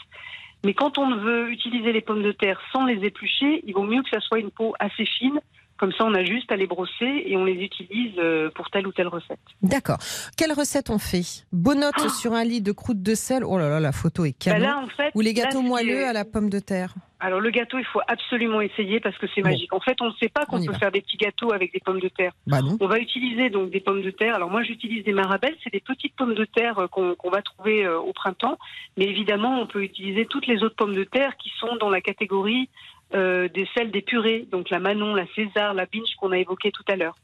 Mais 0.65 0.75
quand 0.75 0.97
on 0.97 1.17
veut 1.17 1.51
utiliser 1.51 1.93
les 1.93 2.03
pommes 2.03 2.23
de 2.23 2.31
terre 2.31 2.61
sans 2.73 2.87
les 2.87 3.05
éplucher, 3.05 3.65
il 3.67 3.75
vaut 3.75 3.83
mieux 3.83 4.01
que 4.05 4.11
ça 4.11 4.21
soit 4.21 4.39
une 4.39 4.53
peau 4.53 4.75
assez 4.79 5.07
fine. 5.07 5.41
Comme 5.83 5.91
ça, 5.99 6.05
on 6.05 6.15
a 6.15 6.23
juste 6.23 6.53
à 6.53 6.55
les 6.57 6.69
brosser 6.69 7.25
et 7.27 7.37
on 7.37 7.45
les 7.45 7.55
utilise 7.55 8.13
euh, 8.19 8.51
pour 8.55 8.71
telle 8.71 8.87
ou 8.87 8.93
telle 8.93 9.09
recette. 9.09 9.41
D'accord. 9.63 9.97
Quelle 10.37 10.53
recette 10.53 10.91
on 10.91 10.99
fait? 11.01 11.45
Bonotte 11.51 11.95
Oh. 12.05 12.09
sur 12.09 12.35
un 12.35 12.45
lit 12.45 12.61
de 12.63 12.71
croûte 12.71 13.03
de 13.03 13.17
sel. 13.17 13.43
Oh 13.45 13.59
là 13.59 13.69
là, 13.69 13.81
la 13.81 13.91
photo 13.91 14.25
est 14.25 14.31
Bah 14.47 14.53
canon. 14.53 14.65
là, 14.65 14.79
en 14.79 14.87
fait, 14.87 15.11
Ou 15.17 15.21
les 15.23 15.35
gâteaux 15.35 15.61
moelleux 15.61 16.05
à 16.07 16.13
la 16.13 16.25
pomme 16.25 16.51
de 16.51 16.61
terre. 16.61 16.95
Alors, 17.19 17.41
le 17.41 17.51
gâteau, 17.51 17.79
il 17.79 17.85
faut 17.85 18.01
absolument 18.07 18.61
essayer 18.61 19.01
parce 19.01 19.17
que 19.19 19.27
c'est 19.35 19.43
Bon. 19.43 19.51
magique. 19.51 19.73
En 19.73 19.81
fait, 19.81 19.97
on 20.01 20.07
ne 20.07 20.13
sait 20.21 20.29
pas 20.29 20.43
On 20.49 20.59
qu'on 20.59 20.65
peut 20.67 20.71
va. 20.73 20.79
faire 20.79 20.93
des 20.93 21.01
petits 21.01 21.17
gâteaux 21.17 21.53
avec 21.53 21.73
des 21.73 21.81
pommes 21.81 22.01
de 22.01 22.09
terre. 22.09 22.33
Bah. 22.47 22.61
On 22.81 22.87
va 22.87 22.99
utiliser 23.01 23.51
donc 23.51 23.71
des 23.71 23.81
pommes 23.81 24.03
de 24.03 24.11
terre. 24.13 24.37
Alors 24.37 24.51
moi 24.51 24.63
j'utilise 24.63 25.03
des 25.05 25.13
marabelles, 25.13 25.57
c'est 25.65 25.73
des 25.73 25.81
petites 25.81 26.15
pommes 26.15 26.35
de 26.35 26.45
terre 26.45 26.79
euh, 26.79 26.87
qu'on 26.87 27.15
qu'on 27.17 27.31
va 27.31 27.43
trouver 27.43 27.85
euh, 27.85 27.99
au 27.99 28.13
printemps. 28.13 28.57
Mais 28.97 29.05
évidemment 29.07 29.61
on 29.61 29.67
peut 29.67 29.83
utiliser 29.83 30.27
toutes 30.27 30.47
les 30.47 30.63
autres 30.65 30.77
pommes 30.77 30.95
de 30.95 31.05
terre 31.05 31.37
qui 31.37 31.51
sont 31.61 31.75
dans 31.81 31.91
la 31.91 32.01
catégorie 32.01 32.69
euh, 33.15 33.49
des 33.49 33.69
celles 33.75 33.91
des 33.91 34.03
purées, 34.03 34.47
donc 34.51 34.71
la 34.71 34.79
Manon, 34.79 35.15
la 35.15 35.27
César, 35.35 35.75
la 35.75 35.87
Binge 35.87 36.15
qu'on 36.19 36.33
a 36.33 36.39
évoqué 36.39 36.71
tout 36.71 36.85
à 36.89 36.97
l'heure. 36.97 37.15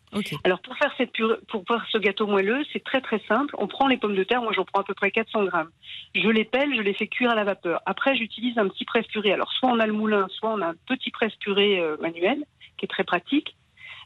Alors 0.44 0.60
pour 0.60 0.76
faire 0.76 0.92
cette 0.96 1.12
purée, 1.12 1.36
pour 1.48 1.64
faire 1.66 1.84
ce 1.90 1.98
gâteau 1.98 2.26
moelleux, 2.26 2.62
c'est 2.72 2.82
très 2.82 3.00
très 3.00 3.20
simple. 3.28 3.54
On 3.58 3.66
prend 3.66 3.86
les 3.86 3.96
pommes 3.96 4.14
de 4.14 4.24
terre, 4.24 4.42
moi 4.42 4.52
j'en 4.52 4.64
prends 4.64 4.80
à 4.80 4.84
peu 4.84 4.94
près 4.94 5.10
400 5.10 5.44
grammes. 5.44 5.70
Je 6.14 6.28
les 6.28 6.44
pèle, 6.44 6.74
je 6.76 6.82
les 6.82 6.94
fais 6.94 7.06
cuire 7.06 7.30
à 7.30 7.34
la 7.34 7.44
vapeur. 7.44 7.80
Après 7.86 8.16
j'utilise 8.16 8.58
un 8.58 8.68
petit 8.68 8.84
presse-purée. 8.84 9.32
Alors 9.32 9.52
soit 9.52 9.70
on 9.70 9.78
a 9.78 9.86
le 9.86 9.92
moulin, 9.92 10.26
soit 10.30 10.50
on 10.50 10.60
a 10.60 10.66
un 10.66 10.74
petit 10.86 11.10
presse-purée 11.10 11.80
euh, 11.80 11.96
manuel 12.00 12.44
qui 12.76 12.84
est 12.84 12.88
très 12.88 13.04
pratique. 13.04 13.56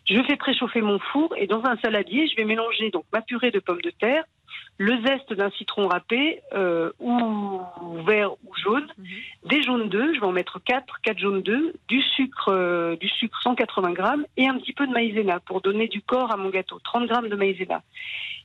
Je 0.09 0.21
fais 0.25 0.37
préchauffer 0.37 0.83
mon 0.83 0.99
four 0.99 1.35
et 1.37 1.47
dans 1.47 1.65
un 1.65 1.77
saladier, 1.79 2.27
je 2.27 2.37
vais 2.37 2.45
mélanger 2.45 2.91
donc 2.91 3.05
ma 3.13 3.23
purée 3.23 3.51
de 3.51 3.61
pommes 3.61 3.83
de 3.83 3.91
terre, 3.91 4.25
le 4.79 5.01
zeste 5.07 5.33
d'un 5.33 5.51
citron 5.51 5.87
râpé 5.87 6.41
euh, 6.55 6.91
ou 6.99 7.61
vert 8.05 8.33
ou 8.33 8.55
jaune, 8.63 8.87
des 9.45 9.63
jaunes 9.63 9.89
d'œufs, 9.89 10.15
je 10.15 10.21
vais 10.21 10.27
en 10.27 10.33
mettre 10.33 10.61
4, 10.65 11.01
4 11.03 11.19
jaunes 11.19 11.43
d'œufs, 11.43 11.73
du 11.89 12.03
sucre, 12.03 12.49
euh, 12.49 12.97
du 12.97 13.09
sucre 13.09 13.41
180 13.43 13.93
grammes 13.93 14.27
et 14.37 14.49
un 14.49 14.59
petit 14.59 14.73
peu 14.73 14.87
de 14.87 14.93
maïzena 14.93 15.41
pour 15.41 15.61
donner 15.61 15.89
du 15.89 16.03
corps 16.03 16.33
à 16.33 16.37
mon 16.37 16.51
gâteau, 16.51 16.79
30 16.83 17.07
grammes 17.07 17.29
de 17.29 17.37
maïzena. 17.37 17.83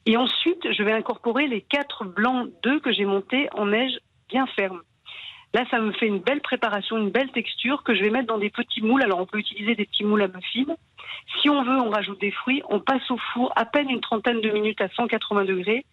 Et 0.06 0.16
ensuite, 0.16 0.72
je 0.72 0.84
vais 0.84 0.94
incorporer 0.94 1.48
les 1.48 1.62
4 1.62 2.06
blancs 2.06 2.50
d'œufs 2.62 2.82
que 2.82 2.92
j'ai 2.92 3.06
montés 3.06 3.50
en 3.54 3.68
neige 3.68 3.98
bien 4.30 4.46
ferme. 4.48 4.82
Là, 5.54 5.64
ça 5.72 5.80
me 5.80 5.92
fait 5.94 6.08
une 6.08 6.20
belle 6.20 6.42
préparation, 6.42 6.98
une 6.98 7.10
belle 7.10 7.32
texture 7.32 7.84
que 7.84 7.96
je 7.96 8.04
vais 8.04 8.10
mettre 8.10 8.28
dans 8.28 8.38
des 8.38 8.50
petits 8.50 8.82
moules. 8.82 9.04
Alors, 9.04 9.20
on 9.20 9.26
peut 9.26 9.40
utiliser 9.40 9.76
des 9.76 9.86
petits 9.86 10.04
moules 10.04 10.22
à 10.22 10.28
muffins. 10.28 10.76
Si 11.42 11.50
on 11.50 11.64
veut, 11.64 11.80
on 11.80 11.90
rajoute 11.90 12.20
des 12.20 12.32
fruits. 12.32 12.62
On 12.70 12.80
passe 12.80 13.10
au 13.10 13.18
four 13.34 13.52
à 13.56 13.66
peine 13.66 13.90
une 13.90 14.02
trentaine 14.02 14.42
de 14.42 14.50
minutes 14.50 14.82
à 14.82 14.90
180 14.90 15.46
degrés. 15.46 15.86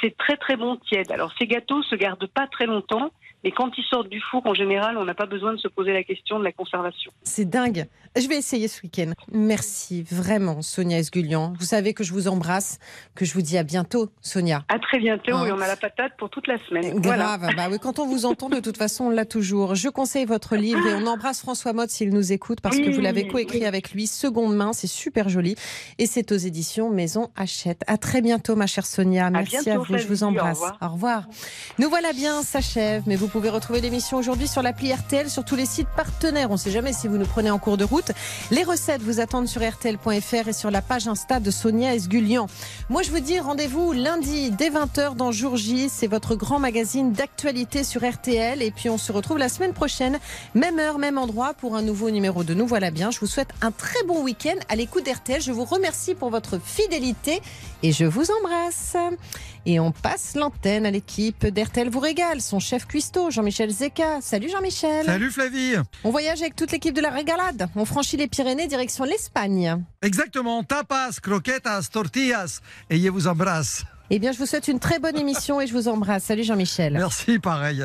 C'est 0.00 0.16
très 0.16 0.36
très 0.36 0.56
bon 0.56 0.76
tiède. 0.76 1.10
Alors, 1.12 1.32
ces 1.38 1.46
gâteaux 1.46 1.82
se 1.82 1.94
gardent 1.94 2.26
pas 2.26 2.46
très 2.46 2.66
longtemps. 2.66 3.10
Mais 3.44 3.50
quand 3.52 3.70
ils 3.76 3.84
sortent 3.84 4.08
du 4.08 4.20
four, 4.20 4.42
en 4.46 4.54
général, 4.54 4.96
on 4.98 5.04
n'a 5.04 5.14
pas 5.14 5.26
besoin 5.26 5.52
de 5.52 5.58
se 5.58 5.68
poser 5.68 5.92
la 5.92 6.02
question 6.04 6.38
de 6.38 6.44
la 6.44 6.52
conservation. 6.52 7.10
C'est 7.24 7.44
dingue. 7.48 7.86
Je 8.14 8.28
vais 8.28 8.36
essayer 8.36 8.68
ce 8.68 8.82
week-end. 8.82 9.12
Merci 9.32 10.02
vraiment, 10.02 10.60
Sonia 10.60 10.98
Esgulian. 10.98 11.54
Vous 11.58 11.64
savez 11.64 11.94
que 11.94 12.04
je 12.04 12.12
vous 12.12 12.28
embrasse, 12.28 12.78
que 13.14 13.24
je 13.24 13.32
vous 13.32 13.40
dis 13.40 13.56
à 13.56 13.62
bientôt, 13.62 14.10
Sonia. 14.20 14.64
À 14.68 14.78
très 14.78 14.98
bientôt 14.98 15.34
Hein. 15.34 15.46
et 15.46 15.52
on 15.52 15.60
a 15.60 15.66
la 15.66 15.76
patate 15.76 16.12
pour 16.18 16.28
toute 16.28 16.46
la 16.46 16.58
semaine. 16.68 17.00
Voilà. 17.02 17.38
Grave. 17.38 17.50
Bah 17.56 17.68
oui, 17.70 17.78
quand 17.80 17.98
on 18.00 18.06
vous 18.06 18.26
entend, 18.26 18.50
de 18.50 18.60
toute 18.60 18.76
façon, 18.76 19.04
on 19.04 19.10
l'a 19.10 19.24
toujours. 19.24 19.74
Je 19.74 19.88
conseille 19.88 20.26
votre 20.26 20.56
livre 20.56 20.86
et 20.86 20.94
on 20.94 21.06
embrasse 21.06 21.40
François 21.40 21.72
Mott 21.72 21.88
s'il 21.88 22.10
nous 22.10 22.32
écoute 22.32 22.60
parce 22.60 22.76
que 22.76 22.82
Oui, 22.88 22.92
vous 22.92 23.00
l'avez 23.00 23.26
coécrit 23.28 23.60
oui. 23.60 23.64
avec 23.64 23.92
lui, 23.92 24.06
seconde 24.06 24.54
main. 24.56 24.72
C'est 24.74 24.86
super 24.86 25.30
joli. 25.30 25.54
Et 25.98 26.04
c'est 26.06 26.32
aux 26.32 26.36
éditions 26.36 26.90
Maison 26.90 27.30
Hachette. 27.34 27.82
À 27.86 27.96
très 27.96 28.20
bientôt, 28.20 28.56
ma 28.56 28.66
chère 28.66 28.84
Sonia. 28.84 29.30
Merci 29.30 29.56
à, 29.56 29.62
bientôt, 29.62 29.84
vous. 29.84 29.96
Je 29.96 30.06
vous 30.06 30.16
Flavie. 30.18 30.22
Au 30.24 30.26
embrasse. 30.28 30.58
revoir. 30.58 30.78
Au 30.82 30.88
revoir. 30.92 31.24
Nous 31.78 31.88
voilà 31.88 32.12
bien, 32.12 32.42
s'achève. 32.42 33.04
Mais 33.06 33.16
vous 33.16 33.28
pouvez 33.32 33.48
retrouver 33.48 33.80
l'émission 33.80 34.18
aujourd'hui 34.18 34.46
sur 34.46 34.60
l'appli 34.60 34.92
RTL, 34.92 35.30
sur 35.30 35.42
tous 35.42 35.56
les 35.56 35.64
sites 35.64 35.88
partenaires. 35.96 36.50
On 36.50 36.54
ne 36.54 36.58
sait 36.58 36.70
jamais 36.70 36.92
si 36.92 37.08
vous 37.08 37.16
nous 37.16 37.24
prenez 37.24 37.50
en 37.50 37.58
cours 37.58 37.78
de 37.78 37.84
route. 37.84 38.12
Les 38.50 38.62
recettes 38.62 39.00
vous 39.00 39.20
attendent 39.20 39.48
sur 39.48 39.66
RTL.fr 39.66 40.48
et 40.48 40.52
sur 40.52 40.70
la 40.70 40.82
page 40.82 41.08
Insta 41.08 41.40
de 41.40 41.50
Sonia 41.50 41.94
Esgulian. 41.94 42.46
Moi, 42.90 43.00
je 43.00 43.10
vous 43.10 43.20
dis 43.20 43.40
rendez-vous 43.40 43.92
lundi 43.92 44.50
dès 44.50 44.68
20h 44.68 45.16
dans 45.16 45.32
Jour 45.32 45.56
J. 45.56 45.88
C'est 45.88 46.08
votre 46.08 46.34
grand 46.34 46.58
magazine 46.58 47.12
d'actualité 47.12 47.84
sur 47.84 48.06
RTL. 48.06 48.60
Et 48.60 48.70
puis, 48.70 48.90
on 48.90 48.98
se 48.98 49.12
retrouve 49.12 49.38
la 49.38 49.48
semaine 49.48 49.72
prochaine, 49.72 50.18
même 50.54 50.78
heure, 50.78 50.98
même 50.98 51.16
endroit, 51.16 51.54
pour 51.54 51.74
un 51.74 51.80
nouveau 51.80 52.10
numéro 52.10 52.44
de 52.44 52.52
Nous 52.52 52.66
Voilà 52.66 52.90
Bien. 52.90 53.10
Je 53.10 53.18
vous 53.18 53.26
souhaite 53.26 53.54
un 53.62 53.70
très 53.70 54.02
bon 54.06 54.22
week-end 54.22 54.56
à 54.68 54.76
l'écoute 54.76 55.06
d'RTL. 55.06 55.40
Je 55.40 55.52
vous 55.52 55.64
remercie 55.64 56.14
pour 56.14 56.28
votre 56.28 56.60
fidélité 56.62 57.40
et 57.82 57.92
je 57.92 58.04
vous 58.04 58.26
embrasse. 58.42 58.94
Et 59.64 59.78
on 59.78 59.92
passe 59.92 60.34
l'antenne 60.34 60.86
à 60.86 60.90
l'équipe 60.90 61.46
d'RTL 61.46 61.88
vous 61.88 62.00
régale, 62.00 62.40
son 62.40 62.58
chef 62.58 62.86
cuistot, 62.86 63.30
Jean-Michel 63.30 63.70
Zeka. 63.70 64.20
Salut 64.20 64.48
Jean-Michel. 64.50 65.06
Salut 65.06 65.30
Flavie 65.30 65.74
On 66.02 66.10
voyage 66.10 66.40
avec 66.42 66.56
toute 66.56 66.72
l'équipe 66.72 66.94
de 66.94 67.00
la 67.00 67.10
régalade. 67.10 67.68
On 67.76 67.84
franchit 67.84 68.16
les 68.16 68.26
Pyrénées, 68.26 68.66
direction 68.66 69.04
l'Espagne. 69.04 69.84
Exactement, 70.02 70.64
tapas, 70.64 71.20
croquetas, 71.22 71.88
tortillas, 71.92 72.60
et 72.90 72.98
je 72.98 73.08
vous 73.08 73.28
embrasse. 73.28 73.84
Eh 74.10 74.18
bien, 74.18 74.32
je 74.32 74.38
vous 74.38 74.46
souhaite 74.46 74.68
une 74.68 74.80
très 74.80 74.98
bonne 74.98 75.16
émission 75.16 75.60
et 75.60 75.66
je 75.66 75.72
vous 75.72 75.88
embrasse. 75.88 76.24
Salut 76.24 76.44
Jean-Michel. 76.44 76.94
Merci, 76.94 77.38
pareil. 77.38 77.84